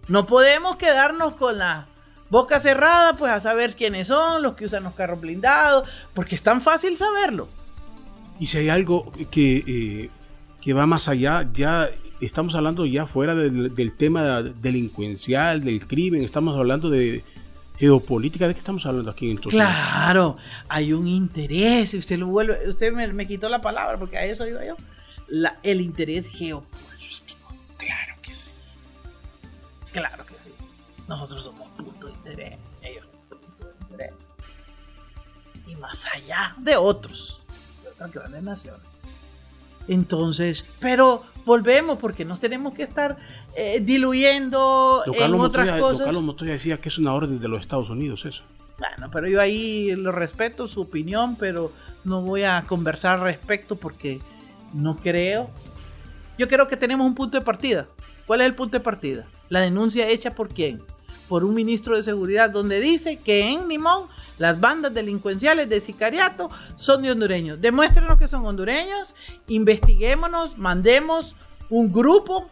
No 0.09 0.27
podemos 0.27 0.77
quedarnos 0.77 1.35
con 1.35 1.59
la 1.59 1.87
boca 2.31 2.59
cerrada, 2.59 3.17
pues 3.19 3.31
a 3.31 3.39
saber 3.39 3.75
quiénes 3.75 4.09
son 4.09 4.43
los 4.43 4.55
que 4.55 4.65
usan 4.65 4.83
los 4.83 4.95
carros 4.95 5.21
blindados, 5.21 5.87
porque 6.15 6.37
es 6.37 6.43
tan 6.43 6.63
fácil 6.63 6.97
saberlo. 6.97 7.49
Y 8.39 8.47
si 8.47 8.57
hay 8.57 8.71
algo 8.71 9.13
que, 9.31 9.63
eh, 9.67 10.11
que 10.63 10.73
va 10.73 10.87
más 10.87 11.07
allá, 11.07 11.47
ya 11.53 11.91
estamos 12.27 12.55
hablando 12.55 12.87
ya 12.87 13.07
fuera 13.07 13.35
del, 13.35 13.93
tema 13.97 14.43
delincuencial, 14.43 15.63
del 15.63 15.87
crimen, 15.87 16.23
estamos 16.23 16.57
hablando 16.57 16.91
de 16.91 17.25
geopolítica, 17.79 18.47
¿de 18.47 18.55
qué 18.55 18.61
estamos 18.61 18.85
hablando 18.85 19.11
aquí 19.11 19.31
entonces? 19.31 19.53
Claro, 19.53 20.37
hay 20.69 20.93
un 20.93 21.09
interés, 21.09 21.95
usted 21.95 22.19
lo 22.19 22.27
vuelve, 22.27 22.69
usted 22.69 22.93
me, 22.93 23.27
quitó 23.27 23.49
la 23.49 23.63
palabra 23.63 23.99
porque 23.99 24.19
a 24.19 24.25
eso 24.25 24.47
iba 24.47 24.61
yo. 24.65 24.77
el 25.63 25.81
interés 25.81 26.29
geopolítico, 26.29 27.55
claro 27.79 28.15
que 28.23 28.35
sí. 28.35 28.53
Claro 29.93 30.27
que 30.27 30.35
sí. 30.41 30.51
Nosotros 31.09 31.43
somos 31.43 31.69
punto 31.71 32.07
de 32.07 32.13
interés, 32.13 32.77
ellos 32.83 33.07
punto 33.29 33.65
de 33.65 33.85
interés. 33.91 34.15
Y 35.67 35.75
más 35.77 36.07
allá 36.15 36.53
de 36.59 36.77
otros, 36.77 37.43
de 37.83 37.89
otras 37.89 38.13
grandes 38.13 38.43
naciones. 38.43 39.00
Entonces, 39.91 40.65
pero 40.79 41.21
volvemos 41.45 41.99
porque 41.99 42.25
nos 42.25 42.39
tenemos 42.39 42.77
que 42.77 42.85
estar 42.85 43.17
eh, 43.57 43.81
diluyendo 43.81 45.03
en 45.05 45.35
otras 45.35 45.81
cosas. 45.81 46.07
Carlos 46.07 46.23
Montoya 46.23 46.53
decía 46.53 46.77
que 46.77 46.89
es 46.89 46.97
una 46.97 47.13
orden 47.13 47.41
de 47.41 47.49
los 47.49 47.59
Estados 47.59 47.91
Unidos 47.91 48.25
eso. 48.25 48.41
Bueno, 48.79 49.11
pero 49.13 49.27
yo 49.27 49.41
ahí 49.41 49.97
lo 49.97 50.13
respeto 50.13 50.69
su 50.69 50.83
opinión, 50.83 51.35
pero 51.35 51.73
no 52.05 52.23
voy 52.23 52.45
a 52.45 52.63
conversar 52.69 53.19
al 53.19 53.25
respecto 53.25 53.75
porque 53.75 54.21
no 54.75 54.97
creo. 54.97 55.51
Yo 56.39 56.47
creo 56.47 56.69
que 56.69 56.77
tenemos 56.77 57.05
un 57.05 57.17
punto 57.17 57.37
de 57.37 57.45
partida. 57.45 57.85
¿Cuál 58.29 58.43
es 58.43 58.47
el 58.47 58.55
punto 58.55 58.77
de 58.77 58.85
partida? 58.85 59.27
La 59.49 59.59
denuncia 59.59 60.09
hecha 60.09 60.31
por 60.31 60.55
quién? 60.55 60.81
Por 61.29 61.43
un 61.43 61.53
ministro 61.53 61.97
de 61.97 62.05
seguridad 62.05 62.49
donde 62.51 62.79
dice 62.79 63.19
que 63.19 63.51
en 63.53 63.67
Limón 63.67 64.05
las 64.41 64.59
bandas 64.59 64.95
delincuenciales 64.95 65.69
de 65.69 65.83
sicariato 65.83 66.49
son 66.79 67.03
de 67.03 67.11
hondureños. 67.11 67.61
Demuéstrenos 67.61 68.19
que 68.19 68.27
son 68.27 68.47
hondureños, 68.47 69.15
investiguémonos, 69.49 70.57
mandemos 70.57 71.37
un 71.69 71.93
grupo. 71.93 72.49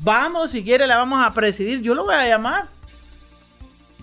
Vamos, 0.00 0.50
si 0.50 0.64
quiere 0.64 0.88
la 0.88 0.96
vamos 0.96 1.24
a 1.24 1.32
presidir. 1.32 1.82
Yo 1.82 1.94
lo 1.94 2.04
voy 2.04 2.16
a 2.16 2.26
llamar. 2.26 2.64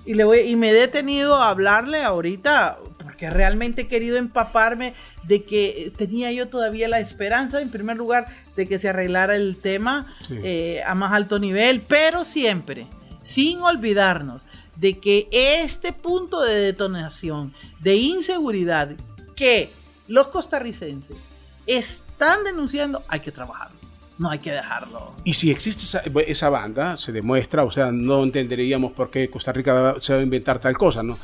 Y, 0.05 0.13
le 0.13 0.23
voy, 0.23 0.39
y 0.39 0.55
me 0.55 0.69
he 0.69 0.73
detenido 0.73 1.35
a 1.35 1.49
hablarle 1.49 2.01
ahorita 2.01 2.77
porque 3.03 3.29
realmente 3.29 3.81
he 3.81 3.87
querido 3.89 4.15
empaparme 4.15 4.93
de 5.23 5.43
que 5.43 5.91
tenía 5.97 6.31
yo 6.31 6.47
todavía 6.47 6.87
la 6.87 7.01
esperanza, 7.01 7.61
en 7.61 7.71
primer 7.71 7.97
lugar, 7.97 8.27
de 8.55 8.67
que 8.67 8.77
se 8.77 8.87
arreglara 8.87 9.35
el 9.35 9.57
tema 9.57 10.15
eh, 10.29 10.81
a 10.85 10.95
más 10.95 11.11
alto 11.11 11.39
nivel, 11.39 11.81
pero 11.81 12.23
siempre, 12.23 12.87
sin 13.21 13.61
olvidarnos 13.61 14.41
de 14.77 14.99
que 14.99 15.27
este 15.31 15.93
punto 15.93 16.41
de 16.41 16.55
detonación 16.55 17.53
de 17.81 17.95
inseguridad 17.95 18.95
que 19.35 19.69
los 20.07 20.27
costarricenses 20.27 21.29
están 21.67 22.43
denunciando, 22.43 23.03
hay 23.07 23.19
que 23.19 23.31
trabajarlo. 23.31 23.77
No 24.17 24.29
hay 24.29 24.39
que 24.39 24.51
dejarlo. 24.51 25.13
Y 25.25 25.33
si 25.33 25.51
existe 25.51 25.99
esa, 26.27 26.49
banda, 26.49 26.95
se 26.95 27.11
demuestra, 27.11 27.63
o 27.63 27.71
sea, 27.71 27.91
no 27.91 28.23
entenderíamos 28.23 28.93
por 28.93 29.09
qué 29.09 29.29
Costa 29.29 29.51
Rica 29.51 29.95
se 29.99 30.13
va 30.13 30.19
a 30.19 30.23
inventar 30.23 30.59
tal 30.59 30.77
cosa, 30.77 31.03
¿no? 31.03 31.17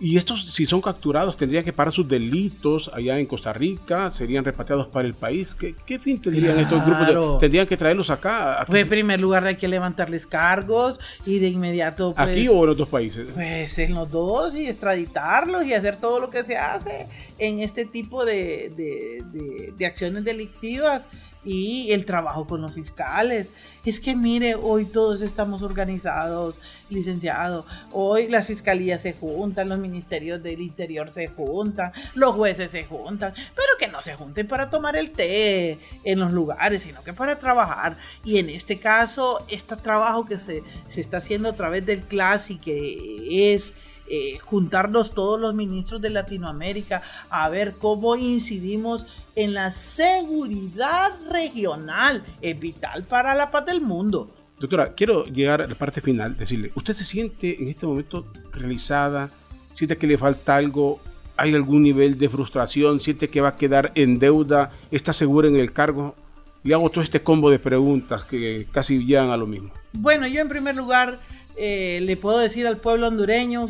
Y 0.00 0.16
estos, 0.16 0.52
si 0.52 0.64
son 0.64 0.80
capturados, 0.80 1.36
tendrían 1.36 1.64
que 1.64 1.72
pagar 1.72 1.92
sus 1.92 2.08
delitos 2.08 2.90
allá 2.94 3.18
en 3.18 3.26
Costa 3.26 3.52
Rica, 3.52 4.12
serían 4.12 4.44
repatriados 4.44 4.86
para 4.86 5.08
el 5.08 5.14
país. 5.14 5.54
¿Qué, 5.54 5.98
fin 5.98 6.20
tendrían 6.20 6.58
estos 6.60 6.84
grupos? 6.84 7.40
tendrían 7.40 7.66
que 7.66 7.76
traerlos 7.76 8.08
acá. 8.10 8.64
Pues 8.66 8.82
en 8.82 8.88
primer 8.88 9.18
lugar 9.18 9.44
hay 9.44 9.56
que 9.56 9.66
levantarles 9.66 10.24
cargos 10.24 11.00
y 11.26 11.40
de 11.40 11.48
inmediato... 11.48 12.14
Pues, 12.14 12.28
¿Aquí 12.28 12.48
o 12.48 12.64
en 12.64 12.70
otros 12.70 12.88
países? 12.88 13.28
Pues 13.34 13.78
en 13.78 13.94
los 13.94 14.08
dos 14.08 14.54
y 14.54 14.68
extraditarlos 14.68 15.66
y 15.66 15.74
hacer 15.74 15.96
todo 15.96 16.20
lo 16.20 16.30
que 16.30 16.44
se 16.44 16.56
hace 16.56 17.08
en 17.38 17.58
este 17.58 17.84
tipo 17.84 18.24
de, 18.24 18.72
de, 18.76 19.72
de 19.76 19.86
acciones 19.86 20.24
delictivas 20.24 21.08
y 21.44 21.92
el 21.92 22.04
trabajo 22.04 22.46
con 22.46 22.60
los 22.60 22.72
fiscales. 22.72 23.52
Es 23.84 24.00
que 24.00 24.14
mire, 24.14 24.54
hoy 24.54 24.84
todos 24.84 25.22
estamos 25.22 25.62
organizados, 25.62 26.56
licenciado. 26.90 27.64
Hoy 27.92 28.28
las 28.28 28.46
fiscalías 28.46 29.02
se 29.02 29.12
juntan, 29.12 29.68
los 29.68 29.78
ministerios 29.78 30.42
del 30.42 30.60
interior 30.60 31.08
se 31.10 31.28
juntan, 31.28 31.92
los 32.14 32.34
jueces 32.34 32.70
se 32.70 32.84
juntan, 32.84 33.32
pero 33.54 33.68
que 33.78 33.88
no 33.88 34.02
se 34.02 34.14
junten 34.14 34.46
para 34.46 34.68
tomar 34.68 34.96
el 34.96 35.10
té 35.10 35.78
en 36.04 36.20
los 36.20 36.32
lugares, 36.32 36.82
sino 36.82 37.02
que 37.02 37.12
para 37.12 37.38
trabajar. 37.38 37.96
Y 38.24 38.38
en 38.38 38.50
este 38.50 38.78
caso, 38.78 39.44
este 39.48 39.76
trabajo 39.76 40.26
que 40.26 40.38
se, 40.38 40.62
se 40.88 41.00
está 41.00 41.18
haciendo 41.18 41.48
a 41.48 41.54
través 41.54 41.86
del 41.86 42.02
CLAS 42.02 42.50
y 42.50 42.58
que 42.58 43.54
es 43.54 43.74
eh, 44.10 44.38
juntarnos 44.38 45.12
todos 45.12 45.38
los 45.38 45.54
ministros 45.54 46.00
de 46.00 46.10
Latinoamérica 46.10 47.02
a 47.30 47.48
ver 47.48 47.74
cómo 47.78 48.16
incidimos 48.16 49.06
en 49.34 49.54
la 49.54 49.72
seguridad 49.72 51.12
regional. 51.30 52.24
Es 52.40 52.58
vital 52.58 53.04
para 53.04 53.34
la 53.34 53.50
paz 53.50 53.66
del 53.66 53.80
mundo. 53.80 54.30
Doctora, 54.58 54.94
quiero 54.94 55.24
llegar 55.24 55.62
a 55.62 55.68
la 55.68 55.74
parte 55.76 56.00
final, 56.00 56.36
decirle, 56.36 56.72
¿usted 56.74 56.94
se 56.94 57.04
siente 57.04 57.62
en 57.62 57.68
este 57.68 57.86
momento 57.86 58.26
realizada? 58.52 59.30
¿Siente 59.72 59.96
que 59.96 60.06
le 60.06 60.18
falta 60.18 60.56
algo? 60.56 61.00
¿Hay 61.36 61.54
algún 61.54 61.82
nivel 61.82 62.18
de 62.18 62.28
frustración? 62.28 62.98
¿Siente 62.98 63.28
que 63.28 63.40
va 63.40 63.50
a 63.50 63.56
quedar 63.56 63.92
en 63.94 64.18
deuda? 64.18 64.72
¿Está 64.90 65.12
segura 65.12 65.46
en 65.46 65.56
el 65.56 65.72
cargo? 65.72 66.16
Le 66.64 66.74
hago 66.74 66.90
todo 66.90 67.04
este 67.04 67.22
combo 67.22 67.50
de 67.50 67.60
preguntas 67.60 68.24
que 68.24 68.66
casi 68.72 69.04
llegan 69.04 69.30
a 69.30 69.36
lo 69.36 69.46
mismo. 69.46 69.70
Bueno, 69.92 70.26
yo 70.26 70.40
en 70.40 70.48
primer 70.48 70.74
lugar 70.74 71.18
eh, 71.56 72.00
le 72.02 72.16
puedo 72.16 72.38
decir 72.38 72.66
al 72.66 72.78
pueblo 72.78 73.06
hondureño 73.06 73.68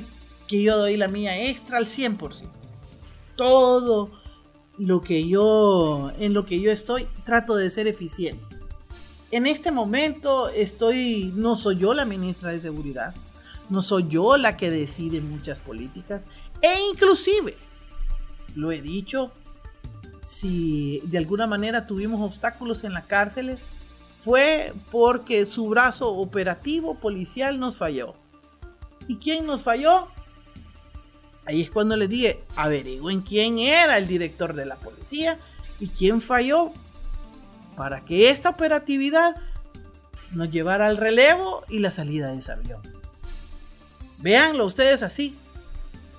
que 0.48 0.62
yo 0.62 0.76
doy 0.76 0.96
la 0.96 1.06
mía 1.06 1.48
extra 1.48 1.78
al 1.78 1.86
100%. 1.86 2.48
Todo 3.36 4.10
lo 4.78 5.00
que 5.00 5.28
yo, 5.28 6.10
en 6.18 6.34
lo 6.34 6.44
que 6.44 6.60
yo 6.60 6.72
estoy, 6.72 7.06
trato 7.24 7.54
de 7.54 7.70
ser 7.70 7.86
eficiente. 7.86 8.44
En 9.30 9.46
este 9.46 9.70
momento 9.70 10.48
estoy, 10.48 11.32
no 11.36 11.54
soy 11.54 11.76
yo 11.76 11.94
la 11.94 12.04
ministra 12.04 12.50
de 12.50 12.58
Seguridad, 12.58 13.14
no 13.68 13.82
soy 13.82 14.06
yo 14.08 14.36
la 14.36 14.56
que 14.56 14.70
decide 14.70 15.20
muchas 15.20 15.58
políticas 15.58 16.24
e 16.62 16.88
inclusive, 16.90 17.54
lo 18.54 18.72
he 18.72 18.80
dicho, 18.80 19.30
si 20.24 21.00
de 21.04 21.18
alguna 21.18 21.46
manera 21.46 21.86
tuvimos 21.86 22.20
obstáculos 22.20 22.84
en 22.84 22.94
las 22.94 23.06
cárceles, 23.06 23.60
fue 24.24 24.72
porque 24.90 25.46
su 25.46 25.68
brazo 25.68 26.10
operativo 26.14 26.94
policial 26.94 27.60
nos 27.60 27.76
falló. 27.76 28.14
¿Y 29.06 29.16
quién 29.16 29.46
nos 29.46 29.62
falló? 29.62 30.08
Ahí 31.48 31.62
es 31.62 31.70
cuando 31.70 31.96
le 31.96 32.08
dije, 32.08 32.38
averigüen 32.56 33.22
quién 33.22 33.58
era 33.58 33.96
el 33.96 34.06
director 34.06 34.52
de 34.52 34.66
la 34.66 34.76
policía 34.76 35.38
y 35.80 35.88
quién 35.88 36.20
falló 36.20 36.72
para 37.74 38.04
que 38.04 38.28
esta 38.28 38.50
operatividad 38.50 39.34
nos 40.32 40.50
llevara 40.50 40.88
al 40.88 40.98
relevo 40.98 41.64
y 41.70 41.78
la 41.78 41.90
salida 41.90 42.30
de 42.30 42.40
ese 42.40 42.52
avión. 42.52 42.82
Véanlo 44.18 44.66
ustedes 44.66 45.02
así, 45.02 45.36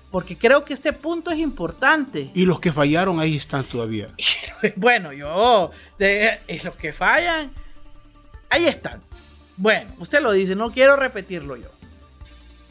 porque 0.10 0.36
creo 0.36 0.66
que 0.66 0.74
este 0.74 0.94
punto 0.94 1.30
es 1.30 1.38
importante. 1.38 2.32
Y 2.34 2.48
los 2.48 2.60
que 2.60 2.74
fallaron 2.74 3.20
ahí 3.20 3.38
están 3.38 3.66
todavía. 3.66 4.08
bueno, 4.78 5.14
yo, 5.14 5.70
de, 6.00 6.40
los 6.64 6.76
que 6.76 6.92
fallan, 6.92 7.52
ahí 8.50 8.66
están. 8.66 9.00
Bueno, 9.58 9.94
usted 10.00 10.24
lo 10.24 10.32
dice, 10.32 10.56
no 10.56 10.72
quiero 10.72 10.96
repetirlo 10.96 11.56
yo 11.56 11.70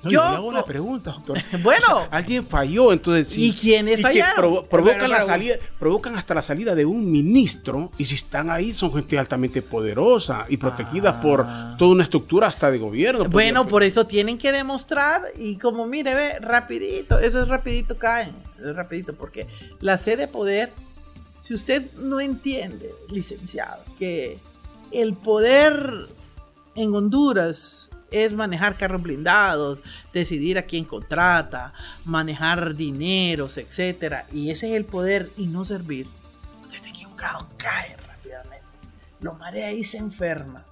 yo, 0.04 0.22
hago 0.22 0.46
una 0.46 0.64
pregunta, 0.64 1.10
doctor. 1.10 1.38
bueno, 1.62 2.06
alguien 2.10 2.44
falló, 2.44 2.92
entonces 2.92 3.36
¿Y 3.36 3.52
quiénes 3.52 4.00
fallaron? 4.00 4.62
provocan, 4.70 5.10
la 5.10 5.20
salida, 5.20 5.56
provocan 5.78 6.16
hasta 6.16 6.34
la 6.34 6.42
salida 6.42 6.74
de 6.74 6.84
un 6.84 7.10
ministro, 7.10 7.90
y 7.98 8.04
si 8.04 8.14
están 8.14 8.50
ahí 8.50 8.72
son 8.72 8.92
gente 8.92 9.18
altamente 9.18 9.60
poderosa 9.60 10.46
y 10.48 10.56
protegida 10.56 11.20
por 11.20 11.44
ah. 11.46 11.74
toda 11.78 11.90
una 11.90 12.04
estructura 12.04 12.46
hasta 12.46 12.70
de 12.70 12.78
gobierno. 12.78 13.24
Bueno, 13.24 13.66
por 13.66 13.82
eso 13.82 14.06
tienen 14.06 14.38
que 14.38 14.52
demostrar, 14.52 15.22
y 15.36 15.56
como 15.56 15.86
mire, 15.86 16.14
ve, 16.14 16.38
rapidito, 16.38 17.18
eso 17.18 17.42
es 17.42 17.48
rapidito 17.48 17.98
caen, 17.98 18.30
es 18.58 18.76
rapidito, 18.76 19.14
porque 19.14 19.46
la 19.80 19.98
sede 19.98 20.18
de 20.18 20.28
poder, 20.28 20.70
si 21.42 21.54
usted 21.54 21.92
no 21.94 22.20
entiende, 22.20 22.90
licenciado, 23.10 23.82
que 23.98 24.38
el 24.92 25.14
poder 25.14 26.06
en 26.76 26.94
Honduras 26.94 27.90
es 28.10 28.34
manejar 28.34 28.76
carros 28.76 29.02
blindados, 29.02 29.80
decidir 30.12 30.58
a 30.58 30.62
quién 30.62 30.84
contrata, 30.84 31.72
manejar 32.04 32.74
dineros, 32.74 33.56
etc. 33.58 34.24
Y 34.32 34.50
ese 34.50 34.68
es 34.68 34.74
el 34.74 34.84
poder 34.84 35.30
y 35.36 35.46
no 35.46 35.64
servir. 35.64 36.08
Usted 36.62 36.76
está 36.76 36.88
equivocado, 36.88 37.48
cae 37.56 37.96
rápidamente. 37.96 38.66
Lo 39.20 39.34
marea 39.34 39.72
y 39.72 39.84
se 39.84 39.98
enferma. 39.98 40.62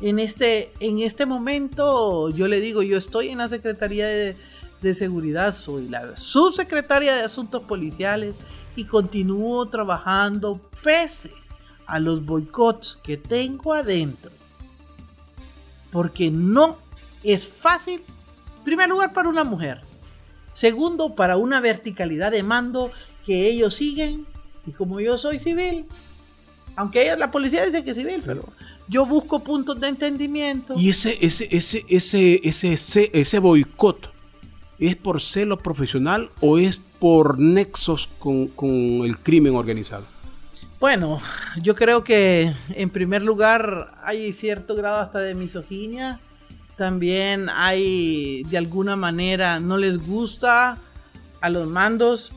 En 0.00 0.18
este, 0.18 0.72
en 0.80 1.00
este 1.00 1.26
momento, 1.26 2.28
yo 2.30 2.48
le 2.48 2.60
digo, 2.60 2.82
yo 2.82 2.98
estoy 2.98 3.28
en 3.28 3.38
la 3.38 3.48
Secretaría 3.48 4.06
de, 4.08 4.36
de 4.80 4.94
Seguridad, 4.94 5.54
soy 5.54 5.88
la 5.88 6.16
subsecretaria 6.16 7.14
de 7.14 7.22
Asuntos 7.22 7.62
Policiales 7.62 8.36
y 8.74 8.84
continúo 8.84 9.68
trabajando 9.68 10.60
pese 10.82 11.30
a 11.86 12.00
los 12.00 12.24
boicots 12.24 12.98
que 13.02 13.16
tengo 13.16 13.74
adentro 13.74 14.32
porque 15.92 16.30
no 16.30 16.76
es 17.22 17.46
fácil, 17.46 18.02
en 18.58 18.64
primer 18.64 18.88
lugar, 18.88 19.12
para 19.12 19.28
una 19.28 19.44
mujer. 19.44 19.80
Segundo, 20.52 21.14
para 21.14 21.36
una 21.36 21.60
verticalidad 21.60 22.32
de 22.32 22.42
mando 22.42 22.90
que 23.24 23.48
ellos 23.48 23.74
siguen. 23.74 24.26
Y 24.66 24.72
como 24.72 25.00
yo 25.00 25.16
soy 25.16 25.38
civil, 25.38 25.86
aunque 26.76 27.02
ella, 27.02 27.16
la 27.16 27.30
policía 27.30 27.64
dice 27.64 27.84
que 27.84 27.90
es 27.90 27.96
civil, 27.96 28.22
pero 28.24 28.48
yo 28.88 29.06
busco 29.06 29.40
puntos 29.40 29.80
de 29.80 29.88
entendimiento. 29.88 30.74
Y 30.76 30.90
ese, 30.90 31.18
ese, 31.24 31.48
ese, 31.50 31.84
ese, 31.88 32.40
ese, 32.42 32.72
ese, 32.72 33.10
ese 33.12 33.38
boicot, 33.38 34.10
¿es 34.78 34.96
por 34.96 35.20
celo 35.20 35.58
profesional 35.58 36.30
o 36.40 36.58
es 36.58 36.80
por 36.98 37.38
nexos 37.38 38.08
con, 38.18 38.48
con 38.48 38.70
el 39.04 39.18
crimen 39.18 39.54
organizado? 39.56 40.04
Bueno, 40.82 41.20
yo 41.62 41.76
creo 41.76 42.02
que 42.02 42.56
en 42.70 42.90
primer 42.90 43.22
lugar 43.22 43.94
hay 44.02 44.32
cierto 44.32 44.74
grado 44.74 44.96
hasta 44.96 45.20
de 45.20 45.36
misoginia. 45.36 46.18
También 46.76 47.48
hay 47.48 48.42
de 48.50 48.58
alguna 48.58 48.96
manera 48.96 49.60
no 49.60 49.76
les 49.76 50.04
gusta 50.04 50.78
a 51.40 51.48
los 51.50 51.68
mandos 51.68 52.32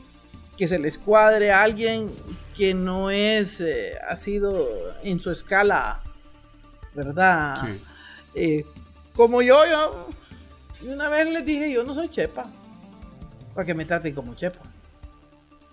que 0.56 0.68
se 0.68 0.78
les 0.78 0.96
cuadre 0.96 1.50
a 1.50 1.64
alguien 1.64 2.06
que 2.56 2.72
no 2.72 3.10
es 3.10 3.60
eh, 3.60 3.94
ha 4.08 4.14
sido 4.14 4.68
en 5.02 5.18
su 5.18 5.32
escala, 5.32 6.00
¿verdad? 6.94 7.66
Eh, 8.32 8.64
como 9.16 9.42
yo, 9.42 9.66
yo 9.66 10.08
una 10.84 11.08
vez 11.08 11.32
les 11.32 11.44
dije 11.44 11.72
yo 11.72 11.82
no 11.82 11.96
soy 11.96 12.08
chepa 12.08 12.46
para 13.56 13.66
que 13.66 13.74
me 13.74 13.84
traten 13.84 14.14
como 14.14 14.36
chepa 14.36 14.60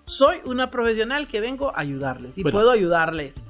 soy 0.05 0.37
una 0.45 0.67
profesional 0.67 1.27
que 1.27 1.39
vengo 1.41 1.75
a 1.75 1.79
ayudarles 1.79 2.37
y 2.37 2.43
puedo 2.43 2.71
ayudarles. 2.71 3.43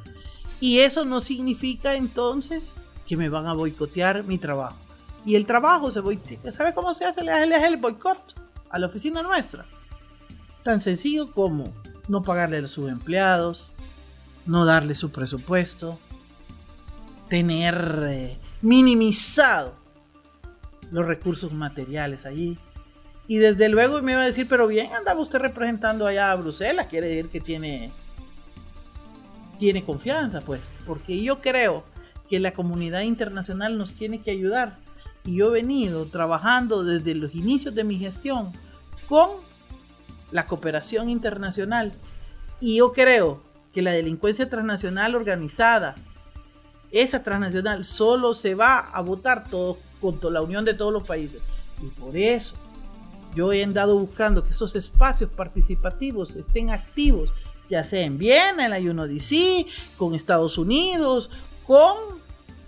Y 0.60 0.80
eso 0.80 1.04
no 1.04 1.20
significa 1.20 1.96
entonces 1.96 2.76
que 3.08 3.18
me 3.18 3.30
van 3.30 3.48
a 3.48 3.54
boicotear 3.54 4.24
mi 4.24 4.38
trabajo. 4.38 4.78
Y 5.26 5.36
el 5.36 5.46
trabajo 5.46 5.92
se 5.92 6.00
boicotea. 6.00 6.52
¿Sabe 6.52 6.74
cómo 6.74 6.94
se 6.94 7.06
hace? 7.06 7.24
Le 7.24 7.32
hace 7.32 7.68
el 7.68 7.78
boicot 7.78 8.18
a 8.70 8.80
la 8.80 8.88
oficina 8.88 9.22
nuestra. 9.22 9.66
Tan 10.64 10.82
sencillo 10.82 11.28
como 11.28 11.66
no 12.08 12.24
pagarle 12.24 12.58
a 12.58 12.68
sus 12.68 12.90
empleados, 12.90 13.72
no 14.46 14.66
darle 14.66 14.96
su 14.96 15.12
presupuesto, 15.12 15.98
tener 17.30 18.04
eh, 18.08 18.38
minimizado 18.62 19.74
los 20.92 21.06
recursos 21.06 21.52
materiales 21.52 22.26
allí, 22.26 22.58
y 23.28 23.38
desde 23.38 23.70
luego 23.70 24.02
me 24.02 24.14
iba 24.14 24.22
a 24.22 24.26
decir, 24.26 24.48
pero 24.50 24.68
bien, 24.68 24.92
andaba 24.94 25.22
usted 25.22 25.40
representando 25.40 26.06
allá 26.06 26.32
a 26.32 26.36
Bruselas, 26.36 26.88
quiere 26.88 27.08
decir 27.08 27.32
que 27.32 27.40
tiene, 27.40 27.92
tiene 29.60 29.84
confianza, 29.86 30.42
pues, 30.42 30.70
porque 30.86 31.22
yo 31.22 31.40
creo 31.40 31.84
que 32.30 32.40
la 32.40 32.52
comunidad 32.52 33.02
internacional 33.02 33.78
nos 33.78 33.94
tiene 33.94 34.22
que 34.22 34.32
ayudar. 34.32 34.78
Y 35.26 35.38
yo 35.38 35.48
he 35.48 35.62
venido 35.62 36.06
trabajando 36.06 36.84
desde 36.84 37.16
los 37.16 37.34
inicios 37.34 37.74
de 37.74 37.86
mi 37.86 37.98
gestión 37.98 38.52
con 39.08 39.30
la 40.32 40.46
cooperación 40.46 41.10
internacional. 41.10 41.94
Y 42.60 42.78
yo 42.78 42.92
creo 42.92 43.42
que 43.74 43.82
la 43.82 43.92
delincuencia 43.92 44.50
transnacional 44.50 45.16
organizada, 45.16 45.96
esa 46.92 47.24
transnacional, 47.24 47.86
solo 47.86 48.34
se 48.34 48.54
va 48.54 48.80
a 48.80 49.02
votar 49.02 49.46
todo, 49.50 49.78
con 50.02 50.20
la 50.34 50.42
unión 50.42 50.66
de 50.66 50.74
todos 50.74 50.92
los 50.92 51.04
países. 51.04 51.42
Y 51.82 51.88
por 51.88 52.18
eso 52.18 52.56
yo 53.36 53.52
he 53.52 53.64
andado 53.64 53.98
buscando 53.98 54.44
que 54.44 54.52
esos 54.52 54.76
espacios 54.76 55.30
participativos 55.30 56.36
estén 56.36 56.70
activos, 56.70 57.34
ya 57.70 57.84
sea 57.84 58.06
en 58.06 58.18
Viena, 58.18 58.66
en 58.66 58.72
la 58.72 58.80
UNODC, 58.80 59.66
con 59.98 60.16
Estados 60.16 60.58
Unidos, 60.58 61.30
con 61.66 61.96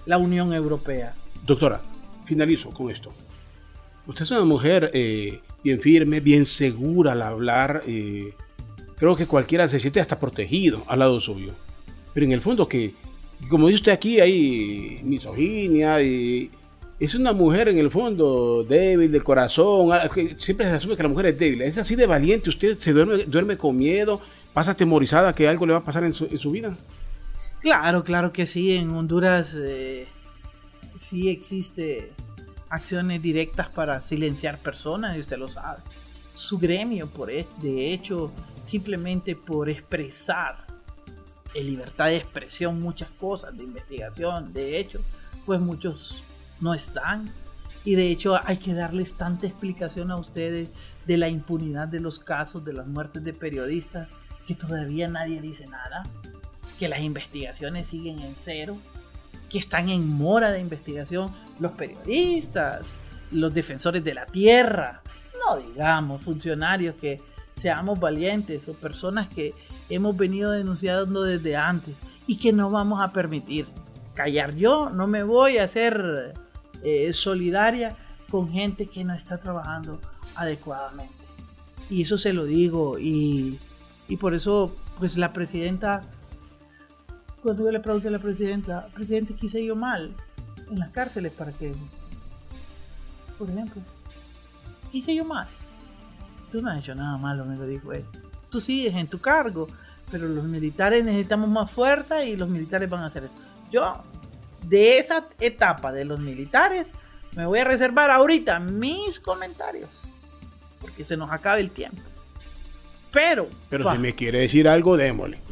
la 0.05 0.18
Unión 0.18 0.53
Europea. 0.53 1.16
Doctora, 1.45 1.82
finalizo 2.26 2.70
con 2.70 2.89
esto. 2.89 3.11
Usted 4.07 4.24
es 4.24 4.32
una 4.32 4.45
mujer 4.45 4.91
eh, 4.93 5.41
bien 5.63 5.82
firme, 5.82 6.20
bien 6.20 6.45
segura 6.45 7.13
al 7.13 7.22
hablar. 7.22 7.84
Eh, 7.88 8.34
creo 8.97 9.16
que 9.16 9.28
cualquiera 9.28 9.68
se 9.68 9.80
siente 9.80 9.99
hasta 9.99 10.20
protegido 10.20 10.84
al 10.88 10.99
lado 10.99 11.20
suyo. 11.22 11.53
Pero 12.13 12.26
en 12.26 12.32
el 12.32 12.41
fondo 12.41 12.68
que, 12.68 12.93
como 13.49 13.68
dice 13.68 13.78
usted 13.78 13.91
aquí, 13.91 14.20
hay 14.20 15.01
misoginia 15.03 16.01
y 16.01 16.51
es 17.00 17.14
una 17.14 17.34
mujer 17.34 17.68
en 17.68 17.78
el 17.78 17.91
fondo 17.91 18.64
débil 18.64 19.12
de 19.12 19.22
corazón. 19.22 19.91
Ah, 19.91 20.10
siempre 20.38 20.66
se 20.66 20.72
asume 20.72 20.96
que 20.96 21.04
la 21.04 21.10
mujer 21.10 21.28
es 21.28 21.39
débil. 21.39 21.62
Es 21.62 21.78
así 21.78 21.96
de 21.96 22.06
valiente. 22.06 22.50
Usted 22.50 22.80
se 22.80 22.93
duerme, 22.93 23.26
duerme 23.26 23.58
con 23.58 23.76
miedo, 23.76 24.22
pasa 24.54 24.72
atemorizada 24.72 25.34
que 25.34 25.48
algo 25.48 25.66
le 25.66 25.74
va 25.74 25.80
a 25.80 25.84
pasar 25.84 26.06
en 26.06 26.14
su, 26.14 26.50
vida. 26.50 26.76
Claro, 27.62 28.04
claro 28.04 28.32
que 28.32 28.46
sí. 28.46 28.76
En 28.76 28.91
Honduras 28.91 29.56
eh, 29.60 30.08
sí 30.98 31.30
existe 31.30 32.14
acciones 32.70 33.22
directas 33.22 33.68
para 33.70 34.00
silenciar 34.00 34.60
personas, 34.60 35.18
y 35.18 35.20
usted 35.20 35.38
lo 35.38 35.48
sabe. 35.48 35.82
Su 36.32 36.58
gremio, 36.58 37.08
por 37.08 37.30
e, 37.30 37.46
de 37.62 37.93
hecho, 37.93 38.32
simplemente 38.64 39.36
por 39.36 39.70
expresar 39.70 40.54
en 41.54 41.66
libertad 41.66 42.08
de 42.08 42.18
expresión 42.18 42.80
muchas 42.80 43.10
cosas, 43.12 43.58
de 43.58 43.64
investigación, 43.64 44.52
de 44.52 44.78
hecho, 44.78 45.00
pues 45.46 45.62
muchos 45.62 46.24
no 46.60 46.74
están. 46.74 47.30
Y 47.84 47.95
de 47.95 48.10
hecho 48.10 48.39
hay 48.43 48.58
que 48.58 48.74
darles 48.74 49.16
tanta 49.16 49.47
explicación 49.47 50.12
a 50.12 50.16
ustedes 50.16 50.70
de 51.06 51.18
la 51.18 51.30
impunidad 51.30 51.88
de 51.88 51.99
los 51.99 52.20
casos, 52.20 52.66
de 52.66 52.74
las 52.74 52.88
muertes 52.88 53.24
de 53.24 53.34
periodistas, 53.34 54.10
que 54.47 54.56
todavía 54.56 55.08
nadie 55.08 55.41
dice 55.41 55.68
nada, 55.68 56.03
que 56.80 56.89
las 56.89 56.99
investigaciones 57.01 57.88
siguen 57.88 58.20
en 58.20 58.36
cero, 58.36 58.76
que 59.49 59.60
están 59.60 59.89
en 59.89 60.08
mora 60.08 60.51
de 60.51 60.60
investigación 60.60 61.32
los 61.60 61.74
periodistas, 61.74 62.95
los 63.32 63.53
defensores 63.53 64.03
de 64.03 64.14
la 64.14 64.26
tierra, 64.26 65.01
no 65.47 65.58
digamos 65.58 66.24
funcionarios 66.24 66.95
que 66.95 67.18
seamos 67.53 67.99
valientes 67.99 68.68
o 68.68 68.74
personas 68.74 69.30
que 69.30 69.53
hemos 69.89 70.18
venido 70.18 70.51
denunciando 70.51 71.24
desde 71.24 71.56
antes 71.56 71.99
y 72.28 72.38
que 72.38 72.51
no 72.51 72.72
vamos 72.72 73.01
a 73.01 73.14
permitir 73.14 73.68
callar. 74.14 74.56
Yo 74.56 74.89
no 74.89 75.08
me 75.08 75.24
voy 75.24 75.58
a 75.58 75.64
hacer 75.64 76.34
eh, 76.84 77.11
solidaria 77.13 77.95
con 78.30 78.49
gente 78.49 78.88
que 78.88 79.03
no 79.03 79.13
está 79.13 79.38
trabajando 79.38 79.99
adecuadamente. 80.36 81.13
Y 81.89 82.01
eso 82.01 82.17
se 82.17 82.34
lo 82.34 82.45
digo 82.45 82.97
y, 82.97 83.59
y 84.07 84.17
por 84.17 84.34
eso 84.34 84.76
pues 84.97 85.17
la 85.17 85.34
presidenta, 85.34 86.01
cuando 87.43 87.65
yo 87.65 87.71
le 87.71 87.80
pregunté 87.80 88.07
a 88.07 88.11
la 88.11 88.19
presidenta, 88.19 88.88
presidente, 88.93 89.36
¿qué 89.36 89.45
hice 89.45 89.63
yo 89.63 89.76
mal 89.76 90.13
en 90.69 90.80
las 90.80 90.89
cárceles 90.89 91.32
para 91.34 91.51
que, 91.51 91.73
por 93.38 93.49
ejemplo, 93.49 93.82
¿qué 94.91 94.97
hice 94.97 95.13
yo 95.13 95.26
mal? 95.26 95.47
Tú 96.51 96.61
no 96.61 96.71
has 96.71 96.80
hecho 96.80 96.95
nada 96.95 97.17
malo, 97.17 97.45
me 97.45 97.57
lo 97.57 97.65
dijo 97.65 97.91
él. 97.91 98.05
Tú 98.49 98.61
sigues 98.61 98.95
en 98.95 99.07
tu 99.07 99.19
cargo, 99.19 99.67
pero 100.11 100.28
los 100.28 100.45
militares 100.45 101.03
necesitamos 101.03 101.49
más 101.49 101.69
fuerza 101.69 102.23
y 102.23 102.36
los 102.36 102.47
militares 102.47 102.89
van 102.89 103.01
a 103.01 103.07
hacer 103.07 103.26
esto. 103.26 103.38
Yo, 103.71 103.93
de 104.68 104.97
esa 104.97 105.24
etapa 105.39 105.91
de 105.91 106.05
los 106.05 106.20
militares, 106.20 106.88
me 107.36 107.45
voy 107.45 107.59
a 107.59 107.63
reservar 107.63 108.09
ahorita 108.11 108.59
mis 108.59 109.20
comentarios, 109.20 109.89
porque 110.80 111.03
se 111.03 111.18
nos 111.18 111.32
acaba 111.32 111.59
el 111.59 111.72
tiempo. 111.72 112.01
Pero, 113.11 113.47
pero 113.70 113.93
si 113.93 113.97
me 113.97 114.13
quiere 114.13 114.39
decir 114.39 114.68
algo, 114.68 114.97
démosle. 114.97 115.39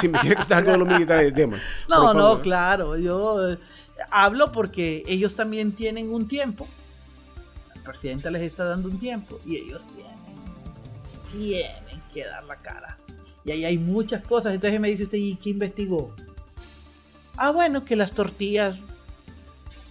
Si 0.00 0.08
me, 0.08 0.18
quiere 0.20 0.36
contar 0.36 0.58
algo 0.58 0.72
de 0.72 0.78
los 0.78 0.88
militares, 0.88 1.34
démosle. 1.34 1.64
No, 1.88 2.14
no, 2.14 2.40
claro. 2.40 2.96
Yo 2.96 3.52
eh, 3.52 3.58
hablo 4.10 4.52
porque 4.52 5.02
ellos 5.06 5.34
también 5.34 5.72
tienen 5.72 6.12
un 6.12 6.28
tiempo. 6.28 6.68
La 7.74 7.82
presidenta 7.82 8.30
les 8.30 8.42
está 8.42 8.64
dando 8.64 8.88
un 8.88 9.00
tiempo 9.00 9.40
y 9.44 9.56
ellos 9.56 9.86
tienen, 9.88 10.14
tienen 11.32 12.02
que 12.14 12.24
dar 12.24 12.44
la 12.44 12.56
cara. 12.56 12.98
Y 13.44 13.50
ahí 13.50 13.64
hay 13.64 13.78
muchas 13.78 14.22
cosas. 14.22 14.54
Entonces 14.54 14.78
me 14.78 14.88
dice 14.88 15.04
usted, 15.04 15.18
¿y 15.18 15.34
qué 15.36 15.50
investigó? 15.50 16.14
Ah, 17.36 17.50
bueno, 17.50 17.84
que 17.84 17.96
las 17.96 18.12
tortillas. 18.12 18.76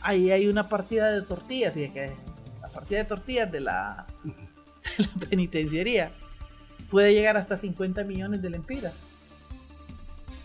Ahí 0.01 0.31
hay 0.31 0.47
una 0.47 0.69
partida 0.69 1.11
de 1.11 1.21
tortillas. 1.21 1.75
Y 1.77 1.89
que 1.89 2.13
la 2.61 2.67
partida 2.69 2.99
de 2.99 3.05
tortillas 3.05 3.51
de 3.51 3.59
la, 3.61 4.07
de 4.97 5.25
penitenciaría 5.27 6.11
puede 6.89 7.13
llegar 7.13 7.37
hasta 7.37 7.57
50 7.57 8.03
millones 8.03 8.41
de 8.41 8.49
lempiras. 8.49 8.93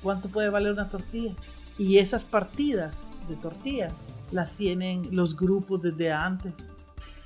¿Cuánto 0.02 0.28
puede 0.28 0.48
valer 0.48 0.72
una 0.72 0.88
tortilla? 0.88 1.34
Y 1.78 1.98
esas 1.98 2.24
partidas 2.24 3.10
de 3.28 3.36
tortillas 3.36 3.92
las 4.32 4.54
tienen 4.54 5.02
los 5.10 5.36
grupos 5.36 5.82
desde 5.82 6.12
antes, 6.12 6.66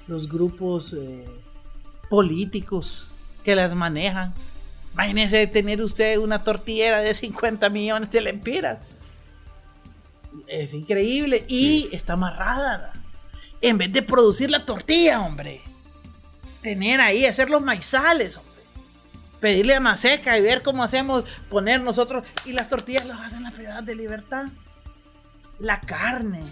los 0.07 0.29
grupos 0.29 0.93
eh, 0.93 1.25
políticos 2.09 3.07
que 3.45 3.55
las 3.55 3.75
manejan. 3.75 4.33
Imagínese 4.93 5.47
tener 5.47 5.83
usted 5.83 6.19
una 6.19 6.45
tortillera 6.45 7.01
de 7.01 7.15
50 7.15 7.69
millones 7.69 8.11
de 8.11 8.21
lempiras. 8.21 8.87
Es 10.47 10.75
increíble 10.75 11.45
y 11.49 11.89
está 11.93 12.15
amarrada. 12.15 12.93
En 13.61 13.79
vez 13.79 13.93
de 13.93 14.03
producir 14.03 14.51
la 14.51 14.67
tortilla, 14.67 15.21
hombre. 15.21 15.61
Tener 16.63 17.01
ahí, 17.01 17.25
hacer 17.27 17.51
los 17.51 17.63
maizales, 17.63 18.37
hombre. 18.37 18.63
Pedirle 19.41 19.75
a 19.75 19.81
Maseca 19.81 20.39
y 20.39 20.43
ver 20.43 20.63
cómo 20.63 20.83
hacemos, 20.83 21.25
poner 21.51 21.81
nosotros. 21.81 22.25
Y 22.45 22.53
las 22.53 22.69
tortillas 22.69 23.07
las 23.07 23.21
hacen 23.21 23.43
la 23.43 23.51
prioridad 23.51 23.83
de 23.83 23.95
libertad. 23.95 24.47
La 25.59 25.81
carne, 25.81 26.43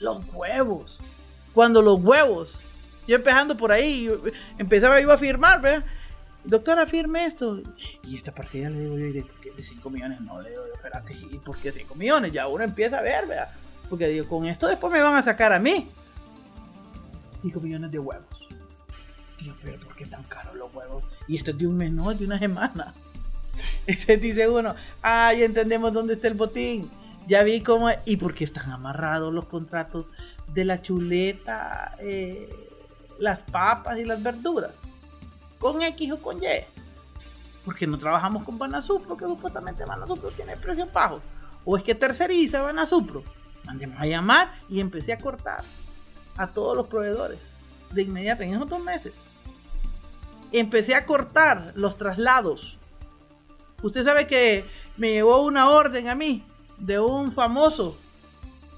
los 0.00 0.24
huevos. 0.32 0.98
Cuando 1.54 1.82
los 1.82 2.00
huevos, 2.00 2.60
yo 3.06 3.16
empezando 3.16 3.56
por 3.56 3.72
ahí, 3.72 4.10
empezaba 4.58 5.00
yo 5.00 5.12
a 5.12 5.18
firmar, 5.18 5.60
¿verdad? 5.60 5.84
Doctora, 6.44 6.86
firme 6.86 7.24
esto. 7.24 7.62
Y 8.04 8.16
esta 8.16 8.32
partida 8.32 8.70
le 8.70 8.80
digo 8.80 8.98
yo, 8.98 9.06
de, 9.12 9.24
de 9.56 9.64
5 9.64 9.90
millones 9.90 10.20
no 10.20 10.40
le 10.40 10.50
digo, 10.50 10.62
espérate, 10.74 11.16
¿y 11.30 11.38
por 11.38 11.56
qué 11.58 11.72
5 11.72 11.94
millones? 11.94 12.32
Ya 12.32 12.48
uno 12.48 12.64
empieza 12.64 12.98
a 12.98 13.02
ver, 13.02 13.26
¿verdad? 13.26 13.50
Porque 13.88 14.08
digo, 14.08 14.28
con 14.28 14.44
esto 14.44 14.66
después 14.66 14.92
me 14.92 15.02
van 15.02 15.14
a 15.14 15.22
sacar 15.22 15.52
a 15.52 15.58
mí 15.58 15.88
5 17.38 17.60
millones 17.60 17.90
de 17.90 17.98
huevos. 17.98 18.26
Y 19.38 19.46
yo, 19.46 19.54
pero 19.62 19.78
¿por 19.80 19.94
qué 19.94 20.06
tan 20.06 20.22
caros 20.24 20.56
los 20.56 20.72
huevos? 20.74 21.06
Y 21.26 21.36
esto 21.36 21.52
es 21.52 21.58
de 21.58 21.66
un 21.66 21.80
es 21.80 22.18
de 22.18 22.24
una 22.24 22.38
semana. 22.38 22.94
Ese 23.86 24.16
dice 24.16 24.48
uno, 24.48 24.74
ay, 25.02 25.42
entendemos 25.42 25.92
dónde 25.92 26.14
está 26.14 26.28
el 26.28 26.34
botín. 26.34 26.90
Ya 27.26 27.42
vi 27.42 27.60
cómo, 27.60 27.88
y 28.06 28.16
por 28.16 28.34
qué 28.34 28.44
están 28.44 28.70
amarrados 28.70 29.32
los 29.32 29.46
contratos 29.46 30.12
de 30.54 30.64
la 30.64 30.80
chuleta, 30.80 31.94
eh, 32.00 32.48
las 33.18 33.42
papas 33.42 33.98
y 33.98 34.04
las 34.04 34.22
verduras 34.22 34.74
con 35.58 35.82
X 35.82 36.12
o 36.12 36.18
con 36.18 36.42
Y. 36.42 36.64
Porque 37.64 37.86
no 37.86 37.98
trabajamos 37.98 38.44
con 38.44 38.58
Banasupro, 38.58 39.16
que 39.16 39.26
supuestamente 39.26 39.84
Banasupro 39.84 40.30
tiene 40.30 40.56
precios 40.56 40.92
bajos. 40.92 41.22
O 41.64 41.76
es 41.76 41.82
que 41.82 41.94
terceriza 41.94 42.62
Banasupro. 42.62 43.22
Mandemos 43.66 44.00
a 44.00 44.06
llamar 44.06 44.52
y 44.68 44.80
empecé 44.80 45.12
a 45.12 45.18
cortar 45.18 45.62
a 46.36 46.46
todos 46.46 46.76
los 46.76 46.86
proveedores. 46.86 47.40
De 47.92 48.02
inmediato, 48.02 48.42
en 48.42 48.54
esos 48.54 48.68
dos 48.68 48.82
meses. 48.82 49.12
Empecé 50.52 50.94
a 50.94 51.04
cortar 51.04 51.72
los 51.74 51.98
traslados. 51.98 52.78
Usted 53.82 54.02
sabe 54.02 54.26
que 54.26 54.64
me 54.96 55.12
llegó 55.12 55.42
una 55.42 55.68
orden 55.68 56.08
a 56.08 56.14
mí 56.14 56.44
de 56.78 56.98
un 56.98 57.32
famoso. 57.32 57.98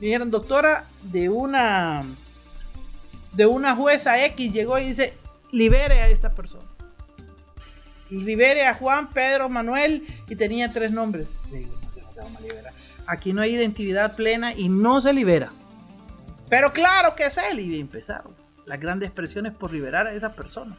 Me 0.01 0.07
dijeron, 0.07 0.31
doctora, 0.31 0.89
de 1.03 1.29
una 1.29 2.05
de 3.33 3.47
una 3.47 3.77
jueza 3.77 4.25
X 4.27 4.53
llegó 4.53 4.79
y 4.79 4.87
dice, 4.87 5.17
libere 5.53 6.01
a 6.01 6.09
esta 6.09 6.31
persona. 6.31 6.67
Libere 8.11 8.67
a 8.67 8.75
Juan, 8.75 9.09
Pedro, 9.11 9.49
Manuel 9.49 10.07
y 10.29 10.37
tenía 10.37 10.71
tres 10.71 10.91
nombres. 10.91 11.37
Digo, 11.53 11.79
no 12.31 12.41
liberar. 12.41 12.73
Aquí 13.07 13.33
no 13.33 13.43
hay 13.43 13.55
identidad 13.55 14.15
plena 14.15 14.55
y 14.55 14.69
no 14.69 15.01
se 15.01 15.13
libera. 15.13 15.53
Pero 16.49 16.73
claro 16.73 17.15
que 17.15 17.27
es 17.27 17.39
él. 17.39 17.61
Y 17.61 17.81
empezaron 17.81 18.35
las 18.67 18.81
grandes 18.81 19.11
presiones 19.11 19.55
por 19.55 19.73
liberar 19.73 20.07
a 20.07 20.13
esa 20.13 20.35
persona. 20.35 20.77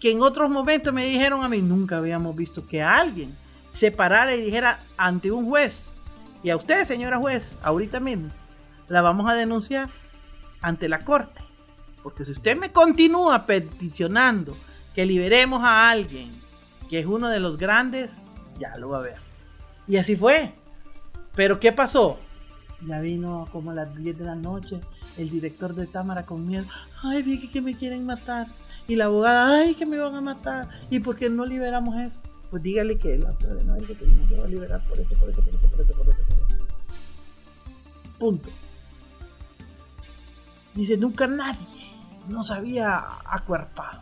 Que 0.00 0.12
en 0.12 0.22
otros 0.22 0.48
momentos 0.48 0.92
me 0.92 1.04
dijeron 1.04 1.44
a 1.44 1.48
mí, 1.48 1.60
nunca 1.60 1.98
habíamos 1.98 2.34
visto 2.36 2.66
que 2.66 2.82
alguien 2.82 3.36
se 3.70 3.90
parara 3.90 4.34
y 4.34 4.40
dijera 4.40 4.80
ante 4.96 5.30
un 5.30 5.46
juez, 5.46 5.94
y 6.42 6.50
a 6.50 6.56
usted, 6.56 6.84
señora 6.84 7.18
juez, 7.18 7.56
ahorita 7.62 8.00
mismo, 8.00 8.30
la 8.86 9.02
vamos 9.02 9.28
a 9.28 9.34
denunciar 9.34 9.88
ante 10.60 10.88
la 10.88 11.00
corte. 11.00 11.42
Porque 12.02 12.24
si 12.24 12.32
usted 12.32 12.56
me 12.56 12.70
continúa 12.72 13.44
peticionando 13.44 14.56
que 14.94 15.04
liberemos 15.04 15.62
a 15.64 15.90
alguien 15.90 16.40
que 16.88 17.00
es 17.00 17.06
uno 17.06 17.28
de 17.28 17.40
los 17.40 17.56
grandes, 17.56 18.16
ya 18.58 18.76
lo 18.76 18.90
va 18.90 18.98
a 18.98 19.02
ver. 19.02 19.16
Y 19.86 19.96
así 19.96 20.16
fue. 20.16 20.54
Pero 21.34 21.60
¿qué 21.60 21.72
pasó? 21.72 22.18
Ya 22.86 23.00
vino 23.00 23.48
como 23.52 23.70
a 23.70 23.74
las 23.74 23.94
10 23.96 24.18
de 24.18 24.24
la 24.24 24.34
noche 24.34 24.80
el 25.16 25.30
director 25.30 25.74
de 25.74 25.86
Támara 25.86 26.24
con 26.24 26.46
miedo. 26.46 26.64
Ay, 27.02 27.22
vi 27.22 27.48
que 27.48 27.60
me 27.60 27.74
quieren 27.74 28.06
matar. 28.06 28.46
Y 28.86 28.96
la 28.96 29.06
abogada, 29.06 29.58
ay, 29.58 29.74
que 29.74 29.84
me 29.84 29.98
van 29.98 30.14
a 30.14 30.20
matar. 30.20 30.68
¿Y 30.90 31.00
por 31.00 31.16
qué 31.16 31.28
no 31.28 31.44
liberamos 31.44 31.96
eso? 31.96 32.20
Pues 32.50 32.62
dígale 32.62 32.98
que 32.98 33.18
la 33.18 33.32
de 33.32 33.64
Noel 33.64 33.86
que 33.86 33.94
tenemos 33.94 34.48
liberar 34.48 34.80
por 34.88 34.98
eso, 34.98 35.08
por 35.20 35.28
eso, 35.28 35.42
por 35.42 35.54
eso, 35.54 35.68
por 35.68 35.80
eso, 35.80 35.98
por 35.98 36.08
eso. 36.08 36.22
Punto. 38.18 38.48
Dice, 40.74 40.96
nunca 40.96 41.26
nadie 41.26 41.66
nos 42.28 42.50
había 42.50 43.04
acuerpado. 43.26 44.00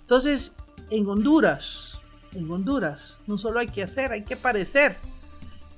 Entonces, 0.00 0.54
en 0.90 1.06
Honduras, 1.06 1.97
en 2.34 2.50
Honduras, 2.50 3.18
no 3.26 3.38
solo 3.38 3.60
hay 3.60 3.66
que 3.66 3.82
hacer, 3.82 4.12
hay 4.12 4.24
que 4.24 4.36
parecer. 4.36 4.96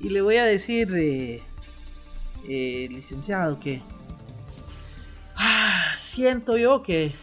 Y 0.01 0.09
le 0.09 0.23
voy 0.23 0.37
a 0.37 0.45
decir, 0.45 0.93
eh, 0.95 1.43
eh, 2.49 2.89
licenciado, 2.91 3.61
que 3.61 3.83
ah, 5.37 5.95
siento 5.99 6.57
yo 6.57 6.83
que 6.83 7.15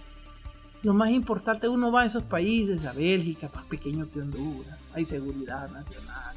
lo 0.83 0.93
más 0.93 1.09
importante, 1.09 1.67
uno 1.67 1.91
va 1.91 2.03
a 2.03 2.05
esos 2.05 2.23
países, 2.23 2.85
a 2.85 2.93
Bélgica, 2.93 3.49
más 3.53 3.65
pequeño 3.65 4.09
que 4.09 4.21
Honduras, 4.21 4.77
hay 4.93 5.05
seguridad 5.05 5.69
nacional, 5.71 6.35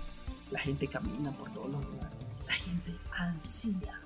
la 0.51 0.59
gente 0.59 0.87
camina 0.87 1.31
por 1.31 1.53
todos 1.53 1.71
los 1.71 1.85
lugares, 1.85 2.19
la 2.47 2.55
gente 2.55 2.97
ansía 3.13 4.01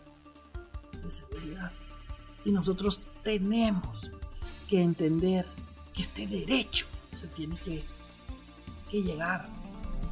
de 1.03 1.11
seguridad 1.11 1.73
Y 2.45 2.53
nosotros 2.53 3.01
tenemos 3.23 4.11
que 4.69 4.83
entender 4.83 5.47
que 5.93 6.03
este 6.03 6.27
derecho 6.27 6.87
se 7.19 7.29
tiene 7.29 7.57
que, 7.57 7.85
que 8.95 9.03
llegar 9.03 9.49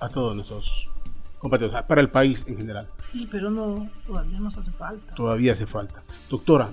a 0.01 0.09
todos 0.09 0.35
nuestros 0.35 0.89
compatriotas, 1.39 1.85
para 1.85 2.01
el 2.01 2.09
país 2.09 2.43
en 2.47 2.57
general. 2.57 2.85
Sí, 3.13 3.29
pero 3.31 3.49
no, 3.49 3.89
todavía 4.07 4.41
nos 4.41 4.59
hace 4.59 4.73
falta. 4.73 5.15
Todavía 5.15 5.53
hace 5.53 5.67
falta. 5.67 6.03
Doctora, 6.29 6.69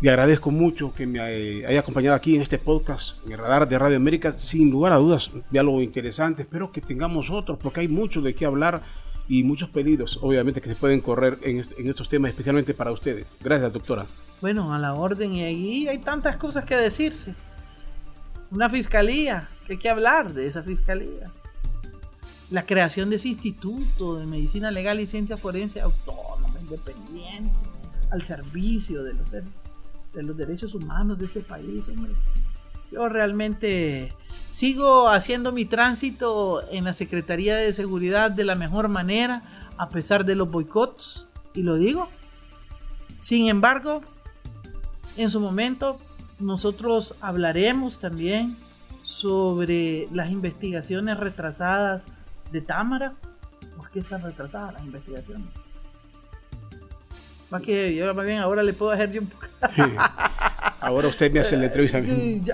le 0.00 0.08
agradezco 0.08 0.50
mucho 0.50 0.94
que 0.94 1.06
me 1.06 1.20
haya 1.20 1.80
acompañado 1.80 2.16
aquí 2.16 2.36
en 2.36 2.42
este 2.42 2.58
podcast, 2.58 3.22
en 3.26 3.32
el 3.32 3.38
radar 3.38 3.68
de 3.68 3.78
Radio 3.78 3.98
América. 3.98 4.32
Sin 4.32 4.70
lugar 4.70 4.94
a 4.94 4.96
dudas, 4.96 5.30
diálogo 5.50 5.82
interesante. 5.82 6.42
Espero 6.42 6.72
que 6.72 6.80
tengamos 6.80 7.28
otros, 7.28 7.58
porque 7.58 7.80
hay 7.80 7.88
mucho 7.88 8.22
de 8.22 8.34
qué 8.34 8.46
hablar 8.46 8.80
y 9.28 9.42
muchos 9.42 9.68
pedidos, 9.68 10.18
obviamente, 10.22 10.62
que 10.62 10.70
se 10.70 10.76
pueden 10.76 11.02
correr 11.02 11.38
en, 11.42 11.58
estos 11.58 12.08
temas, 12.08 12.30
especialmente 12.30 12.72
para 12.72 12.92
ustedes. 12.92 13.26
Gracias, 13.42 13.74
doctora. 13.74 14.06
Bueno, 14.40 14.72
a 14.72 14.78
la 14.78 14.94
orden, 14.94 15.34
y 15.34 15.42
ahí 15.42 15.88
hay 15.88 15.98
tantas 15.98 16.38
cosas 16.38 16.64
que 16.64 16.76
decirse. 16.76 17.34
Una 18.50 18.70
fiscalía, 18.70 19.48
hay 19.74 19.78
que 19.78 19.88
hablar 19.88 20.32
de 20.32 20.46
esa 20.46 20.62
fiscalía. 20.62 21.24
La 22.50 22.64
creación 22.64 23.10
de 23.10 23.16
ese 23.16 23.28
instituto 23.28 24.16
de 24.16 24.26
medicina 24.26 24.70
legal 24.70 25.00
y 25.00 25.06
ciencia 25.06 25.36
forense 25.36 25.80
autónoma, 25.80 26.60
independiente, 26.60 27.50
al 28.10 28.22
servicio 28.22 29.02
de 29.02 29.14
los, 29.14 29.30
de 29.30 29.42
los 30.22 30.36
derechos 30.36 30.74
humanos 30.74 31.18
de 31.18 31.26
este 31.26 31.40
país, 31.40 31.88
hombre. 31.88 32.12
Yo 32.92 33.08
realmente 33.08 34.10
Sigo 34.56 35.10
haciendo 35.10 35.52
mi 35.52 35.66
tránsito 35.66 36.66
en 36.72 36.84
la 36.84 36.94
Secretaría 36.94 37.56
de 37.56 37.74
Seguridad 37.74 38.30
de 38.30 38.42
la 38.42 38.54
mejor 38.54 38.88
manera, 38.88 39.42
a 39.76 39.90
pesar 39.90 40.24
de 40.24 40.34
los 40.34 40.50
boicots, 40.50 41.28
y 41.52 41.62
lo 41.62 41.76
digo. 41.76 42.08
Sin 43.20 43.50
embargo, 43.50 44.00
en 45.18 45.28
su 45.28 45.40
momento 45.40 45.98
nosotros 46.38 47.16
hablaremos 47.20 48.00
también 48.00 48.56
sobre 49.06 50.08
las 50.12 50.32
investigaciones 50.32 51.16
retrasadas 51.16 52.06
de 52.50 52.60
Támara. 52.60 53.12
¿Por 53.76 53.88
qué 53.92 54.00
están 54.00 54.20
retrasadas 54.20 54.74
las 54.74 54.84
investigaciones? 54.84 55.46
Más 57.48 57.62
que 57.62 57.94
yo 57.94 58.12
más 58.12 58.26
bien 58.26 58.40
ahora 58.40 58.64
le 58.64 58.72
puedo 58.72 58.90
hacer 58.90 59.12
yo 59.12 59.20
un 59.20 59.28
poco. 59.28 59.46
Ahora 60.80 61.06
usted 61.06 61.32
me 61.32 61.38
hace 61.38 61.56
la 61.56 61.66
entrevista. 61.66 62.00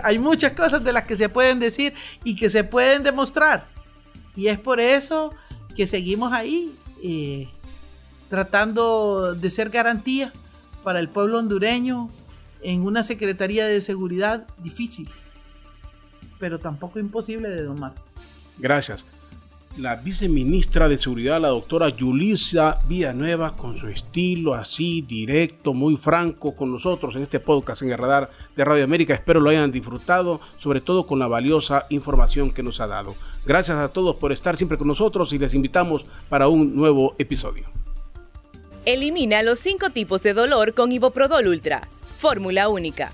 hay 0.05 0.19
muchas 0.19 0.53
cosas 0.53 0.85
de 0.85 0.93
las 0.93 1.05
que 1.05 1.17
se 1.17 1.31
pueden 1.31 1.59
decir 1.59 1.95
y 2.23 2.37
que 2.37 2.51
se 2.51 2.65
pueden 2.65 3.03
demostrar. 3.03 3.65
Y 4.37 4.49
es 4.49 4.59
por 4.59 4.79
eso 4.79 5.35
que 5.75 5.87
seguimos 5.87 6.35
ahí, 6.35 6.71
eh, 7.03 7.49
tratando 8.29 9.35
de 9.35 9.49
ser 9.49 9.71
garantía 9.71 10.33
para 10.85 11.01
el 11.01 11.09
pueblo 11.09 11.39
hondureño 11.39 12.09
en 12.63 12.83
una 12.83 13.03
Secretaría 13.03 13.67
de 13.67 13.81
Seguridad 13.81 14.47
difícil, 14.59 15.09
pero 16.43 16.59
tampoco 16.59 16.99
imposible 16.99 17.49
de 17.51 17.63
domar. 17.63 17.93
Gracias 18.59 19.07
la 19.77 19.97
viceministra 19.97 20.89
de 20.89 20.99
Seguridad, 20.99 21.41
la 21.41 21.49
doctora 21.49 21.89
Yulisa 21.89 22.81
Villanueva, 22.87 23.57
con 23.57 23.75
su 23.75 23.89
estilo 23.89 24.55
así, 24.55 25.03
directo, 25.03 25.73
muy 25.73 25.97
franco 25.97 26.55
con 26.55 26.71
nosotros 26.73 27.15
en 27.17 27.23
este 27.23 27.41
podcast 27.41 27.83
en 27.83 27.91
el 27.91 27.99
radar 27.99 28.29
de 28.55 28.65
Radio 28.65 28.85
América. 28.85 29.15
Espero 29.15 29.41
lo 29.41 29.51
hayan 29.51 29.73
disfrutado, 29.73 30.41
sobre 30.59 30.81
todo 30.81 31.07
con 31.07 31.19
la 31.19 31.27
valiosa 31.27 31.87
información 31.89 32.51
que 32.51 32.63
nos 32.63 32.81
ha 32.81 32.87
dado. 32.87 33.15
Gracias 33.47 33.79
a 33.79 33.89
todos 33.89 34.17
por 34.17 34.33
estar 34.33 34.57
siempre 34.57 34.79
con 34.79 34.89
nosotros 34.89 35.33
y 35.33 35.39
les 35.39 35.55
invitamos 35.55 36.05
para 36.29 36.49
un 36.49 36.77
nuevo 36.77 37.15
episodio. 37.19 37.65
Elimina 38.85 39.43
los 39.43 39.59
cinco 39.59 39.91
tipos 39.91 40.23
de 40.23 40.35
dolor 40.35 40.75
con 40.75 40.93
Iboprodol 40.93 41.49
Ultra. 41.49 41.83
Fórmula 42.19 42.69
única. 42.69 43.13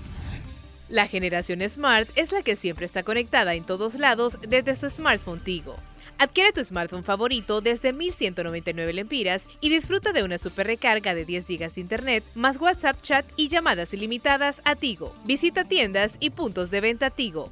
La 0.89 1.07
generación 1.07 1.61
Smart 1.69 2.09
es 2.15 2.31
la 2.31 2.41
que 2.41 2.55
siempre 2.55 2.87
está 2.87 3.03
conectada 3.03 3.53
en 3.53 3.63
todos 3.63 3.93
lados 3.93 4.39
desde 4.47 4.75
su 4.75 4.89
smartphone 4.89 5.39
Tigo. 5.39 5.75
Adquiere 6.17 6.51
tu 6.51 6.63
smartphone 6.63 7.03
favorito 7.03 7.61
desde 7.61 7.93
1199 7.93 8.91
lempiras 8.93 9.45
y 9.61 9.69
disfruta 9.69 10.11
de 10.11 10.23
una 10.23 10.39
super 10.39 10.65
recarga 10.65 11.13
de 11.13 11.25
10 11.25 11.47
GB 11.47 11.73
de 11.73 11.81
internet, 11.81 12.23
más 12.33 12.59
WhatsApp 12.59 13.01
chat 13.03 13.25
y 13.37 13.49
llamadas 13.49 13.93
ilimitadas 13.93 14.61
a 14.65 14.75
Tigo. 14.75 15.15
Visita 15.25 15.63
tiendas 15.63 16.13
y 16.19 16.31
puntos 16.31 16.71
de 16.71 16.81
venta 16.81 17.11
Tigo. 17.11 17.51